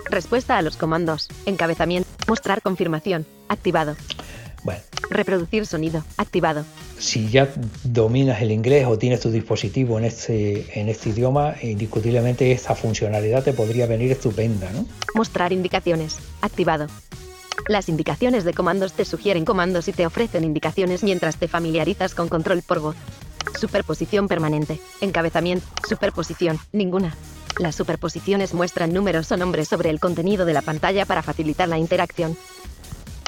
Respuesta 0.10 0.58
a 0.58 0.62
los 0.62 0.78
comandos. 0.78 1.28
Encabezamiento. 1.46 2.08
Mostrar 2.28 2.62
confirmación. 2.62 3.26
Activado. 3.50 3.96
Bueno, 4.68 4.82
Reproducir 5.10 5.66
sonido. 5.66 6.04
Activado. 6.18 6.66
si 7.00 7.30
ya 7.30 7.48
dominas 7.86 8.42
el 8.42 8.52
inglés 8.52 8.86
o 8.86 8.98
tienes 8.98 9.22
tu 9.22 9.32
dispositivo 9.32 9.98
en 9.98 10.04
este, 10.04 10.78
en 10.78 10.90
este 10.90 11.12
idioma, 11.12 11.56
indiscutiblemente 11.62 12.52
esta 12.52 12.76
funcionalidad 12.76 13.46
te 13.46 13.54
podría 13.54 13.86
venir 13.86 14.12
estupenda, 14.12 14.70
¿no? 14.74 14.86
Mostrar 15.16 15.54
indicaciones. 15.54 16.18
Activado. 16.42 16.88
Las 17.70 17.88
indicaciones 17.88 18.44
de 18.44 18.54
comandos 18.54 18.92
te 18.92 19.06
sugieren 19.06 19.46
comandos 19.46 19.88
y 19.88 19.94
te 19.94 20.06
ofrecen 20.06 20.44
indicaciones 20.44 21.02
mientras 21.02 21.38
te 21.38 21.48
familiarizas 21.48 22.14
con 22.14 22.28
control 22.28 22.62
por 22.62 22.82
voz. 22.82 22.98
Superposición 23.58 24.28
permanente. 24.28 24.82
Encabezamiento. 25.00 25.66
Superposición. 25.88 26.60
Ninguna. 26.74 27.16
Las 27.58 27.76
superposiciones 27.76 28.54
muestran 28.54 28.92
números 28.94 29.32
o 29.32 29.38
nombres 29.38 29.70
sobre 29.70 29.92
el 29.92 30.02
contenido 30.02 30.44
de 30.46 30.54
la 30.54 30.62
pantalla 30.62 31.06
para 31.06 31.24
facilitar 31.24 31.70
la 31.70 31.78
interacción. 31.78 32.36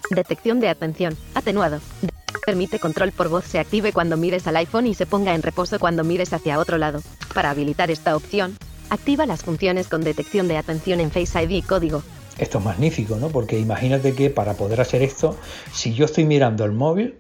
Detección 0.10 0.60
de 0.60 0.70
atención. 0.70 1.16
Atenuado. 1.36 1.80
Permite 2.46 2.80
control 2.80 3.12
por 3.12 3.30
voz 3.30 3.46
se 3.46 3.60
active 3.60 3.94
cuando 3.94 4.18
mires 4.18 4.48
al 4.48 4.58
iPhone 4.58 4.88
y 4.88 4.96
se 4.96 5.06
ponga 5.06 5.36
en 5.36 5.44
reposo 5.44 5.78
cuando 5.80 6.04
mires 6.04 6.34
hacia 6.34 6.58
otro 6.58 6.78
lado. 6.78 7.02
Para 7.34 7.52
habilitar 7.52 7.92
esta 7.92 8.16
opción, 8.16 8.58
activa 8.90 9.28
las 9.28 9.44
funciones 9.44 9.88
con 9.88 10.02
detección 10.02 10.48
de 10.48 10.58
atención 10.58 11.00
en 11.00 11.12
Face 11.12 11.44
ID 11.44 11.52
y 11.52 11.62
código. 11.62 12.02
Esto 12.40 12.58
es 12.58 12.66
magnífico, 12.66 13.18
¿no? 13.18 13.30
Porque 13.30 13.60
imagínate 13.60 14.16
que 14.16 14.30
para 14.30 14.56
poder 14.56 14.82
hacer 14.82 15.04
esto, 15.04 15.38
si 15.72 15.94
yo 15.94 16.06
estoy 16.06 16.26
mirando 16.26 16.66
el 16.66 16.72
móvil, 16.72 17.20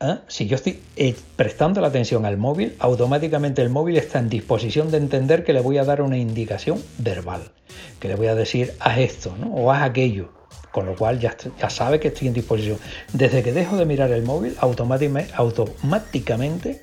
¿eh? 0.00 0.18
si 0.26 0.46
yo 0.46 0.56
estoy 0.56 0.80
eh, 0.96 1.14
prestando 1.36 1.80
la 1.80 1.88
atención 1.88 2.24
al 2.24 2.36
móvil, 2.36 2.74
automáticamente 2.80 3.62
el 3.62 3.68
móvil 3.68 3.96
está 3.96 4.18
en 4.18 4.28
disposición 4.28 4.90
de 4.90 4.96
entender 4.96 5.44
que 5.44 5.52
le 5.52 5.60
voy 5.60 5.78
a 5.78 5.84
dar 5.84 6.02
una 6.02 6.16
indicación 6.16 6.82
verbal, 6.96 7.52
que 8.00 8.08
le 8.08 8.16
voy 8.16 8.26
a 8.26 8.34
decir 8.34 8.74
haz 8.80 8.98
esto, 8.98 9.36
¿no? 9.38 9.54
O 9.54 9.70
haz 9.70 9.82
aquello. 9.82 10.37
Con 10.78 10.86
lo 10.86 10.94
cual 10.94 11.18
ya, 11.18 11.36
ya 11.60 11.68
sabe 11.70 11.98
que 11.98 12.06
estoy 12.06 12.28
en 12.28 12.34
disposición. 12.34 12.78
Desde 13.12 13.42
que 13.42 13.52
dejo 13.52 13.76
de 13.76 13.84
mirar 13.84 14.12
el 14.12 14.22
móvil, 14.22 14.56
automáticame- 14.60 15.26
automáticamente 15.34 16.80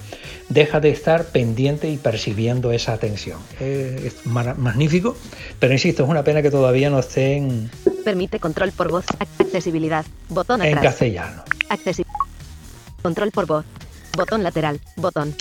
deja 0.49 0.81
de 0.81 0.89
estar 0.89 1.27
pendiente 1.27 1.89
y 1.89 1.95
percibiendo 1.95 2.73
esa 2.73 2.91
atención. 2.91 3.39
Eh, 3.61 4.01
es 4.13 4.25
magnífico, 4.25 5.15
pero 5.59 5.71
insisto, 5.71 6.03
es 6.03 6.09
una 6.09 6.25
pena 6.25 6.41
que 6.41 6.51
todavía 6.51 6.89
no 6.89 6.99
esté 6.99 7.37
en, 7.37 7.71
Permite 8.03 8.37
control 8.37 8.73
por 8.73 8.91
voz. 8.91 9.05
Accesibilidad. 9.39 10.05
Botón 10.27 10.61
en 10.61 10.77
atrás. 10.77 10.91
castellano. 10.91 11.43
Accesi- 11.69 12.03
Control 13.01 13.31
por 13.31 13.45
voz. 13.45 13.63
Botón 14.17 14.43
lateral. 14.43 14.81
Botón. 14.97 15.33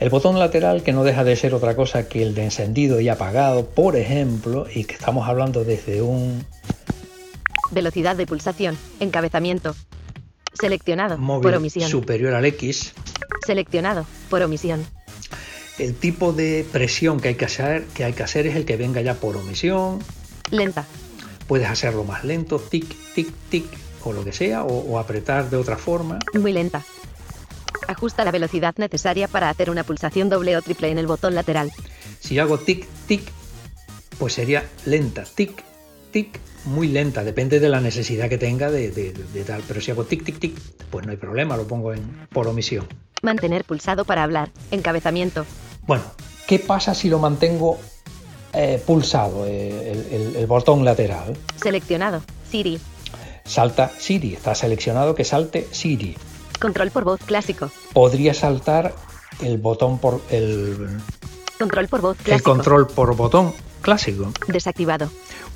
El 0.00 0.10
botón 0.10 0.38
lateral, 0.38 0.82
que 0.82 0.92
no 0.92 1.02
deja 1.02 1.24
de 1.24 1.34
ser 1.34 1.54
otra 1.54 1.74
cosa 1.76 2.08
que 2.08 2.22
el 2.22 2.34
de 2.34 2.44
encendido 2.44 3.00
y 3.00 3.08
apagado, 3.08 3.64
por 3.70 3.96
ejemplo, 3.96 4.66
y 4.74 4.84
que 4.84 4.94
estamos 4.96 5.26
hablando 5.26 5.64
desde 5.64 6.02
un 6.02 6.44
Velocidad 7.72 8.16
de 8.16 8.26
pulsación. 8.26 8.76
Encabezamiento. 9.00 9.74
Seleccionado. 10.52 11.16
Por 11.40 11.54
omisión. 11.54 11.88
superior 11.90 12.34
al 12.34 12.44
X, 12.44 12.92
Seleccionado. 13.46 14.06
Por 14.30 14.42
omisión. 14.42 14.84
el 15.78 15.94
tipo 15.94 16.32
de 16.32 16.66
presión 16.70 17.18
que 17.18 17.28
hay 17.28 17.34
que 17.34 17.46
hacer, 17.46 17.84
que 17.94 18.04
hay 18.04 18.12
que 18.12 18.22
hacer 18.22 18.46
es 18.46 18.54
el 18.56 18.64
que 18.64 18.76
venga 18.76 19.00
ya 19.00 19.14
por 19.14 19.36
omisión. 19.36 19.98
Lenta. 20.50 20.84
Puedes 21.48 21.68
hacerlo 21.68 22.04
más 22.04 22.24
lento, 22.24 22.58
tic, 22.60 22.86
tic, 23.14 23.28
tic, 23.50 23.64
o 24.04 24.12
lo 24.12 24.22
que 24.24 24.32
sea, 24.32 24.62
o, 24.64 24.78
o 24.92 24.98
apretar 24.98 25.48
de 25.50 25.56
otra 25.56 25.76
forma. 25.76 26.18
Muy 26.34 26.52
lenta. 26.52 26.82
Ajusta 27.88 28.24
la 28.24 28.30
velocidad 28.30 28.74
necesaria 28.76 29.26
para 29.28 29.48
hacer 29.50 29.70
una 29.70 29.82
pulsación 29.82 30.28
doble 30.28 30.56
o 30.56 30.62
triple 30.62 30.90
en 30.90 30.98
el 30.98 31.06
botón 31.06 31.34
lateral. 31.34 31.72
Si 32.20 32.38
hago 32.38 32.58
tic, 32.58 32.86
tic, 33.08 33.22
pues 34.18 34.34
sería 34.34 34.64
lenta, 34.84 35.24
tic, 35.24 35.64
tic, 36.12 36.38
muy 36.64 36.88
lenta, 36.88 37.24
depende 37.24 37.60
de 37.60 37.68
la 37.68 37.80
necesidad 37.80 38.28
que 38.28 38.38
tenga 38.38 38.70
de, 38.70 38.90
de- 38.90 39.44
tal. 39.44 39.62
Pero 39.66 39.80
si 39.80 39.90
hago 39.90 40.04
tic, 40.04 40.24
tic, 40.24 40.38
tic, 40.38 40.56
pues 40.90 41.04
no 41.04 41.10
hay 41.12 41.18
problema, 41.18 41.56
lo 41.56 41.66
pongo 41.66 41.92
en, 41.92 42.26
por 42.32 42.46
omisión. 42.48 42.86
Mantener 43.22 43.64
pulsado 43.64 44.04
para 44.04 44.22
hablar. 44.22 44.50
Encabezamiento. 44.70 45.44
Bueno, 45.86 46.04
¿qué 46.46 46.58
pasa 46.58 46.94
si 46.94 47.08
lo 47.08 47.18
mantengo 47.18 47.78
eh, 48.52 48.82
pulsado, 48.86 49.46
eh, 49.46 49.92
el, 49.92 50.20
el- 50.20 50.36
el 50.36 50.46
botón 50.46 50.84
lateral? 50.84 51.36
Seleccionado. 51.56 52.22
Siri. 52.50 52.78
Salta 53.44 53.90
Siri, 53.98 54.34
está 54.34 54.54
seleccionado 54.54 55.14
que 55.14 55.24
salte 55.24 55.66
Siri. 55.72 56.16
Control 56.60 56.90
por 56.92 57.04
voz 57.04 57.20
clásico. 57.24 57.70
Podría 57.92 58.34
saltar 58.34 58.94
el 59.42 59.58
botón 59.58 59.98
por 59.98 60.20
el, 60.30 61.00
Control 61.58 61.88
por 61.88 62.00
voz 62.02 62.16
el 62.18 62.24
clásico. 62.24 62.50
control 62.52 62.86
por 62.86 63.16
botón 63.16 63.52
clásico 63.80 64.32
Desactivado. 64.46 65.10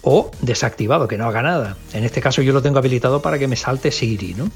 O 0.08 0.30
desactivado, 0.40 1.08
que 1.08 1.18
no 1.18 1.26
haga 1.26 1.42
nada. 1.42 1.76
En 1.92 2.04
este 2.04 2.20
caso 2.20 2.40
yo 2.40 2.52
lo 2.52 2.62
tengo 2.62 2.78
habilitado 2.78 3.20
para 3.20 3.40
que 3.40 3.48
me 3.48 3.56
salte 3.56 3.90
Siri, 3.90 4.34
¿no? 4.34 4.48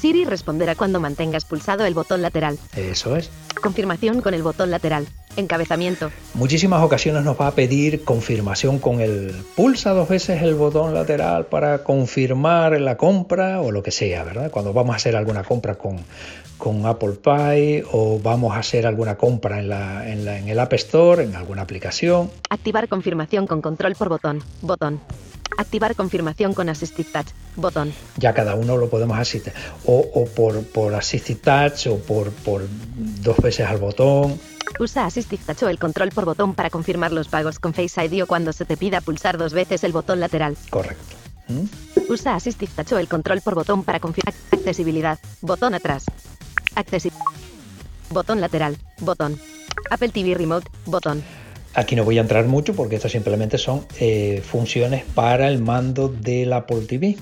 Siri 0.00 0.24
responderá 0.24 0.74
cuando 0.74 0.98
mantengas 0.98 1.44
pulsado 1.44 1.84
el 1.84 1.92
botón 1.92 2.22
lateral. 2.22 2.58
Eso 2.74 3.14
es. 3.14 3.30
Confirmación 3.62 4.22
con 4.22 4.32
el 4.32 4.42
botón 4.42 4.70
lateral. 4.70 5.06
Encabezamiento. 5.36 6.10
Muchísimas 6.32 6.82
ocasiones 6.82 7.22
nos 7.22 7.38
va 7.38 7.48
a 7.48 7.50
pedir 7.50 8.02
confirmación 8.02 8.78
con 8.78 9.00
el 9.00 9.34
pulsa 9.54 9.90
dos 9.90 10.08
veces 10.08 10.42
el 10.42 10.54
botón 10.54 10.94
lateral 10.94 11.46
para 11.46 11.84
confirmar 11.84 12.80
la 12.80 12.96
compra 12.96 13.60
o 13.60 13.72
lo 13.72 13.82
que 13.82 13.90
sea, 13.90 14.24
¿verdad? 14.24 14.50
Cuando 14.50 14.72
vamos 14.72 14.94
a 14.94 14.96
hacer 14.96 15.16
alguna 15.16 15.44
compra 15.44 15.74
con, 15.74 15.98
con 16.58 16.86
Apple 16.86 17.12
Pay 17.22 17.82
o 17.92 18.18
vamos 18.22 18.54
a 18.54 18.60
hacer 18.60 18.86
alguna 18.86 19.16
compra 19.16 19.58
en, 19.60 19.68
la, 19.68 20.08
en, 20.08 20.24
la- 20.24 20.38
en 20.38 20.48
el 20.48 20.58
App 20.58 20.72
Store, 20.74 21.22
en 21.24 21.34
alguna 21.36 21.62
aplicación. 21.62 22.30
Activar 22.50 22.88
confirmación 22.88 23.46
con 23.46 23.60
control 23.60 23.94
por 23.94 24.08
botón. 24.08 24.42
Botón. 24.62 25.00
Activar 25.56 25.94
confirmación 25.94 26.52
con 26.54 26.68
Assistive 26.68 27.08
Touch. 27.12 27.28
Botón. 27.56 27.92
Ya 28.16 28.34
cada 28.34 28.54
uno 28.56 28.76
lo 28.76 28.88
podemos 28.88 29.16
asistir. 29.18 29.52
O, 29.84 29.98
o 30.14 30.24
por, 30.26 30.64
por 30.64 30.94
Assisted 30.94 31.36
Touch 31.38 31.86
o 31.86 31.98
por, 31.98 32.30
por 32.32 32.62
dos 33.22 33.36
veces 33.36 33.66
al 33.66 33.78
botón. 33.78 34.40
Usa 34.80 35.06
Assistive 35.06 35.42
Touch 35.46 35.62
o 35.62 35.68
el 35.68 35.78
control 35.78 36.08
por 36.10 36.24
botón 36.24 36.54
para 36.54 36.70
confirmar 36.70 37.12
los 37.12 37.28
pagos 37.28 37.58
con 37.60 37.72
Face 37.74 38.04
ID 38.04 38.24
o 38.24 38.26
cuando 38.26 38.52
se 38.52 38.64
te 38.64 38.76
pida 38.76 39.00
pulsar 39.00 39.38
dos 39.38 39.52
veces 39.52 39.84
el 39.84 39.92
botón 39.92 40.18
lateral. 40.18 40.56
Correcto. 40.70 41.14
¿Mm? 41.46 42.10
Usa 42.10 42.34
Assistive 42.34 42.72
Touch 42.74 42.92
o 42.92 42.98
el 42.98 43.06
control 43.06 43.40
por 43.40 43.54
botón 43.54 43.84
para 43.84 44.00
confirmar 44.00 44.34
accesibilidad. 44.50 45.18
Botón 45.42 45.74
atrás. 45.74 46.04
Accesi 46.74 47.10
Botón 48.10 48.40
lateral. 48.40 48.76
Botón. 49.00 49.38
Apple 49.90 50.10
TV 50.10 50.34
Remote. 50.34 50.68
Botón. 50.86 51.22
Aquí 51.74 51.96
no 51.96 52.04
voy 52.04 52.18
a 52.18 52.20
entrar 52.20 52.46
mucho 52.46 52.74
porque 52.74 52.96
esto 52.96 53.08
simplemente 53.08 53.58
son 53.58 53.84
eh, 53.98 54.42
funciones 54.46 55.04
para 55.14 55.48
el 55.48 55.60
mando 55.60 56.08
del 56.08 56.52
Apple 56.52 56.82
TV. 56.82 57.16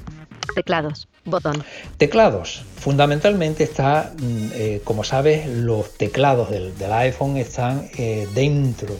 Teclados, 0.54 1.08
botón. 1.24 1.64
Teclados. 1.96 2.62
Fundamentalmente 2.76 3.64
está, 3.64 4.12
mm, 4.14 4.48
eh, 4.52 4.80
como 4.84 5.04
sabes, 5.04 5.46
los 5.48 5.94
teclados 5.94 6.50
del, 6.50 6.76
del 6.76 6.92
iPhone 6.92 7.38
están 7.38 7.88
eh, 7.96 8.28
dentro. 8.34 8.94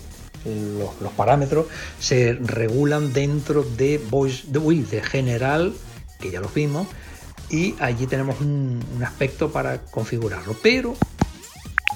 Los, 0.44 1.00
los, 1.00 1.12
parámetros 1.12 1.66
se 2.00 2.32
regulan 2.32 3.12
dentro 3.12 3.62
de 3.62 3.98
Voice 3.98 4.46
uy, 4.58 4.80
de 4.80 5.00
General, 5.00 5.72
que 6.18 6.32
ya 6.32 6.40
los 6.40 6.52
vimos, 6.52 6.88
y 7.52 7.76
allí 7.78 8.06
tenemos 8.08 8.40
un, 8.40 8.82
un 8.96 9.04
aspecto 9.04 9.52
para 9.52 9.82
configurarlo. 9.82 10.56
Pero 10.60 10.96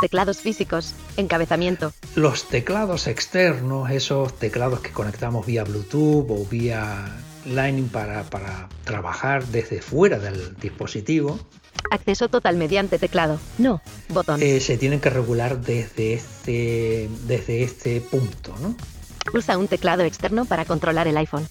Teclados 0.00 0.38
físicos, 0.38 0.94
encabezamiento. 1.16 1.92
Los 2.14 2.48
teclados 2.48 3.06
externos, 3.06 3.90
esos 3.90 4.38
teclados 4.38 4.80
que 4.80 4.90
conectamos 4.90 5.46
vía 5.46 5.64
Bluetooth 5.64 6.26
o 6.30 6.44
vía 6.44 7.06
Lightning 7.46 7.88
para, 7.88 8.24
para 8.24 8.68
trabajar 8.84 9.46
desde 9.46 9.80
fuera 9.80 10.18
del 10.18 10.54
dispositivo. 10.56 11.38
Acceso 11.90 12.28
total 12.28 12.56
mediante 12.56 12.98
teclado. 12.98 13.38
No, 13.58 13.80
botón. 14.08 14.42
Eh, 14.42 14.60
se 14.60 14.76
tienen 14.76 15.00
que 15.00 15.08
regular 15.08 15.60
desde 15.60 16.14
este, 16.14 17.08
desde 17.26 17.62
este 17.62 18.00
punto, 18.00 18.54
¿no? 18.60 18.76
Usa 19.32 19.56
un 19.56 19.68
teclado 19.68 20.02
externo 20.02 20.44
para 20.44 20.64
controlar 20.64 21.08
el 21.08 21.16
iPhone. 21.16 21.46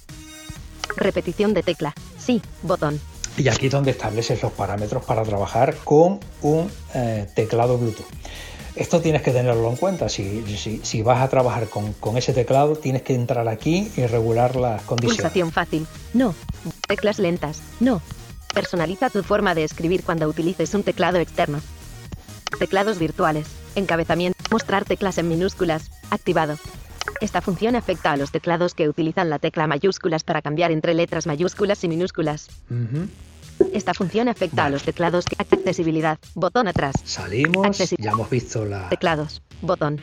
Repetición 0.98 1.54
de 1.54 1.64
tecla. 1.64 1.96
Sí, 2.20 2.42
botón. 2.62 3.00
Y 3.38 3.50
aquí 3.50 3.68
es 3.68 3.72
donde 3.72 3.92
estableces 3.92 4.42
los 4.42 4.52
parámetros 4.54 5.04
para 5.04 5.24
trabajar 5.24 5.76
con 5.84 6.20
un 6.42 6.72
eh, 6.94 7.28
teclado 7.36 7.78
Bluetooth. 7.78 8.06
Esto 8.76 9.00
tienes 9.00 9.22
que 9.22 9.32
tenerlo 9.32 9.70
en 9.70 9.78
cuenta. 9.78 10.10
Si, 10.10 10.44
si, 10.58 10.82
si 10.84 11.02
vas 11.02 11.22
a 11.22 11.30
trabajar 11.30 11.68
con, 11.70 11.94
con, 11.94 12.18
ese 12.18 12.34
teclado, 12.34 12.76
tienes 12.76 13.04
que 13.04 13.16
entrar 13.16 13.48
aquí 13.48 13.92
y 13.96 14.06
regular 14.06 14.56
las 14.58 14.82
condiciones. 14.82 15.22
Pulsación 15.22 15.52
fácil. 15.52 15.88
No. 16.14 16.36
Teclas 16.88 17.20
lentas. 17.20 17.62
No. 17.80 18.02
Personaliza 18.54 19.10
tu 19.10 19.24
forma 19.24 19.56
de 19.56 19.64
escribir 19.64 20.04
cuando 20.04 20.28
utilices 20.28 20.74
un 20.74 20.84
teclado 20.84 21.20
externo. 21.20 21.62
Teclados 22.60 23.00
virtuales. 23.00 23.48
Encabezamiento. 23.76 24.38
Mostrar 24.52 24.84
teclas 24.86 25.18
en 25.18 25.30
minúsculas. 25.30 25.90
Activado. 26.10 26.58
Esta 27.22 27.42
función 27.42 27.76
afecta 27.76 28.12
a 28.12 28.18
los 28.18 28.32
teclados 28.32 28.74
que 28.74 28.90
utilizan 28.90 29.30
la 29.30 29.40
tecla 29.40 29.68
mayúsculas 29.68 30.24
para 30.24 30.42
cambiar 30.42 30.72
entre 30.72 30.94
letras 30.94 31.28
mayúsculas 31.28 31.84
y 31.84 31.88
minúsculas. 31.88 32.48
Uh 32.70 32.74
-huh. 32.74 33.08
Esta 33.74 33.94
función 33.94 34.28
afecta 34.28 34.64
vale. 34.64 34.68
a 34.68 34.70
los 34.72 34.84
teclados 34.84 35.26
que 35.26 35.36
accesibilidad, 35.40 36.20
botón 36.34 36.68
atrás. 36.68 36.96
Salimos, 37.04 37.66
Accesi 37.66 37.96
ya 37.98 38.12
hemos 38.12 38.30
visto 38.30 38.66
la 38.66 38.90
teclados, 38.90 39.42
botón. 39.62 40.02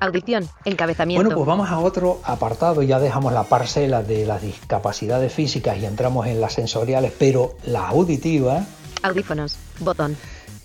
Audición, 0.00 0.48
encabezamiento. 0.64 1.22
Bueno, 1.22 1.36
pues 1.36 1.46
vamos 1.46 1.70
a 1.70 1.78
otro 1.78 2.20
apartado, 2.24 2.82
ya 2.82 2.98
dejamos 2.98 3.32
la 3.32 3.44
parcela 3.44 4.02
de 4.02 4.26
las 4.26 4.42
discapacidades 4.42 5.32
físicas 5.32 5.78
y 5.78 5.86
entramos 5.86 6.26
en 6.26 6.40
las 6.40 6.54
sensoriales, 6.54 7.12
pero 7.18 7.56
la 7.64 7.88
auditiva. 7.88 8.64
Audífonos, 9.02 9.56
botón. 9.80 10.16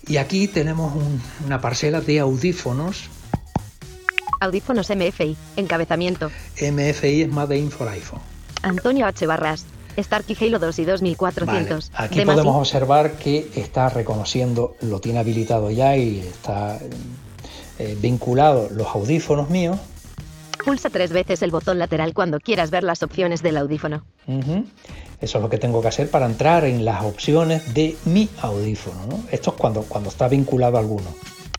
Y 0.06 0.16
aquí 0.16 0.48
tenemos 0.48 0.94
un, 0.96 1.22
una 1.46 1.60
parcela 1.60 2.00
de 2.00 2.20
audífonos. 2.20 3.08
Audífonos 4.40 4.88
MFI, 4.88 5.36
encabezamiento. 5.56 6.30
MFI 6.60 7.22
es 7.22 7.28
Made 7.28 7.58
in 7.58 7.70
for 7.70 7.86
iPhone. 7.88 8.20
Antonio 8.62 9.04
H. 9.06 9.26
Barras, 9.26 9.66
Starkey 9.98 10.34
Halo 10.40 10.58
2 10.58 10.78
y 10.78 10.84
2400. 10.86 11.90
Vale. 11.92 12.06
Aquí 12.06 12.20
podemos 12.22 12.56
observar 12.56 13.12
que 13.12 13.50
está 13.54 13.90
reconociendo, 13.90 14.76
lo 14.80 14.98
tiene 14.98 15.18
habilitado 15.18 15.70
ya 15.70 15.94
y 15.94 16.20
está 16.20 16.78
eh, 17.78 17.98
vinculado 18.00 18.70
los 18.70 18.86
audífonos 18.88 19.50
míos. 19.50 19.78
Pulsa 20.64 20.88
tres 20.88 21.12
veces 21.12 21.42
el 21.42 21.50
botón 21.50 21.78
lateral 21.78 22.14
cuando 22.14 22.40
quieras 22.40 22.70
ver 22.70 22.82
las 22.82 23.02
opciones 23.02 23.42
del 23.42 23.58
audífono. 23.58 24.04
Uh 24.26 24.40
-huh. 24.40 24.64
Eso 25.20 25.36
es 25.36 25.42
lo 25.42 25.50
que 25.50 25.58
tengo 25.58 25.82
que 25.82 25.88
hacer 25.88 26.10
para 26.10 26.24
entrar 26.24 26.64
en 26.64 26.86
las 26.86 27.02
opciones 27.02 27.74
de 27.74 27.94
mi 28.06 28.30
audífono. 28.40 29.06
¿no? 29.06 29.24
Esto 29.30 29.50
es 29.50 29.56
cuando, 29.56 29.82
cuando 29.82 30.08
está 30.08 30.28
vinculado 30.28 30.78
a 30.78 30.80
alguno. 30.80 31.14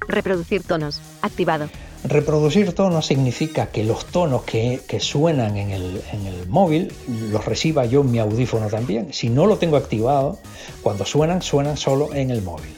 Reproducir 0.08 0.64
tonos. 0.64 1.00
Activado. 1.22 1.70
Reproducir 2.04 2.74
tonos 2.74 3.06
significa 3.06 3.68
que 3.68 3.84
los 3.84 4.06
tonos 4.06 4.44
que, 4.44 4.82
que 4.88 5.00
suenan 5.00 5.58
en 5.58 5.70
el, 5.70 6.02
en 6.12 6.26
el, 6.26 6.48
móvil 6.48 6.92
los 7.32 7.46
reciba 7.46 7.86
yo 7.86 8.02
en 8.02 8.12
mi 8.12 8.20
audífono 8.20 8.68
también. 8.68 9.14
Si 9.14 9.30
no 9.30 9.46
lo 9.46 9.58
tengo 9.58 9.78
activado, 9.78 10.40
cuando 10.82 11.06
suenan, 11.06 11.42
suenan 11.42 11.78
solo 11.78 12.14
en 12.14 12.32
el 12.32 12.42
móvil. 12.42 12.76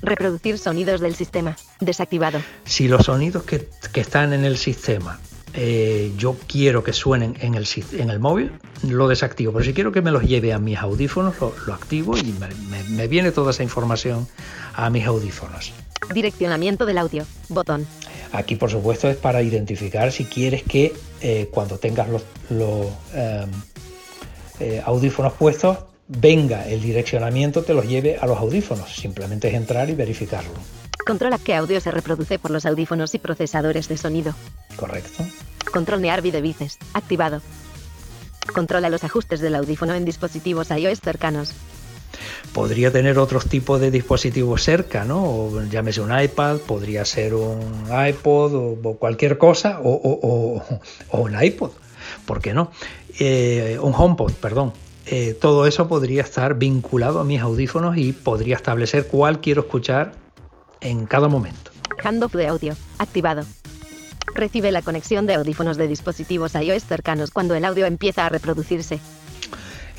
Reproducir 0.00 0.58
sonidos 0.58 1.02
del 1.02 1.14
sistema. 1.14 1.56
Desactivado. 1.80 2.40
Si 2.64 2.88
los 2.88 3.04
sonidos 3.04 3.42
que, 3.42 3.68
que 3.92 4.00
están 4.00 4.32
en 4.32 4.46
el 4.46 4.56
sistema 4.56 5.20
eh, 5.52 6.12
yo 6.16 6.36
quiero 6.46 6.84
que 6.84 6.92
suenen 6.92 7.36
en 7.40 7.54
el, 7.54 7.66
en 7.92 8.10
el 8.10 8.20
móvil, 8.20 8.52
lo 8.88 9.08
desactivo. 9.08 9.52
Pero 9.52 9.64
si 9.64 9.74
quiero 9.74 9.92
que 9.92 10.00
me 10.00 10.10
los 10.10 10.22
lleve 10.22 10.52
a 10.52 10.58
mis 10.58 10.78
audífonos, 10.78 11.40
lo, 11.40 11.54
lo 11.66 11.74
activo 11.74 12.16
y 12.16 12.32
me, 12.38 12.48
me, 12.70 12.82
me 12.84 13.08
viene 13.08 13.32
toda 13.32 13.50
esa 13.50 13.62
información 13.62 14.28
a 14.74 14.90
mis 14.90 15.06
audífonos. 15.06 15.72
Direccionamiento 16.12 16.86
del 16.86 16.98
audio. 16.98 17.24
Botón. 17.48 17.86
Aquí, 18.32 18.56
por 18.56 18.70
supuesto, 18.70 19.08
es 19.08 19.16
para 19.16 19.42
identificar 19.42 20.12
si 20.12 20.24
quieres 20.24 20.62
que 20.62 20.92
eh, 21.20 21.48
cuando 21.50 21.78
tengas 21.78 22.08
los, 22.08 22.22
los 22.48 22.86
eh, 23.14 23.46
eh, 24.60 24.82
audífonos 24.84 25.32
puestos, 25.32 25.78
venga 26.06 26.68
el 26.68 26.80
direccionamiento, 26.80 27.62
te 27.62 27.74
los 27.74 27.86
lleve 27.86 28.18
a 28.20 28.26
los 28.26 28.38
audífonos. 28.38 28.94
Simplemente 28.94 29.48
es 29.48 29.54
entrar 29.54 29.90
y 29.90 29.94
verificarlo. 29.94 30.52
Controla 31.04 31.38
qué 31.38 31.54
audio 31.54 31.80
se 31.80 31.90
reproduce 31.90 32.38
por 32.38 32.50
los 32.50 32.66
audífonos 32.66 33.14
y 33.14 33.18
procesadores 33.18 33.88
de 33.88 33.96
sonido. 33.96 34.34
Correcto. 34.76 35.24
Control 35.72 36.02
Nearby 36.02 36.30
Devices. 36.30 36.78
Activado. 36.94 37.40
Controla 38.54 38.90
los 38.90 39.02
ajustes 39.04 39.40
del 39.40 39.54
audífono 39.54 39.94
en 39.94 40.04
dispositivos 40.04 40.70
iOS 40.70 41.00
cercanos 41.00 41.52
podría 42.52 42.90
tener 42.90 43.18
otros 43.18 43.46
tipos 43.46 43.80
de 43.80 43.90
dispositivos 43.90 44.62
cerca, 44.62 45.04
¿no? 45.04 45.22
O, 45.24 45.62
llámese 45.64 46.00
un 46.00 46.18
iPad, 46.18 46.58
podría 46.58 47.04
ser 47.04 47.34
un 47.34 47.84
iPod 48.08 48.54
o, 48.54 48.96
cualquier 48.96 49.38
cosa, 49.38 49.80
o, 49.82 50.62
un 51.12 51.42
iPod, 51.42 51.70
¿por 52.26 52.40
qué 52.40 52.54
no? 52.54 52.70
Eh, 53.18 53.78
un 53.80 53.94
HomePod, 53.96 54.32
perdón. 54.34 54.72
Eh, 55.06 55.36
todo 55.40 55.66
eso 55.66 55.88
podría 55.88 56.22
estar 56.22 56.54
vinculado 56.54 57.20
a 57.20 57.24
mis 57.24 57.40
audífonos 57.40 57.96
y 57.96 58.12
podría 58.12 58.54
establecer 58.56 59.08
cuál 59.08 59.40
quiero 59.40 59.62
escuchar 59.62 60.12
en 60.80 61.06
cada 61.06 61.28
momento. 61.28 61.72
Handoff 62.02 62.34
de 62.34 62.46
audio, 62.46 62.76
activado. 62.98 63.44
Recibe 64.34 64.70
la 64.70 64.82
conexión 64.82 65.26
de 65.26 65.34
audífonos 65.34 65.76
de 65.76 65.88
dispositivos 65.88 66.54
iOS 66.54 66.84
cercanos 66.84 67.30
cuando 67.30 67.54
el 67.54 67.64
audio 67.64 67.86
empieza 67.86 68.26
a 68.26 68.28
reproducirse. 68.28 69.00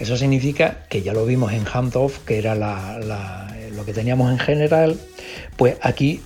Eso 0.01 0.17
significa 0.17 0.77
que 0.89 1.03
ya 1.03 1.13
lo 1.13 1.27
vimos 1.27 1.53
en 1.53 1.63
handoff, 1.63 2.17
que 2.25 2.39
era 2.39 2.55
la, 2.55 2.97
la, 2.97 3.55
lo 3.75 3.85
que 3.85 3.93
teníamos 3.93 4.31
en 4.31 4.39
general, 4.39 4.99
pues 5.57 5.77
aquí 5.83 6.21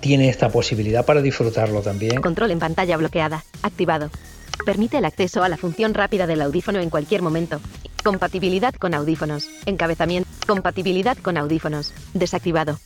tiene 0.00 0.30
esta 0.30 0.48
posibilidad 0.48 1.04
para 1.04 1.20
disfrutarlo 1.20 1.82
también. 1.82 2.22
Control 2.22 2.50
en 2.50 2.60
pantalla 2.60 2.96
bloqueada, 2.96 3.44
activado. 3.60 4.08
Permite 4.64 4.96
el 4.96 5.04
acceso 5.04 5.42
a 5.42 5.50
la 5.50 5.58
función 5.58 5.92
rápida 5.92 6.26
del 6.26 6.40
audífono 6.40 6.80
en 6.80 6.88
cualquier 6.88 7.20
momento. 7.20 7.60
Compatibilidad 8.02 8.74
con 8.74 8.94
audífonos. 8.94 9.48
Encabezamiento. 9.66 10.26
Compatibilidad 10.46 11.18
con 11.18 11.36
audífonos. 11.36 11.92
Desactivado. 12.14 12.78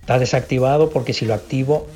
Está 0.00 0.18
desactivado 0.18 0.90
porque 0.90 1.12
si 1.12 1.26
lo 1.26 1.34
activo 1.34 1.86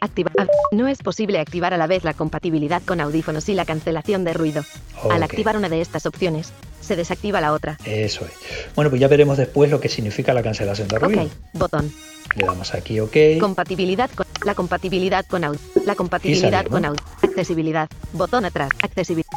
Activa 0.00 0.30
no 0.70 0.86
es 0.86 0.98
posible 0.98 1.40
activar 1.40 1.74
a 1.74 1.76
la 1.76 1.88
vez 1.88 2.04
la 2.04 2.14
compatibilidad 2.14 2.82
con 2.82 3.00
audífonos 3.00 3.48
y 3.48 3.54
la 3.54 3.64
cancelación 3.64 4.24
de 4.24 4.32
ruido. 4.32 4.62
Okay. 4.96 5.10
Al 5.10 5.22
activar 5.24 5.56
una 5.56 5.68
de 5.68 5.80
estas 5.80 6.06
opciones, 6.06 6.52
se 6.80 6.94
desactiva 6.94 7.40
la 7.40 7.52
otra. 7.52 7.78
Eso 7.84 8.24
es. 8.24 8.32
Bueno, 8.76 8.90
pues 8.90 9.00
ya 9.00 9.08
veremos 9.08 9.36
después 9.36 9.70
lo 9.70 9.80
que 9.80 9.88
significa 9.88 10.32
la 10.32 10.42
cancelación 10.42 10.86
de 10.86 10.98
ruido. 11.00 11.22
Ok, 11.22 11.30
botón. 11.54 11.92
Le 12.36 12.46
damos 12.46 12.74
aquí 12.74 13.00
OK. 13.00 13.16
Compatibilidad 13.40 14.08
con 14.10 14.26
la 14.44 14.54
compatibilidad 14.54 15.26
con 15.26 15.42
audio. 15.42 15.60
La 15.84 15.96
compatibilidad 15.96 16.64
con 16.66 16.84
audio. 16.84 17.02
Accesibilidad. 17.22 17.88
Botón 18.12 18.44
atrás. 18.44 18.70
Accesibilidad. 18.80 19.28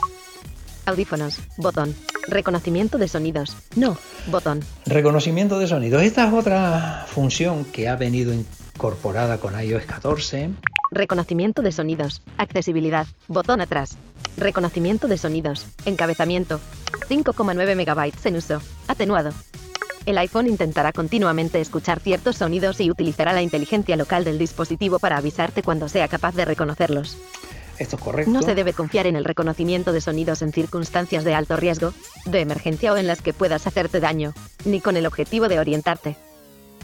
Audífonos. 0.86 1.40
Botón. 1.58 1.96
Reconocimiento 2.28 3.00
de 3.00 3.08
sonidos. 3.08 3.58
No. 3.76 3.98
Botón. 4.28 4.64
Reconocimiento 4.86 5.58
de 5.58 5.68
sonidos. 5.68 6.04
Esta 6.04 6.28
es 6.28 6.34
otra 6.34 7.06
función 7.08 7.66
que 7.66 7.88
ha 7.88 7.96
venido 7.96 8.32
incorporada 8.82 9.38
con 9.38 9.54
iOS 9.64 9.86
14. 9.86 10.50
Reconocimiento 10.90 11.62
de 11.62 11.72
sonidos. 11.72 12.24
Accesibilidad. 12.38 13.06
Botón 13.28 13.62
atrás. 13.62 13.96
Reconocimiento 14.38 15.08
de 15.08 15.20
sonidos. 15.20 15.68
Encabezamiento. 15.86 16.60
5,9 17.08 17.76
megabytes 17.76 18.26
en 18.26 18.38
uso. 18.38 18.60
Atenuado. 18.88 19.34
El 20.08 20.18
iPhone 20.18 20.48
intentará 20.48 20.94
continuamente 20.94 21.62
escuchar 21.62 22.00
ciertos 22.00 22.38
sonidos 22.38 22.82
y 22.82 22.90
utilizará 22.90 23.34
la 23.34 23.44
inteligencia 23.44 23.96
local 23.96 24.24
del 24.24 24.40
dispositivo 24.40 24.98
para 24.98 25.18
avisarte 25.18 25.62
cuando 25.62 25.88
sea 25.88 26.08
capaz 26.08 26.34
de 26.34 26.46
reconocerlos. 26.46 27.20
Esto 27.78 27.98
es 27.98 28.02
correcto. 28.02 28.32
No 28.32 28.42
se 28.42 28.56
debe 28.56 28.74
confiar 28.74 29.06
en 29.06 29.16
el 29.16 29.26
reconocimiento 29.26 29.94
de 29.94 30.02
sonidos 30.02 30.42
en 30.42 30.54
circunstancias 30.54 31.24
de 31.24 31.36
alto 31.36 31.56
riesgo, 31.56 31.94
de 32.26 32.40
emergencia 32.40 32.94
o 32.94 32.98
en 32.98 33.06
las 33.06 33.22
que 33.22 33.34
puedas 33.34 33.68
hacerte 33.68 34.00
daño, 34.00 34.34
ni 34.66 34.82
con 34.82 34.98
el 34.98 35.06
objetivo 35.06 35.48
de 35.48 35.60
orientarte. 35.60 36.18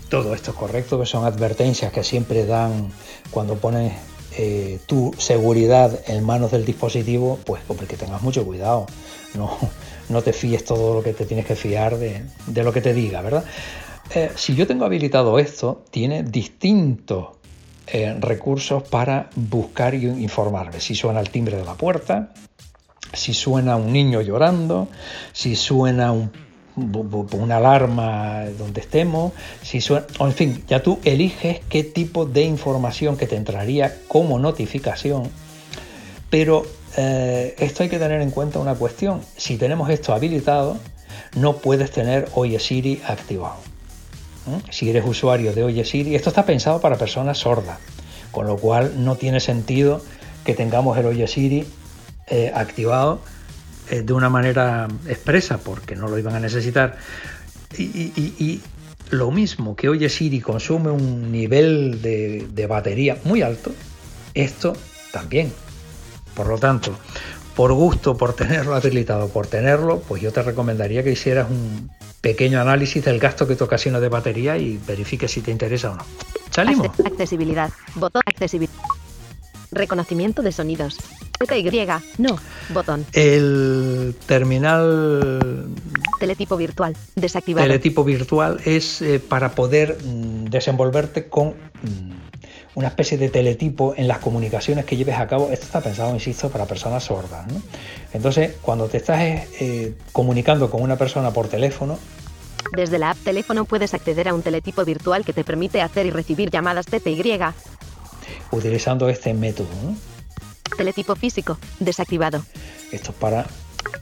Todo 0.10 0.34
esto 0.34 0.52
es 0.52 0.58
correcto, 0.58 1.00
que 1.00 1.06
son 1.06 1.26
advertencias 1.26 1.92
que 1.92 2.04
siempre 2.04 2.46
dan 2.46 2.90
cuando 3.32 3.56
pones 3.56 3.94
eh, 4.38 4.80
tu 4.86 5.14
seguridad 5.18 6.00
en 6.08 6.24
manos 6.24 6.52
del 6.52 6.64
dispositivo, 6.64 7.40
pues 7.46 7.62
hombre, 7.68 7.88
que 7.88 7.98
tengas 7.98 8.22
mucho 8.22 8.46
cuidado. 8.46 8.86
No, 9.36 9.58
no 10.10 10.22
te 10.22 10.32
fíes 10.32 10.64
todo 10.64 10.94
lo 10.94 11.04
que 11.04 11.14
te 11.14 11.26
tienes 11.26 11.46
que 11.46 11.56
fiar 11.56 11.98
de, 11.98 12.24
de 12.46 12.64
lo 12.64 12.72
que 12.72 12.82
te 12.82 12.94
diga, 12.94 13.22
¿verdad? 13.22 13.44
Eh, 14.14 14.32
si 14.36 14.56
yo 14.56 14.66
tengo 14.66 14.86
habilitado 14.86 15.38
esto, 15.40 15.84
tiene 15.92 16.24
distintos 16.24 17.28
eh, 17.88 18.16
recursos 18.20 18.84
para 18.84 19.30
buscar 19.36 19.94
y 19.94 20.06
informarme. 20.06 20.80
Si 20.80 20.96
suena 20.96 21.20
el 21.20 21.30
timbre 21.30 21.58
de 21.58 21.66
la 21.66 21.74
puerta, 21.76 22.34
si 23.14 23.34
suena 23.34 23.76
un 23.76 23.92
niño 23.92 24.22
llorando, 24.22 24.88
si 25.34 25.56
suena 25.56 26.12
un, 26.12 26.32
una 26.78 27.58
alarma 27.58 28.46
donde 28.58 28.82
estemos, 28.82 29.34
si 29.64 29.82
suena, 29.82 30.06
en 30.20 30.34
fin, 30.34 30.64
ya 30.68 30.84
tú 30.84 31.00
eliges 31.04 31.62
qué 31.70 31.84
tipo 31.84 32.26
de 32.26 32.44
información 32.44 33.18
que 33.18 33.26
te 33.26 33.36
entraría 33.36 33.98
como 34.08 34.38
notificación, 34.38 35.30
pero 36.30 36.66
eh, 36.96 37.56
esto 37.58 37.84
hay 37.84 37.90
que 37.90 37.98
tener 37.98 38.22
en 38.22 38.32
cuenta 38.32 38.60
una 38.60 38.76
cuestión. 38.76 39.22
Si 39.36 39.58
tenemos 39.58 39.90
esto 39.90 40.14
habilitado, 40.14 40.78
no 41.36 41.58
puedes 41.58 41.92
tener 41.92 42.30
Oye 42.36 42.60
Siri 42.60 43.02
activado. 43.06 43.58
Si 44.70 44.90
eres 44.90 45.04
usuario 45.06 45.54
de 45.54 45.64
Oye 45.64 45.84
Siri, 45.84 46.16
esto 46.16 46.30
está 46.30 46.46
pensado 46.46 46.80
para 46.80 46.98
personas 46.98 47.40
sordas, 47.40 47.80
con 48.32 48.48
lo 48.48 48.56
cual 48.58 49.04
no 49.04 49.16
tiene 49.16 49.42
sentido 49.42 50.02
que 50.46 50.54
tengamos 50.54 50.98
el 50.98 51.08
Oye 51.08 51.28
Siri 51.28 51.68
eh, 52.28 52.52
activado 52.54 53.20
eh, 53.90 54.02
de 54.02 54.14
una 54.14 54.30
manera 54.30 54.88
expresa, 55.08 55.58
porque 55.58 55.96
no 55.96 56.08
lo 56.08 56.18
iban 56.18 56.36
a 56.36 56.40
necesitar. 56.40 56.98
Y, 57.78 58.62
lo 59.10 59.32
mismo 59.32 59.74
que 59.74 59.88
Oye 59.88 60.10
Siri 60.10 60.42
consume 60.42 60.92
un 60.92 61.32
nivel 61.32 62.02
de 62.02 62.68
batería 62.68 63.18
muy 63.24 63.42
alto, 63.42 63.72
esto 64.34 64.74
también 65.14 65.54
por 66.38 66.48
lo 66.48 66.60
tanto, 66.60 66.96
por 67.56 67.74
gusto, 67.74 68.16
por 68.16 68.34
tenerlo 68.36 68.76
habilitado, 68.76 69.28
por 69.28 69.48
tenerlo, 69.48 70.00
pues 70.08 70.22
yo 70.22 70.32
te 70.32 70.44
recomendaría 70.44 71.04
que 71.04 71.12
hicieras 71.12 71.50
un 71.50 71.90
pequeño 72.22 72.62
análisis 72.62 73.04
del 73.04 73.20
gasto 73.20 73.48
que 73.48 73.56
te 73.56 73.64
ocasiona 73.64 74.00
de 74.00 74.08
batería 74.08 74.56
y 74.56 74.80
verifique 74.86 75.28
si 75.28 75.42
te 75.42 75.50
interesa 75.50 75.92
o 75.92 75.96
no. 75.96 76.06
Salimos. 76.52 76.88
Accesibilidad. 77.04 77.72
Botón 77.96 78.22
accesibilidad. 78.26 78.76
Reconocimiento 79.78 80.42
de 80.42 80.52
sonidos. 80.52 80.98
ZY. 81.48 81.86
No. 82.18 82.40
Botón. 82.70 83.06
El 83.14 84.16
terminal. 84.26 85.68
Teletipo 86.20 86.58
virtual. 86.58 86.96
Desactivado. 87.16 87.68
Teletipo 87.68 88.04
virtual 88.04 88.60
es 88.66 89.02
eh, 89.02 89.20
para 89.20 89.52
poder 89.52 89.98
mm, 90.04 90.46
desenvolverte 90.46 91.28
con 91.28 91.50
mm, 91.50 92.18
una 92.74 92.88
especie 92.88 93.20
de 93.20 93.30
teletipo 93.30 93.94
en 93.96 94.08
las 94.08 94.18
comunicaciones 94.18 94.86
que 94.86 94.98
lleves 94.98 95.18
a 95.20 95.28
cabo. 95.28 95.50
Esto 95.52 95.66
está 95.66 95.82
pensado, 95.82 96.14
insisto, 96.14 96.50
para 96.50 96.66
personas 96.66 97.04
sordas. 97.04 97.46
Entonces, 98.14 98.56
cuando 98.62 98.88
te 98.88 98.98
estás 98.98 99.20
eh, 99.22 99.94
comunicando 100.12 100.72
con 100.72 100.82
una 100.82 100.98
persona 100.98 101.32
por 101.32 101.48
teléfono, 101.48 102.00
desde 102.76 103.00
la 103.00 103.12
app 103.12 103.18
teléfono 103.24 103.66
puedes 103.66 103.94
acceder 103.94 104.28
a 104.28 104.34
un 104.34 104.42
teletipo 104.42 104.84
virtual 104.84 105.24
que 105.24 105.34
te 105.34 105.44
permite 105.44 105.82
hacer 105.82 106.06
y 106.06 106.12
recibir 106.12 106.50
llamadas 106.50 106.86
TPY. 106.88 107.40
Utilizando 108.52 109.10
este 109.10 109.34
método. 109.34 109.70
Teletipo 110.76 111.16
físico, 111.16 111.58
desactivado. 111.80 112.44
Esto 112.92 113.12
es 113.12 113.18
para... 113.18 113.48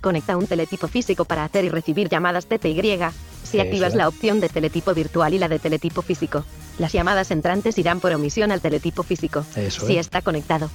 Conecta 0.01 0.37
un 0.37 0.47
teletipo 0.47 0.87
físico 0.87 1.25
para 1.25 1.43
hacer 1.43 1.65
y 1.65 1.69
recibir 1.69 2.09
llamadas 2.09 2.47
TPY. 2.47 2.99
Si 3.43 3.59
activas 3.59 3.95
la 3.95 4.07
opción 4.07 4.39
de 4.39 4.49
teletipo 4.49 4.93
virtual 4.93 5.33
y 5.33 5.39
la 5.39 5.47
de 5.47 5.59
teletipo 5.59 6.01
físico. 6.01 6.43
Las 6.79 6.91
llamadas 6.91 7.31
entrantes 7.31 7.77
irán 7.77 7.99
por 7.99 8.11
omisión 8.13 8.51
al 8.51 8.61
teletipo 8.61 9.03
físico, 9.03 9.45
si 9.69 9.97
está 9.97 10.21
conectado. 10.21 10.69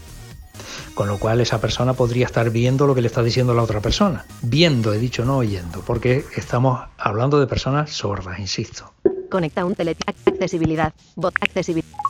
Con 0.94 1.08
lo 1.08 1.18
cual 1.18 1.40
esa 1.40 1.60
persona 1.60 1.94
podría 1.94 2.26
estar 2.26 2.50
viendo 2.50 2.86
lo 2.86 2.94
que 2.94 3.00
le 3.00 3.08
está 3.08 3.22
diciendo 3.22 3.54
la 3.54 3.62
otra 3.62 3.80
persona. 3.80 4.24
Viendo, 4.42 4.92
he 4.92 4.98
dicho, 4.98 5.24
no 5.24 5.38
oyendo, 5.38 5.80
porque 5.80 6.24
estamos 6.36 6.80
hablando 6.98 7.40
de 7.40 7.46
personas 7.46 7.90
sordas, 7.90 8.38
insisto. 8.38 8.92
Conecta 9.30 9.64
un 9.64 9.74
teletipo. 9.74 10.12
Accesibilidad. 10.26 10.92
Bot 11.16 11.34
accesibilidad. 11.40 12.09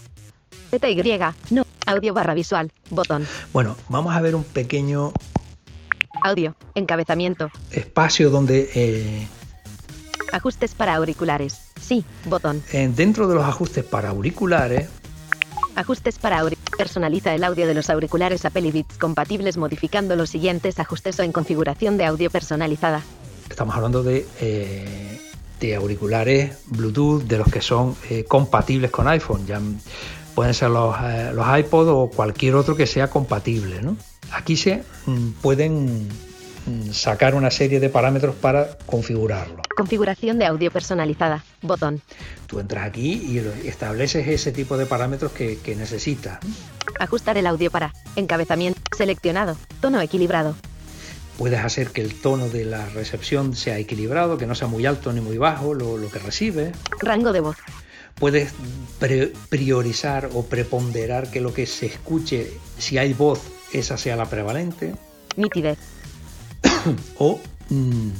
ZY. 0.70 1.18
No. 1.50 1.66
Audio 1.86 2.14
barra 2.14 2.34
visual. 2.34 2.70
Botón. 2.90 3.26
Bueno, 3.52 3.76
vamos 3.88 4.14
a 4.14 4.20
ver 4.20 4.34
un 4.34 4.44
pequeño... 4.44 5.12
Audio. 6.22 6.54
Encabezamiento. 6.74 7.50
Espacio 7.70 8.30
donde... 8.30 8.70
Eh, 8.74 9.26
Ajustes 10.32 10.74
para 10.74 10.94
auriculares. 10.94 11.60
Sí, 11.80 12.04
botón. 12.26 12.62
dentro 12.94 13.26
de 13.26 13.34
los 13.34 13.44
ajustes 13.44 13.84
para 13.84 14.10
auriculares. 14.10 14.88
Ajustes 15.74 16.18
para 16.18 16.38
auriculares. 16.38 16.60
Personaliza 16.76 17.34
el 17.34 17.44
audio 17.44 17.66
de 17.66 17.74
los 17.74 17.90
auriculares 17.90 18.44
Apple 18.44 18.70
Beats 18.70 18.96
compatibles 18.96 19.56
modificando 19.56 20.16
los 20.16 20.30
siguientes 20.30 20.78
ajustes 20.78 21.18
o 21.18 21.22
en 21.22 21.32
configuración 21.32 21.98
de 21.98 22.06
audio 22.06 22.30
personalizada. 22.30 23.02
Estamos 23.50 23.74
hablando 23.74 24.02
de, 24.02 24.26
eh, 24.40 25.20
de 25.58 25.74
auriculares 25.74 26.58
Bluetooth, 26.66 27.24
de 27.24 27.38
los 27.38 27.48
que 27.48 27.60
son 27.60 27.96
eh, 28.08 28.24
compatibles 28.24 28.90
con 28.90 29.08
iPhone. 29.08 29.46
Ya 29.46 29.60
pueden 30.40 30.54
ser 30.54 30.70
los, 30.70 30.96
eh, 31.02 31.32
los 31.34 31.46
iPod 31.58 31.88
o 31.90 32.08
cualquier 32.08 32.54
otro 32.54 32.74
que 32.74 32.86
sea 32.86 33.10
compatible. 33.10 33.82
¿no? 33.82 33.94
Aquí 34.32 34.56
se 34.56 34.82
mm, 35.04 35.32
pueden 35.42 36.08
Mm, 36.66 36.92
sacar 36.92 37.34
una 37.34 37.50
serie 37.50 37.80
de 37.80 37.88
parámetros 37.88 38.34
para 38.34 38.76
configurarlo. 38.86 39.62
Configuración 39.76 40.38
de 40.38 40.46
audio 40.46 40.70
personalizada. 40.70 41.44
Botón. 41.62 42.02
Tú 42.46 42.60
entras 42.60 42.86
aquí 42.86 43.12
y 43.12 43.38
estableces 43.66 44.28
ese 44.28 44.52
tipo 44.52 44.76
de 44.76 44.86
parámetros 44.86 45.32
que, 45.32 45.58
que 45.58 45.74
necesitas. 45.74 46.38
Ajustar 46.98 47.38
el 47.38 47.46
audio 47.46 47.70
para 47.70 47.92
encabezamiento 48.16 48.80
seleccionado. 48.96 49.56
Tono 49.80 50.00
equilibrado. 50.00 50.54
Puedes 51.38 51.60
hacer 51.60 51.90
que 51.90 52.02
el 52.02 52.20
tono 52.20 52.50
de 52.50 52.66
la 52.66 52.84
recepción 52.90 53.56
sea 53.56 53.78
equilibrado, 53.78 54.36
que 54.36 54.46
no 54.46 54.54
sea 54.54 54.68
muy 54.68 54.84
alto 54.84 55.12
ni 55.12 55.22
muy 55.22 55.38
bajo 55.38 55.72
lo, 55.72 55.96
lo 55.96 56.10
que 56.10 56.18
recibe. 56.18 56.72
Rango 57.00 57.32
de 57.32 57.40
voz. 57.40 57.56
Puedes 58.20 58.52
priorizar 59.48 60.30
o 60.34 60.44
preponderar 60.44 61.30
que 61.30 61.40
lo 61.40 61.52
que 61.52 61.66
se 61.66 61.86
escuche, 61.86 62.52
si 62.78 62.98
hay 62.98 63.14
voz, 63.14 63.40
esa 63.72 63.96
sea 63.96 64.14
la 64.14 64.26
prevalente. 64.26 64.94
Nitidez 65.36 65.78
o 67.18 67.40
mm, 67.68 68.10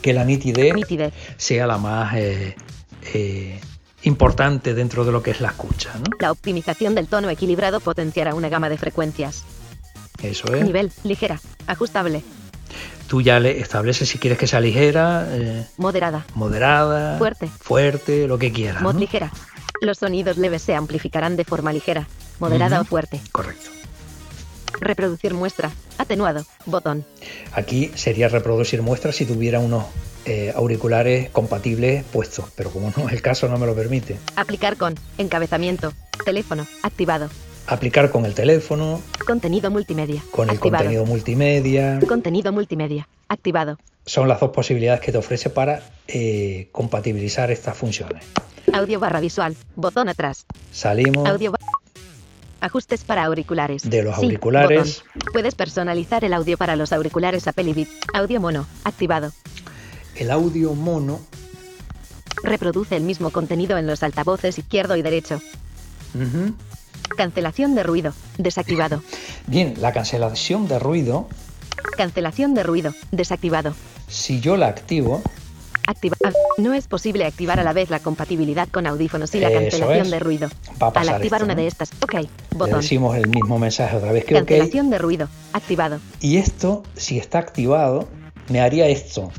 que 0.00 0.12
la 0.12 0.24
nitidez, 0.24 0.74
sea 1.36 1.66
la 1.66 1.78
más 1.78 2.14
eh, 2.16 2.56
eh, 3.14 3.60
importante 4.02 4.74
dentro 4.74 5.04
de 5.04 5.12
lo 5.12 5.22
que 5.22 5.30
es 5.30 5.40
la 5.40 5.48
escucha. 5.48 5.92
La 6.20 6.32
optimización 6.32 6.94
del 6.94 7.06
tono 7.06 7.30
equilibrado 7.30 7.80
potenciará 7.80 8.34
una 8.34 8.48
gama 8.48 8.68
de 8.68 8.78
frecuencias. 8.78 9.44
Eso 10.22 10.52
es. 10.54 10.64
Nivel, 10.64 10.92
ligera, 11.04 11.40
ajustable. 11.66 12.22
Tú 13.12 13.20
ya 13.20 13.38
le 13.40 13.60
estableces 13.60 14.08
si 14.08 14.16
quieres 14.16 14.38
que 14.38 14.46
sea 14.46 14.58
ligera, 14.58 15.26
eh, 15.28 15.66
moderada, 15.76 16.24
moderada, 16.34 17.18
fuerte, 17.18 17.46
fuerte, 17.46 18.26
lo 18.26 18.38
que 18.38 18.50
quieras. 18.50 18.80
Mod 18.80 18.96
ligera. 18.96 19.30
Los 19.82 19.98
sonidos 19.98 20.38
leves 20.38 20.62
se 20.62 20.74
amplificarán 20.74 21.36
de 21.36 21.44
forma 21.44 21.74
ligera, 21.74 22.08
moderada 22.40 22.80
o 22.80 22.84
fuerte. 22.84 23.20
Correcto. 23.30 23.68
Reproducir 24.80 25.34
muestra. 25.34 25.70
Atenuado. 25.98 26.46
Botón. 26.64 27.04
Aquí 27.52 27.90
sería 27.96 28.30
reproducir 28.30 28.80
muestra 28.80 29.12
si 29.12 29.26
tuviera 29.26 29.60
unos 29.60 29.84
eh, 30.24 30.50
auriculares 30.56 31.28
compatibles 31.28 32.04
puestos, 32.04 32.46
pero 32.56 32.70
como 32.70 32.94
no 32.96 33.08
es 33.08 33.12
el 33.12 33.20
caso, 33.20 33.46
no 33.46 33.58
me 33.58 33.66
lo 33.66 33.74
permite. 33.74 34.16
Aplicar 34.36 34.78
con 34.78 34.94
encabezamiento. 35.18 35.92
Teléfono. 36.24 36.66
Activado. 36.82 37.28
Aplicar 37.66 38.10
con 38.10 38.26
el 38.26 38.34
teléfono. 38.34 39.00
Contenido 39.26 39.70
multimedia. 39.70 40.22
Con 40.30 40.50
el 40.50 40.58
contenido 40.58 41.06
multimedia. 41.06 42.00
Contenido 42.06 42.52
multimedia. 42.52 43.08
Activado. 43.28 43.78
Son 44.04 44.28
las 44.28 44.40
dos 44.40 44.50
posibilidades 44.50 45.00
que 45.00 45.12
te 45.12 45.18
ofrece 45.18 45.48
para 45.48 45.82
eh, 46.08 46.68
compatibilizar 46.72 47.50
estas 47.50 47.76
funciones. 47.76 48.24
Audio 48.72 48.98
barra 48.98 49.20
visual. 49.20 49.56
Botón 49.76 50.08
atrás. 50.08 50.44
Salimos. 50.72 51.28
Audio 51.28 51.52
Ajustes 52.62 53.02
para 53.02 53.24
auriculares. 53.24 53.88
De 53.90 54.04
los 54.04 54.16
auriculares. 54.16 55.02
Puedes 55.32 55.56
personalizar 55.56 56.24
el 56.24 56.32
audio 56.32 56.56
para 56.56 56.76
los 56.76 56.92
auriculares 56.92 57.48
Apple 57.48 57.74
Beat. 57.74 57.88
Audio 58.14 58.40
mono. 58.40 58.66
Activado. 58.84 59.32
El 60.14 60.30
audio 60.30 60.72
mono. 60.74 61.20
Reproduce 62.44 62.96
el 62.96 63.02
mismo 63.02 63.30
contenido 63.30 63.78
en 63.78 63.88
los 63.88 64.04
altavoces 64.04 64.58
izquierdo 64.58 64.96
y 64.96 65.02
derecho. 65.02 65.40
Cancelación 67.16 67.74
de 67.74 67.82
ruido. 67.82 68.12
Desactivado. 68.38 69.02
Bien, 69.46 69.74
la 69.78 69.92
cancelación 69.92 70.68
de 70.68 70.78
ruido. 70.78 71.28
Cancelación 71.96 72.54
de 72.54 72.62
ruido. 72.62 72.94
Desactivado. 73.10 73.74
Si 74.08 74.40
yo 74.40 74.56
la 74.56 74.68
activo. 74.68 75.22
Activa. 75.86 76.16
No 76.58 76.74
es 76.74 76.86
posible 76.86 77.24
activar 77.24 77.58
a 77.58 77.64
la 77.64 77.72
vez 77.72 77.90
la 77.90 77.98
compatibilidad 77.98 78.68
con 78.68 78.86
audífonos 78.86 79.34
y 79.34 79.40
la 79.40 79.50
cancelación 79.50 80.10
de 80.10 80.18
ruido. 80.20 80.48
Al 80.78 81.08
activar 81.08 81.42
una 81.42 81.56
de 81.56 81.66
estas, 81.66 81.90
ok, 82.00 82.14
botón. 82.52 82.80
decimos 82.80 83.16
el 83.16 83.28
mismo 83.28 83.58
mensaje 83.58 83.96
otra 83.96 84.12
vez 84.12 84.24
que 84.24 84.34
cancelación 84.34 84.90
de 84.90 84.98
ruido, 84.98 85.28
activado. 85.52 85.98
Y 86.20 86.36
esto, 86.36 86.84
si 86.94 87.18
está 87.18 87.40
activado, 87.40 88.08
me 88.48 88.60
haría 88.60 88.86
esto. 88.86 89.32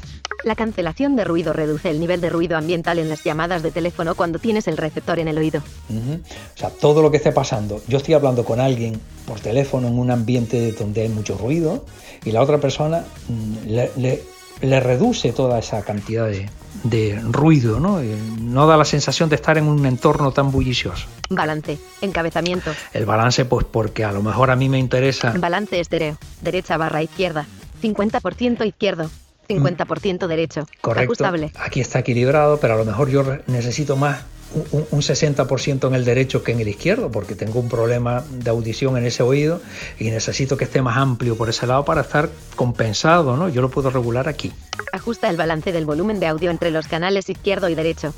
La 0.44 0.56
cancelación 0.56 1.16
de 1.16 1.24
ruido 1.24 1.54
reduce 1.54 1.90
el 1.90 2.00
nivel 2.00 2.20
de 2.20 2.30
ruido 2.30 2.58
ambiental 2.58 3.00
en 3.00 3.08
las 3.10 3.24
llamadas 3.24 3.64
de 3.64 3.72
teléfono 3.72 4.14
cuando 4.16 4.40
tienes 4.40 4.68
el 4.68 4.76
receptor 4.78 5.20
en 5.20 5.30
el 5.30 5.38
oído. 5.38 5.62
O 5.90 6.58
sea, 6.58 6.70
todo 6.70 7.02
lo 7.02 7.12
que 7.12 7.18
esté 7.18 7.32
pasando. 7.32 7.82
Yo 7.88 7.98
estoy 7.98 8.14
hablando 8.14 8.44
con 8.44 8.60
alguien 8.60 9.00
por 9.26 9.40
teléfono 9.40 9.88
en 9.88 9.98
un 9.98 10.12
ambiente 10.12 10.74
donde 10.74 11.04
hay 11.04 11.10
mucho 11.10 11.38
ruido 11.38 11.86
y 12.26 12.32
la 12.32 12.42
otra 12.42 12.58
persona 12.60 13.06
mm, 13.30 13.68
le, 13.68 13.92
le- 13.98 14.24
le 14.62 14.80
reduce 14.80 15.34
toda 15.34 15.60
esa 15.60 15.82
cantidad 15.84 16.28
de, 16.28 16.50
de 16.84 17.20
ruido, 17.22 17.80
¿no? 17.82 18.00
No 18.40 18.68
da 18.68 18.78
la 18.78 18.86
sensación 18.86 19.28
de 19.30 19.36
estar 19.36 19.58
en 19.58 19.66
un 19.68 19.86
entorno 19.86 20.32
tan 20.32 20.52
bullicioso. 20.52 21.08
Balance. 21.30 21.78
Encabezamiento. 22.02 22.72
El 22.94 23.06
balance, 23.06 23.44
pues 23.46 23.66
porque 23.70 24.06
a 24.06 24.12
lo 24.14 24.22
mejor 24.22 24.52
a 24.52 24.56
mí 24.56 24.70
me 24.70 24.78
interesa 24.78 25.34
Balance 25.38 25.80
estéreo. 25.80 26.18
Derecha 26.42 26.78
barra 26.78 27.02
izquierda. 27.02 27.46
50% 27.82 28.66
izquierdo. 28.66 29.10
50% 29.48 30.28
derecho. 30.28 30.66
Correcto. 30.82 31.14
Ajustable. 31.14 31.52
Aquí 31.60 31.80
está 31.82 32.00
equilibrado, 32.00 32.60
pero 32.60 32.74
a 32.76 32.78
lo 32.78 32.86
mejor 32.86 33.10
yo 33.10 33.24
necesito 33.48 33.96
más 33.96 34.22
un, 34.54 34.66
un- 34.82 34.88
un 34.92 35.02
60% 35.02 35.88
en 35.88 35.96
el 35.96 36.06
derecho 36.06 36.44
que 36.44 36.52
en 36.52 36.60
el 36.60 36.68
izquierdo, 36.68 37.12
porque 37.12 37.34
tengo 37.36 37.60
un 37.60 37.70
problema 37.70 38.24
de 38.30 38.50
audición 38.52 38.98
en 38.98 39.06
ese 39.06 39.24
oído 39.24 39.62
y 40.00 40.12
necesito 40.12 40.58
que 40.58 40.66
esté 40.66 40.82
más 40.82 40.98
amplio 40.98 41.36
por 41.36 41.50
ese 41.50 41.66
lado 41.66 41.84
para 41.86 42.02
estar 42.02 42.30
compensado, 42.56 43.36
¿no? 43.36 43.50
Yo 43.50 43.62
lo 43.62 43.70
puedo 43.70 43.90
regular 43.90 44.28
aquí. 44.28 44.52
Ajusta 44.92 45.30
el 45.30 45.38
balance 45.38 45.72
del 45.72 45.86
volumen 45.86 46.20
de 46.20 46.28
audio 46.28 46.52
entre 46.52 46.70
los 46.72 46.88
canales 46.88 47.30
izquierdo 47.30 47.68
y 47.70 47.76
derecho. 47.76 48.14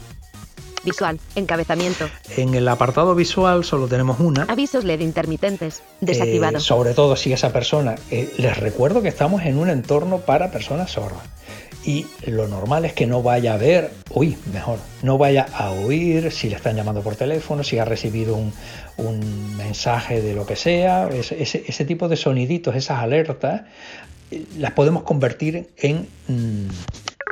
Visual. 0.85 1.19
Encabezamiento. 1.35 2.07
En 2.37 2.53
el 2.53 2.67
apartado 2.67 3.15
visual 3.15 3.63
solo 3.65 3.87
tenemos 3.87 4.19
una. 4.19 4.43
Avisos 4.43 4.83
LED 4.85 5.01
intermitentes. 5.01 5.81
Desactivado. 5.99 6.57
Eh, 6.57 6.61
sobre 6.61 6.93
todo 6.93 7.15
si 7.15 7.33
esa 7.33 7.51
persona, 7.51 7.95
eh, 8.11 8.31
les 8.37 8.55
recuerdo 8.57 9.01
que 9.01 9.09
estamos 9.09 9.41
en 9.43 9.57
un 9.57 9.69
entorno 9.69 10.19
para 10.19 10.51
personas 10.51 10.91
sordas. 10.91 11.23
Y 11.83 12.07
lo 12.25 12.47
normal 12.47 12.83
es 12.85 12.93
que 12.93 13.05
no 13.05 13.21
vaya 13.21 13.53
a 13.53 13.57
ver, 13.57 13.91
uy, 14.09 14.35
mejor, 14.51 14.79
no 15.03 15.19
vaya 15.19 15.45
a 15.53 15.69
oír 15.69 16.31
si 16.31 16.49
le 16.49 16.55
están 16.55 16.75
llamando 16.75 17.01
por 17.01 17.15
teléfono, 17.15 17.63
si 17.63 17.77
ha 17.77 17.85
recibido 17.85 18.35
un, 18.35 18.51
un 18.97 19.55
mensaje 19.55 20.19
de 20.19 20.33
lo 20.33 20.47
que 20.47 20.55
sea, 20.55 21.07
ese, 21.09 21.43
ese- 21.43 21.63
ese 21.67 21.85
tipo 21.85 22.07
de 22.07 22.15
soniditos, 22.15 22.75
esas 22.75 22.99
alertas, 23.03 23.61
eh, 24.31 24.45
las 24.57 24.71
podemos 24.71 25.03
convertir 25.03 25.69
en 25.77 26.07
mm, 26.27 26.69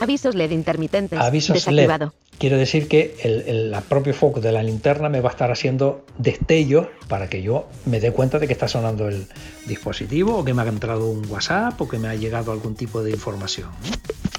Avisos 0.02 0.36
LED 0.36 0.52
intermitentes. 0.52 1.20
avisos 1.20 1.56
LED. 1.68 1.76
Desactivado. 1.84 2.14
Quiere 2.40 2.58
decir 2.58 2.88
que 2.88 3.16
el, 3.24 3.42
el- 3.74 3.76
propio 3.88 4.14
foco 4.14 4.42
de 4.42 4.52
la 4.52 4.64
linterna 4.64 5.08
me 5.08 5.22
va 5.22 5.30
a 5.30 5.32
estar 5.34 5.52
haciendo 5.52 6.04
destellos 6.18 6.88
para 7.08 7.30
que 7.30 7.42
yo 7.44 7.68
me 7.86 8.00
dé 8.00 8.12
cuenta 8.12 8.40
de 8.40 8.48
que 8.48 8.54
está 8.54 8.68
sonando 8.68 9.08
el 9.08 9.28
dispositivo 9.68 10.38
o 10.40 10.44
que 10.44 10.54
me 10.54 10.64
ha 10.64 10.68
entrado 10.68 11.08
un 11.10 11.26
WhatsApp 11.30 11.80
o 11.80 11.88
que 11.88 12.00
me 12.00 12.08
ha 12.08 12.16
llegado 12.16 12.52
algún 12.52 12.76
tipo 12.76 13.04
de 13.04 13.12
información. 13.12 13.70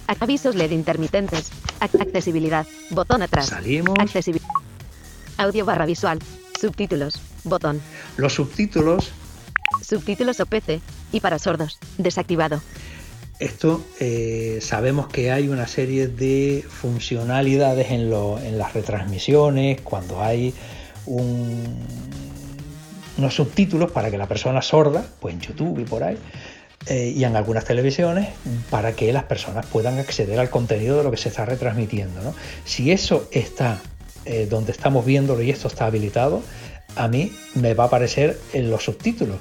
Avisos 0.07 0.55
LED 0.57 0.73
intermitentes. 0.73 1.51
Ac- 1.81 2.01
accesibilidad. 2.01 2.67
Botón 2.91 3.23
atrás. 3.23 3.47
Salimos. 3.47 3.97
Accesibilidad. 3.99 4.49
Audio 5.39 5.65
barra 5.65 5.87
visual. 5.87 6.19
Subtítulos. 6.61 7.15
Botón. 7.45 7.81
Los 8.17 8.35
subtítulos, 8.35 9.11
Subtítulos 9.83 10.41
o 10.41 10.47
PC. 10.47 10.81
Y 11.13 11.21
para 11.21 11.39
sordos. 11.39 11.79
Desactivado. 11.99 12.61
Esto 13.39 13.85
eh, 14.01 14.59
sabemos 14.61 15.09
que 15.09 15.31
hay 15.33 15.49
una 15.49 15.67
serie 15.67 16.09
de 16.09 16.65
funcionalidades 16.69 17.91
en, 17.91 18.11
las 18.59 18.73
retransmisiones, 18.75 19.81
cuando 19.81 20.23
hay 20.23 20.55
un- 21.07 21.79
unos 23.19 23.35
subtítulos 23.35 23.91
para 23.91 24.11
que 24.11 24.19
la 24.19 24.27
persona 24.27 24.63
sorda, 24.63 25.05
pues 25.21 25.35
en 25.35 25.41
YouTube 25.41 25.79
y 25.81 25.85
por 25.85 26.03
ahí, 26.05 26.17
eh, 26.87 27.13
y 27.15 27.25
en 27.25 27.37
algunas 27.37 27.65
televisiones, 27.65 28.29
para 28.71 28.93
que 28.95 29.13
las 29.13 29.25
personas 29.25 29.67
puedan 29.67 29.99
acceder 29.99 30.39
al 30.39 30.51
contenido 30.51 30.99
de 30.99 31.05
lo 31.05 31.11
que 31.11 31.17
se 31.17 31.29
está 31.29 31.45
retransmitiendo. 31.45 32.23
¿no? 32.23 32.35
Si 32.65 32.91
eso 32.91 33.29
está 33.33 33.81
eh, 34.27 34.47
donde 34.49 34.73
estamos 34.73 35.05
viéndolo 35.05 35.43
y 35.43 35.51
esto 35.51 35.69
está 35.69 35.87
habilitado, 35.87 36.43
a 36.97 37.09
mí 37.09 37.33
me 37.55 37.75
va 37.75 37.85
a 37.85 37.87
aparecer 37.89 38.39
en 38.53 38.71
los 38.71 38.85
subtítulos. 38.85 39.37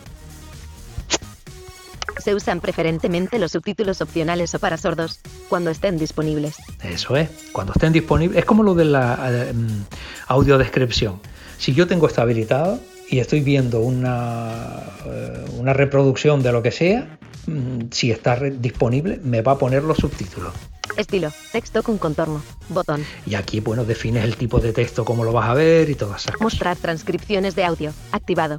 Se 2.23 2.33
usan 2.33 2.61
preferentemente 2.61 3.37
los 3.37 3.51
subtítulos 3.51 3.99
opcionales 3.99 4.55
o 4.55 4.59
para 4.59 4.77
sordos 4.77 5.19
cuando 5.49 5.71
estén 5.71 5.97
disponibles. 5.97 6.55
Eso 6.81 7.17
es, 7.17 7.29
cuando 7.51 7.73
estén 7.73 7.91
disponibles, 7.91 8.39
es 8.39 8.45
como 8.45 8.63
lo 8.63 8.75
de 8.75 8.85
la 8.85 9.19
eh, 9.29 9.53
mm, 9.53 9.83
audiodescripción. 10.27 11.19
Si 11.57 11.73
yo 11.73 11.85
tengo 11.85 12.07
esto 12.07 12.21
habilitado 12.21 12.79
y 13.09 13.19
estoy 13.19 13.41
viendo 13.41 13.81
una, 13.81 14.83
eh, 15.05 15.45
una 15.57 15.73
reproducción 15.73 16.41
de 16.41 16.53
lo 16.53 16.63
que 16.63 16.71
sea, 16.71 17.17
mm, 17.47 17.91
si 17.91 18.11
está 18.11 18.37
disponible, 18.39 19.19
me 19.21 19.41
va 19.41 19.53
a 19.53 19.57
poner 19.57 19.83
los 19.83 19.97
subtítulos. 19.97 20.53
Estilo. 20.95 21.29
Texto 21.51 21.83
con 21.83 21.97
contorno. 21.97 22.41
Botón. 22.69 23.03
Y 23.25 23.35
aquí, 23.35 23.59
bueno, 23.59 23.83
defines 23.83 24.23
el 24.23 24.37
tipo 24.37 24.61
de 24.61 24.71
texto, 24.71 25.03
cómo 25.03 25.25
lo 25.25 25.33
vas 25.33 25.49
a 25.49 25.53
ver 25.55 25.89
y 25.89 25.95
todas 25.95 26.23
esas. 26.23 26.39
Mostrar 26.39 26.77
transcripciones 26.77 27.55
de 27.55 27.65
audio. 27.65 27.91
Activado. 28.13 28.57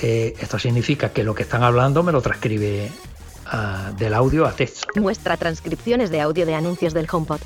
Eh, 0.00 0.34
esto 0.40 0.58
significa 0.58 1.10
que 1.10 1.24
lo 1.24 1.34
que 1.34 1.42
están 1.44 1.62
hablando 1.62 2.02
me 2.02 2.12
lo 2.12 2.20
transcribe 2.20 2.90
ah, 3.46 3.92
del 3.98 4.12
audio 4.14 4.46
a 4.46 4.52
texto. 4.52 4.86
Muestra 4.96 5.36
transcripciones 5.36 6.10
de 6.10 6.20
audio 6.20 6.44
de 6.46 6.54
anuncios 6.54 6.92
del 6.94 7.06
HomePod. 7.10 7.40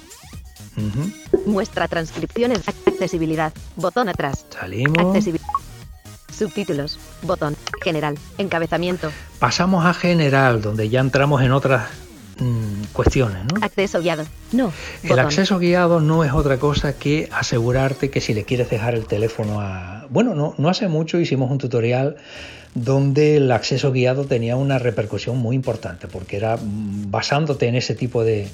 Ujú. 0.76 1.40
Muestra 1.50 1.88
transcripciones. 1.88 2.66
Ac- 2.66 2.74
Accesibilidad. 2.86 3.52
Botón 3.76 4.08
atrás. 4.08 4.46
Salimos. 4.50 4.98
Accesibilidad. 4.98 5.46
Subtítulos. 6.36 6.98
Botón. 7.22 7.56
General. 7.82 8.18
Encabezamiento. 8.38 9.10
Pasamos 9.38 9.84
a 9.84 9.94
general, 9.94 10.60
donde 10.62 10.88
ya 10.88 11.00
entramos 11.00 11.42
en 11.42 11.52
otras 11.52 11.88
mm, 12.38 12.84
cuestiones, 12.92 13.44
¿no? 13.44 13.64
Acceso 13.64 14.00
guiado. 14.00 14.24
No. 14.52 14.72
El 15.02 15.10
Botón. 15.10 15.26
acceso 15.26 15.58
guiado 15.58 16.00
no 16.00 16.24
es 16.24 16.32
otra 16.32 16.58
cosa 16.58 16.94
que 16.94 17.28
asegurarte 17.32 18.10
que 18.10 18.20
si 18.20 18.32
le 18.34 18.44
quieres 18.44 18.70
dejar 18.70 18.94
el 18.94 19.06
teléfono 19.06 19.60
a... 19.60 19.99
Bueno, 20.10 20.34
no, 20.34 20.54
no 20.58 20.68
hace 20.68 20.88
mucho 20.88 21.18
hicimos 21.18 21.50
un 21.50 21.58
tutorial 21.58 22.16
donde 22.74 23.36
el 23.36 23.50
acceso 23.50 23.90
guiado 23.90 24.26
tenía 24.26 24.54
una 24.56 24.78
repercusión 24.78 25.38
muy 25.38 25.56
importante, 25.56 26.06
porque 26.06 26.36
era 26.36 26.56
mm, 26.56 27.10
basándote 27.10 27.66
en 27.66 27.74
ese 27.74 27.94
tipo 27.94 28.22
de, 28.22 28.46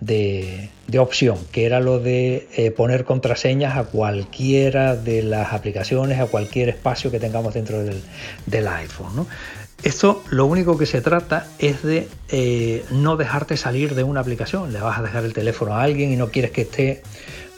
de- 0.00 0.68
opción, 0.98 1.38
que 1.50 1.64
era 1.66 1.80
lo 1.80 1.98
de 1.98 2.46
eh, 2.56 2.70
poner 2.70 3.04
contraseñas 3.04 3.76
a 3.76 3.84
cualquiera 3.84 4.94
de 4.94 5.22
las 5.24 5.52
aplicaciones, 5.52 6.20
a 6.20 6.26
cualquier 6.26 6.68
espacio 6.68 7.10
que 7.10 7.18
tengamos 7.18 7.54
dentro 7.54 7.82
del, 7.82 8.00
del 8.46 8.68
iPhone. 8.68 9.26
Esto 9.82 10.22
lo 10.30 10.46
único 10.46 10.78
que 10.78 10.86
se 10.86 11.00
trata 11.00 11.48
es 11.58 11.82
de 11.82 12.06
eh, 12.30 12.84
no 12.92 13.16
dejarte 13.16 13.56
salir 13.56 13.94
de 13.96 14.04
una 14.04 14.20
aplicación. 14.20 14.72
Le 14.72 14.80
vas 14.80 14.98
a 14.98 15.02
dejar 15.02 15.24
el 15.24 15.32
teléfono 15.34 15.74
a 15.74 15.82
alguien 15.82 16.12
y 16.12 16.16
no 16.16 16.30
quieres 16.30 16.52
que 16.52 16.62
esté 16.62 17.02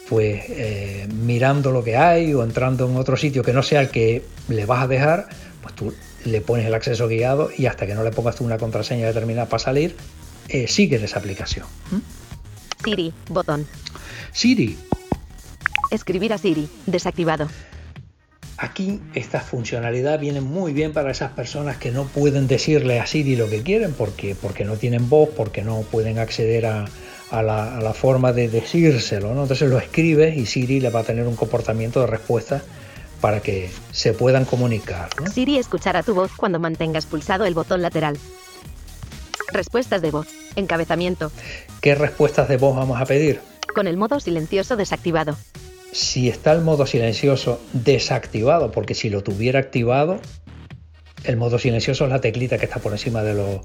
pues 0.09 0.45
eh, 0.49 1.09
mirando 1.13 1.73
lo 1.73 1.83
que 1.83 1.97
hay 1.97 2.33
o 2.35 2.43
entrando 2.43 2.89
en 2.89 2.97
otro 2.97 3.17
sitio 3.17 3.43
que 3.43 3.53
no 3.53 3.63
sea 3.63 3.81
el 3.81 3.89
que 3.89 4.25
le 4.49 4.67
vas 4.67 4.83
a 4.83 4.87
dejar, 4.87 5.29
pues 5.63 5.75
tú 5.75 5.95
le 6.25 6.41
pones 6.41 6.67
el 6.67 6.75
acceso 6.75 7.09
guiado 7.09 7.51
y 7.57 7.67
hasta 7.67 7.87
que 7.87 7.95
no 7.95 8.03
le 8.03 8.11
pongas 8.11 8.37
tú 8.37 8.45
una 8.45 8.59
contraseña 8.59 9.07
determinada 9.07 9.49
para 9.49 9.63
salir, 9.63 9.97
eh, 10.49 10.69
sigues 10.69 11.03
esa 11.03 11.19
aplicación. 11.19 11.67
¿Mm? 11.91 12.85
Siri. 12.85 13.13
Botón. 13.29 13.67
Siri, 14.33 14.79
Escribir 15.91 16.33
a 16.33 16.39
Siri. 16.39 16.69
Desactivado. 16.87 17.49
Aquí 18.59 19.01
esta 19.15 19.41
funcionalidad 19.41 20.19
viene 20.19 20.41
muy 20.41 20.73
bien 20.73 20.93
para 20.93 21.11
esas 21.11 21.33
personas 21.33 21.77
que 21.77 21.91
no 21.91 22.05
pueden 22.05 22.47
decirle 22.47 23.01
a 23.01 23.07
Siri 23.07 23.37
lo 23.37 23.51
que 23.51 23.63
quieren 23.63 23.93
porque, 23.93 24.35
porque 24.35 24.65
no 24.65 24.77
tienen 24.77 25.09
voz, 25.11 25.29
porque 25.37 25.63
no 25.63 25.83
pueden 25.83 26.19
acceder 26.19 26.65
a, 26.67 26.87
a 27.31 27.43
la, 27.43 27.77
a 27.77 27.81
la 27.81 27.93
forma 27.93 28.33
de 28.33 28.49
decírselo. 28.49 29.35
¿no? 29.35 29.43
Entonces 29.43 29.69
lo 29.69 29.79
escribes 29.79 30.37
y 30.37 30.47
Siri 30.47 30.81
le 30.81 30.91
va 30.91 31.01
a 31.01 31.05
tener 31.05 31.27
un 31.27 31.37
comportamiento 31.37 32.01
de 32.01 32.07
respuesta 32.07 32.63
para 33.21 33.41
que 33.41 33.71
se 33.93 34.13
puedan 34.13 34.45
comunicar. 34.45 35.09
¿no? 35.21 35.31
Siri 35.31 35.59
escuchará 35.59 36.03
tu 36.03 36.15
voz 36.15 36.33
cuando 36.37 36.59
mantengas 36.59 37.07
pulsado 37.07 37.45
el 37.45 37.55
botón 37.55 37.83
lateral. 37.83 38.19
Respuestas 39.53 40.03
de 40.03 40.11
voz. 40.11 40.29
Encabezamiento. 40.57 41.31
¿Qué 41.81 41.95
respuestas 41.95 42.49
de 42.49 42.57
voz 42.57 42.77
vamos 42.77 43.01
a 43.01 43.07
pedir? 43.07 43.41
Con 43.75 43.87
el 43.87 43.97
modo 43.97 44.21
silencioso 44.21 44.77
desactivado. 44.77 45.37
Si 45.93 46.29
está 46.29 46.53
el 46.53 46.63
modo 46.63 46.87
silencioso 46.87 47.61
desactivado, 47.73 48.71
porque 48.71 48.95
si 48.95 49.09
lo 49.09 49.23
tuviera 49.23 49.61
activado, 49.61 50.21
el 51.25 51.37
modo 51.37 51.59
silencioso 51.59 52.05
es 52.05 52.11
la 52.11 52.21
teclita 52.21 52.59
que 52.59 52.67
está 52.67 52.81
por 52.81 52.93
encima 52.93 53.23
de 53.23 53.35
lo 53.35 53.63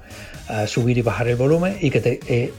ah, 0.48 0.68
subir 0.68 0.98
y 0.98 1.02
bajar 1.02 1.28
el 1.28 1.36
volumen 1.36 1.78
y 1.82 1.90
que 1.92 2.00
te 2.00 2.20
eh, 2.28 2.54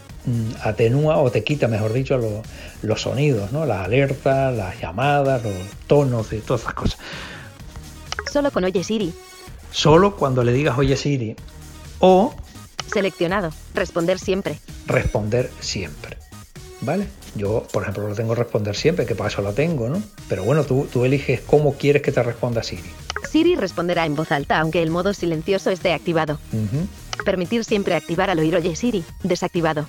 atenúa 0.63 1.19
o 1.19 1.31
te 1.31 1.43
quita, 1.45 1.69
mejor 1.69 1.93
dicho, 1.93 2.17
lo- 2.19 2.43
los 2.83 3.03
sonidos, 3.03 3.53
¿no? 3.53 3.67
las 3.67 3.85
alertas, 3.87 4.55
las 4.57 4.81
llamadas, 4.81 5.43
los 5.43 5.53
tonos 5.87 6.33
y 6.33 6.39
todas 6.39 6.63
esas 6.63 6.75
cosas. 6.75 6.99
Solo 8.33 8.51
con 8.51 8.65
Oye 8.65 8.83
Siri. 8.85 9.13
Solo 9.71 10.17
cuando 10.17 10.43
le 10.45 10.53
digas 10.53 10.77
oye 10.79 10.97
Siri 10.97 11.35
o 11.99 12.35
Seleccionado. 12.93 13.51
Responder 13.75 14.19
siempre. 14.19 14.59
responder 14.87 15.51
siempre. 15.61 16.19
¿Vale? 16.83 17.07
Yo, 17.37 17.67
por 17.73 17.83
ejemplo, 17.85 18.07
lo 18.09 18.15
tengo 18.15 18.35
responder 18.35 18.75
siempre, 18.77 19.07
que 19.07 19.15
para 19.15 19.31
eso 19.31 19.41
la 19.41 19.53
tengo, 19.53 19.89
¿no? 19.89 20.03
Pero 20.29 20.45
bueno, 20.45 20.65
tú, 20.65 20.87
tú 20.93 21.05
eliges 21.05 21.41
cómo 21.41 21.75
quieres 21.75 22.03
que 22.03 22.13
te 22.13 22.23
responda 22.23 22.63
Siri. 22.63 22.91
Siri 23.31 23.55
responderá 23.55 24.05
en 24.05 24.15
voz 24.15 24.31
alta 24.33 24.59
aunque 24.61 24.83
el 24.83 24.91
modo 24.91 25.15
silencioso 25.15 25.71
esté 25.71 25.93
activado. 25.95 26.39
Permitir 27.25 27.65
siempre 27.65 27.95
activar 27.95 28.31
al 28.31 28.39
oír 28.39 28.57
Oye 28.57 28.77
Siri. 28.77 29.05
Desactivado. 29.23 29.87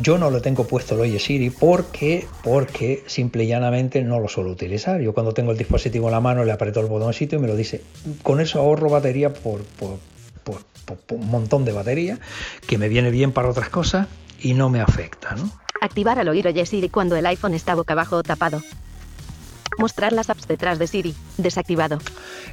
Yo 0.00 0.16
no 0.16 0.30
lo 0.30 0.40
tengo 0.40 0.66
puesto 0.66 0.94
el 0.94 1.00
Oye 1.00 1.18
Siri 1.18 1.50
porque, 1.50 2.26
porque 2.44 3.02
simple 3.06 3.44
y 3.44 3.48
llanamente 3.48 4.02
no 4.02 4.20
lo 4.20 4.28
suelo 4.28 4.50
utilizar. 4.50 5.00
Yo 5.00 5.12
cuando 5.12 5.32
tengo 5.32 5.52
el 5.52 5.58
dispositivo 5.58 6.08
en 6.08 6.12
la 6.12 6.20
mano 6.20 6.44
le 6.44 6.52
aprieto 6.52 6.80
el 6.80 6.86
botoncito 6.86 7.36
y 7.36 7.38
me 7.38 7.48
lo 7.48 7.56
dice. 7.56 7.82
Con 8.22 8.40
eso 8.40 8.60
ahorro 8.60 8.88
batería 8.90 9.32
por, 9.32 9.62
por, 9.64 9.98
un 11.10 11.30
montón 11.30 11.64
de 11.64 11.72
batería 11.72 12.18
que 12.66 12.78
me 12.78 12.88
viene 12.88 13.10
bien 13.10 13.32
para 13.32 13.48
otras 13.48 13.68
cosas 13.68 14.06
y 14.40 14.54
no 14.54 14.70
me 14.70 14.80
afecta. 14.80 15.34
¿no? 15.34 15.50
Activar 15.80 16.18
al 16.18 16.28
oír 16.28 16.46
Oye 16.46 16.64
Siri 16.64 16.88
cuando 16.88 17.16
el 17.16 17.26
iPhone 17.26 17.54
está 17.54 17.74
boca 17.74 17.94
abajo 17.94 18.16
o 18.16 18.22
tapado. 18.22 18.62
Mostrar 19.78 20.12
las 20.12 20.28
apps 20.28 20.46
detrás 20.46 20.78
de 20.78 20.86
Siri. 20.86 21.14
Desactivado. 21.36 21.98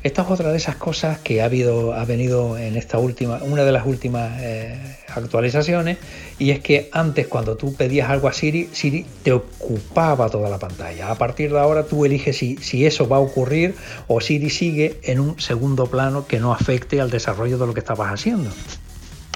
Esta 0.04 0.22
es 0.22 0.30
otra 0.30 0.52
de 0.52 0.58
esas 0.58 0.76
cosas 0.76 1.18
que 1.20 1.42
ha 1.42 1.46
habido, 1.46 1.94
ha 1.94 2.06
venido 2.06 2.58
en 2.58 2.78
esta 2.78 3.00
última, 3.00 3.40
una 3.42 3.64
de 3.64 3.72
las 3.72 3.86
últimas 3.86 4.40
eh, 4.42 4.98
actualizaciones, 5.10 5.98
y 6.38 6.52
es 6.52 6.60
que 6.60 6.90
antes 6.92 7.28
cuando 7.28 7.58
tú 7.58 7.74
pedías 7.74 8.10
algo 8.10 8.28
a 8.28 8.34
Siri, 8.34 8.70
Siri 8.72 9.06
te 9.24 9.34
ocupaba 9.34 10.30
toda 10.30 10.50
la 10.50 10.60
pantalla. 10.60 11.10
A 11.10 11.16
partir 11.16 11.52
de 11.52 11.60
ahora 11.60 11.84
tú 11.84 12.06
eliges 12.06 12.38
si, 12.38 12.58
si 12.58 12.86
eso 12.86 13.08
va 13.08 13.18
a 13.18 13.22
ocurrir 13.22 13.76
o 14.08 14.22
Siri 14.22 14.50
sigue 14.50 15.00
en 15.04 15.20
un 15.20 15.40
segundo 15.40 15.88
plano 15.88 16.28
que 16.28 16.40
no 16.40 16.54
afecte 16.54 17.02
al 17.02 17.10
desarrollo 17.10 17.58
de 17.58 17.66
lo 17.66 17.74
que 17.74 17.80
estabas 17.80 18.14
haciendo. 18.14 18.52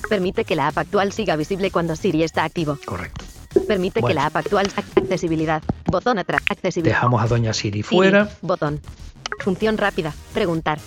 Permite 0.07 0.45
que 0.45 0.55
la 0.55 0.67
app 0.67 0.77
actual 0.77 1.11
siga 1.11 1.35
visible 1.35 1.71
cuando 1.71 1.95
Siri 1.95 2.23
está 2.23 2.43
activo. 2.43 2.77
Correcto. 2.85 3.25
Permite 3.67 4.01
que 4.01 4.13
la 4.13 4.27
app 4.27 4.37
actual 4.37 4.67
accesibilidad. 4.75 5.61
Botón 5.85 6.19
atrás. 6.19 6.41
Accesibilidad. 6.49 6.95
Dejamos 6.95 7.21
a 7.21 7.27
Doña 7.27 7.53
Siri 7.53 7.83
fuera. 7.83 8.29
botón. 8.41 8.81
Función 9.39 9.77
rápida. 9.77 10.13
Preguntar. 10.33 10.79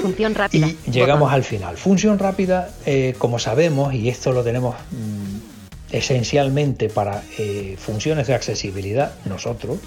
función 0.00 0.34
rápida. 0.34 0.68
Y 0.68 0.90
llegamos 0.90 1.32
al 1.32 1.44
final. 1.44 1.76
Función 1.76 2.18
rápida, 2.18 2.70
eh, 2.86 3.14
como 3.18 3.38
sabemos, 3.38 3.92
y 3.94 4.08
esto 4.08 4.32
lo 4.32 4.42
tenemos 4.42 4.74
mm, 4.90 5.94
esencialmente 5.94 6.88
para 6.88 7.22
eh, 7.38 7.76
funciones 7.78 8.26
de 8.26 8.34
accesibilidad, 8.34 9.12
nosotros. 9.26 9.78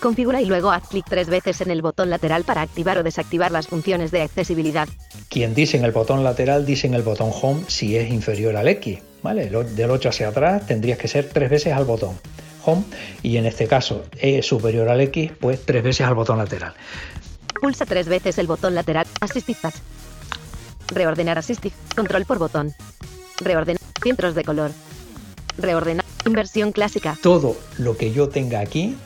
Configura 0.00 0.40
y 0.40 0.46
luego 0.46 0.70
haz 0.70 0.88
clic 0.88 1.04
tres 1.08 1.28
veces 1.28 1.60
en 1.60 1.70
el 1.70 1.82
botón 1.82 2.08
lateral 2.08 2.44
para 2.44 2.62
activar 2.62 2.98
o 2.98 3.02
desactivar 3.02 3.50
las 3.50 3.66
funciones 3.66 4.10
de 4.12 4.22
accesibilidad. 4.22 4.88
Quien 5.28 5.54
dice 5.54 5.76
en 5.76 5.84
el 5.84 5.92
botón 5.92 6.22
lateral 6.22 6.64
dice 6.64 6.86
en 6.86 6.94
el 6.94 7.02
botón 7.02 7.30
Home 7.42 7.64
si 7.66 7.96
es 7.96 8.10
inferior 8.10 8.56
al 8.56 8.68
X. 8.68 9.00
¿vale? 9.22 9.50
Del 9.50 9.90
8 9.90 10.08
hacia 10.08 10.28
atrás 10.28 10.66
tendrías 10.66 10.98
que 10.98 11.08
ser 11.08 11.28
tres 11.28 11.50
veces 11.50 11.72
al 11.72 11.84
botón 11.84 12.16
Home 12.64 12.84
y 13.22 13.36
en 13.38 13.46
este 13.46 13.66
caso 13.66 14.04
es 14.20 14.46
superior 14.46 14.88
al 14.88 15.00
X, 15.00 15.32
pues 15.40 15.64
tres 15.64 15.82
veces 15.82 16.06
al 16.06 16.14
botón 16.14 16.38
lateral. 16.38 16.74
Pulsa 17.60 17.86
tres 17.86 18.08
veces 18.08 18.38
el 18.38 18.46
botón 18.46 18.74
lateral 18.74 19.06
Assistive 19.20 19.58
Touch. 19.60 19.74
Reordenar 20.88 21.38
Assistive. 21.38 21.74
Control 21.96 22.24
por 22.24 22.38
botón. 22.38 22.72
Reordenar 23.40 23.80
centros 24.00 24.34
de 24.34 24.44
color. 24.44 24.70
Reordenar 25.56 26.04
inversión 26.24 26.72
clásica. 26.72 27.18
Todo 27.20 27.56
lo 27.78 27.96
que 27.96 28.12
yo 28.12 28.28
tenga 28.28 28.60
aquí 28.60 28.96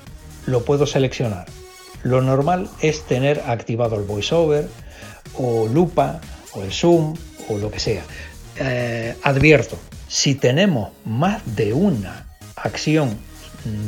lo 0.46 0.64
puedo 0.64 0.86
seleccionar. 0.86 1.46
Lo 2.02 2.20
normal 2.20 2.68
es 2.80 3.02
tener 3.02 3.42
activado 3.46 3.96
el 3.96 4.02
voiceover 4.02 4.68
o 5.34 5.66
lupa 5.68 6.20
o 6.54 6.62
el 6.62 6.72
zoom 6.72 7.14
o 7.48 7.58
lo 7.58 7.70
que 7.70 7.80
sea. 7.80 8.02
Eh, 8.58 9.14
advierto, 9.22 9.78
si 10.08 10.34
tenemos 10.34 10.90
más 11.04 11.42
de 11.56 11.72
una 11.72 12.26
acción 12.56 13.16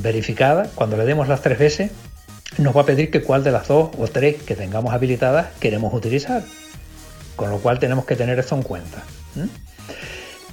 verificada, 0.03 0.71
cuando 0.75 0.97
le 0.97 1.05
demos 1.05 1.29
las 1.29 1.43
tres 1.43 1.59
veces, 1.59 1.91
nos 2.59 2.77
va 2.77 2.83
a 2.83 2.87
pedir 2.87 3.11
que 3.11 3.23
cuál 3.23 3.43
de 3.43 3.51
las 3.51 3.69
dos 3.69 3.91
o 3.99 4.07
tres 4.07 4.43
que 4.43 4.55
tengamos 4.55 4.95
habilitadas 4.95 5.49
queremos 5.59 5.93
utilizar. 5.93 6.45
Con 7.37 7.51
lo 7.51 7.59
cual 7.59 7.81
tenemos 7.81 8.05
que 8.05 8.15
tener 8.15 8.39
esto 8.39 8.55
en 8.55 8.63
cuenta. 8.63 9.03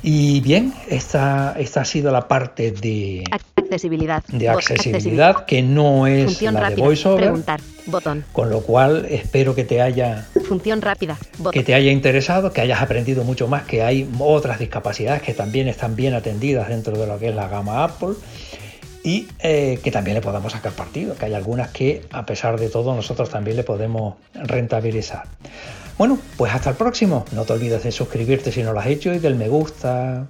Y 0.02 0.41
bien, 0.41 0.74
esta, 0.89 1.56
esta 1.60 1.82
ha 1.82 1.86
sido 1.86 2.12
la 2.12 2.28
parte 2.28 2.72
de 2.72 3.24
accesibilidad, 3.72 4.24
de 4.28 4.49
accesibilidad, 4.49 5.45
que 5.45 5.61
no 5.61 6.07
es 6.07 6.41
la 6.41 6.69
de 6.69 6.76
VoiceOver. 6.76 7.22
Preguntar, 7.22 7.61
botón. 7.86 8.26
Con 8.34 8.49
lo 8.49 8.61
cual 8.61 9.05
espero 9.09 9.55
que 9.55 9.63
te 9.63 9.82
haya 9.82 10.28
función 10.45 10.82
rápida, 10.82 11.17
que 11.51 11.63
te 11.63 11.74
haya 11.74 11.91
interesado, 11.91 12.51
que 12.51 12.59
hayas 12.59 12.82
aprendido 12.82 13.24
mucho 13.24 13.47
más, 13.47 13.63
que 13.63 13.82
hay 13.82 14.09
otras 14.19 14.59
discapacidades 14.59 15.22
que 15.22 15.34
también 15.34 15.69
están 15.69 15.95
bien 15.95 16.13
atendidas 16.13 16.67
dentro 16.67 16.97
de 16.97 17.07
lo 17.07 17.17
que 17.17 17.30
es 17.30 17.36
la 17.36 17.47
gama 17.47 17.84
Apple 17.84 18.15
y 19.03 19.28
eh, 19.39 19.80
que 19.82 19.89
también 19.89 20.15
le 20.15 20.22
podamos 20.22 20.51
sacar 20.51 20.74
partido, 20.74 21.15
que 21.15 21.26
hay 21.26 21.34
algunas 21.34 21.69
que 21.69 22.03
a 22.11 22.26
pesar 22.26 22.59
de 22.59 22.69
todo 22.69 22.93
nosotros 22.93 23.30
también 23.30 23.55
le 23.55 23.63
podemos 23.63 24.15
rentabilizar. 24.34 25.24
Bueno, 25.97 26.19
pues 26.36 26.53
hasta 26.53 26.72
el 26.72 26.76
próximo. 26.76 27.26
No 27.32 27.45
te 27.45 27.53
olvides 27.53 27.84
de 27.84 27.91
suscribirte 27.91 28.51
si 28.51 28.63
no 28.63 28.74
lo 28.74 28.80
has 28.80 28.88
hecho 28.88 29.13
y 29.13 29.19
del 29.19 29.36
me 29.36 29.47
gusta. 29.47 30.28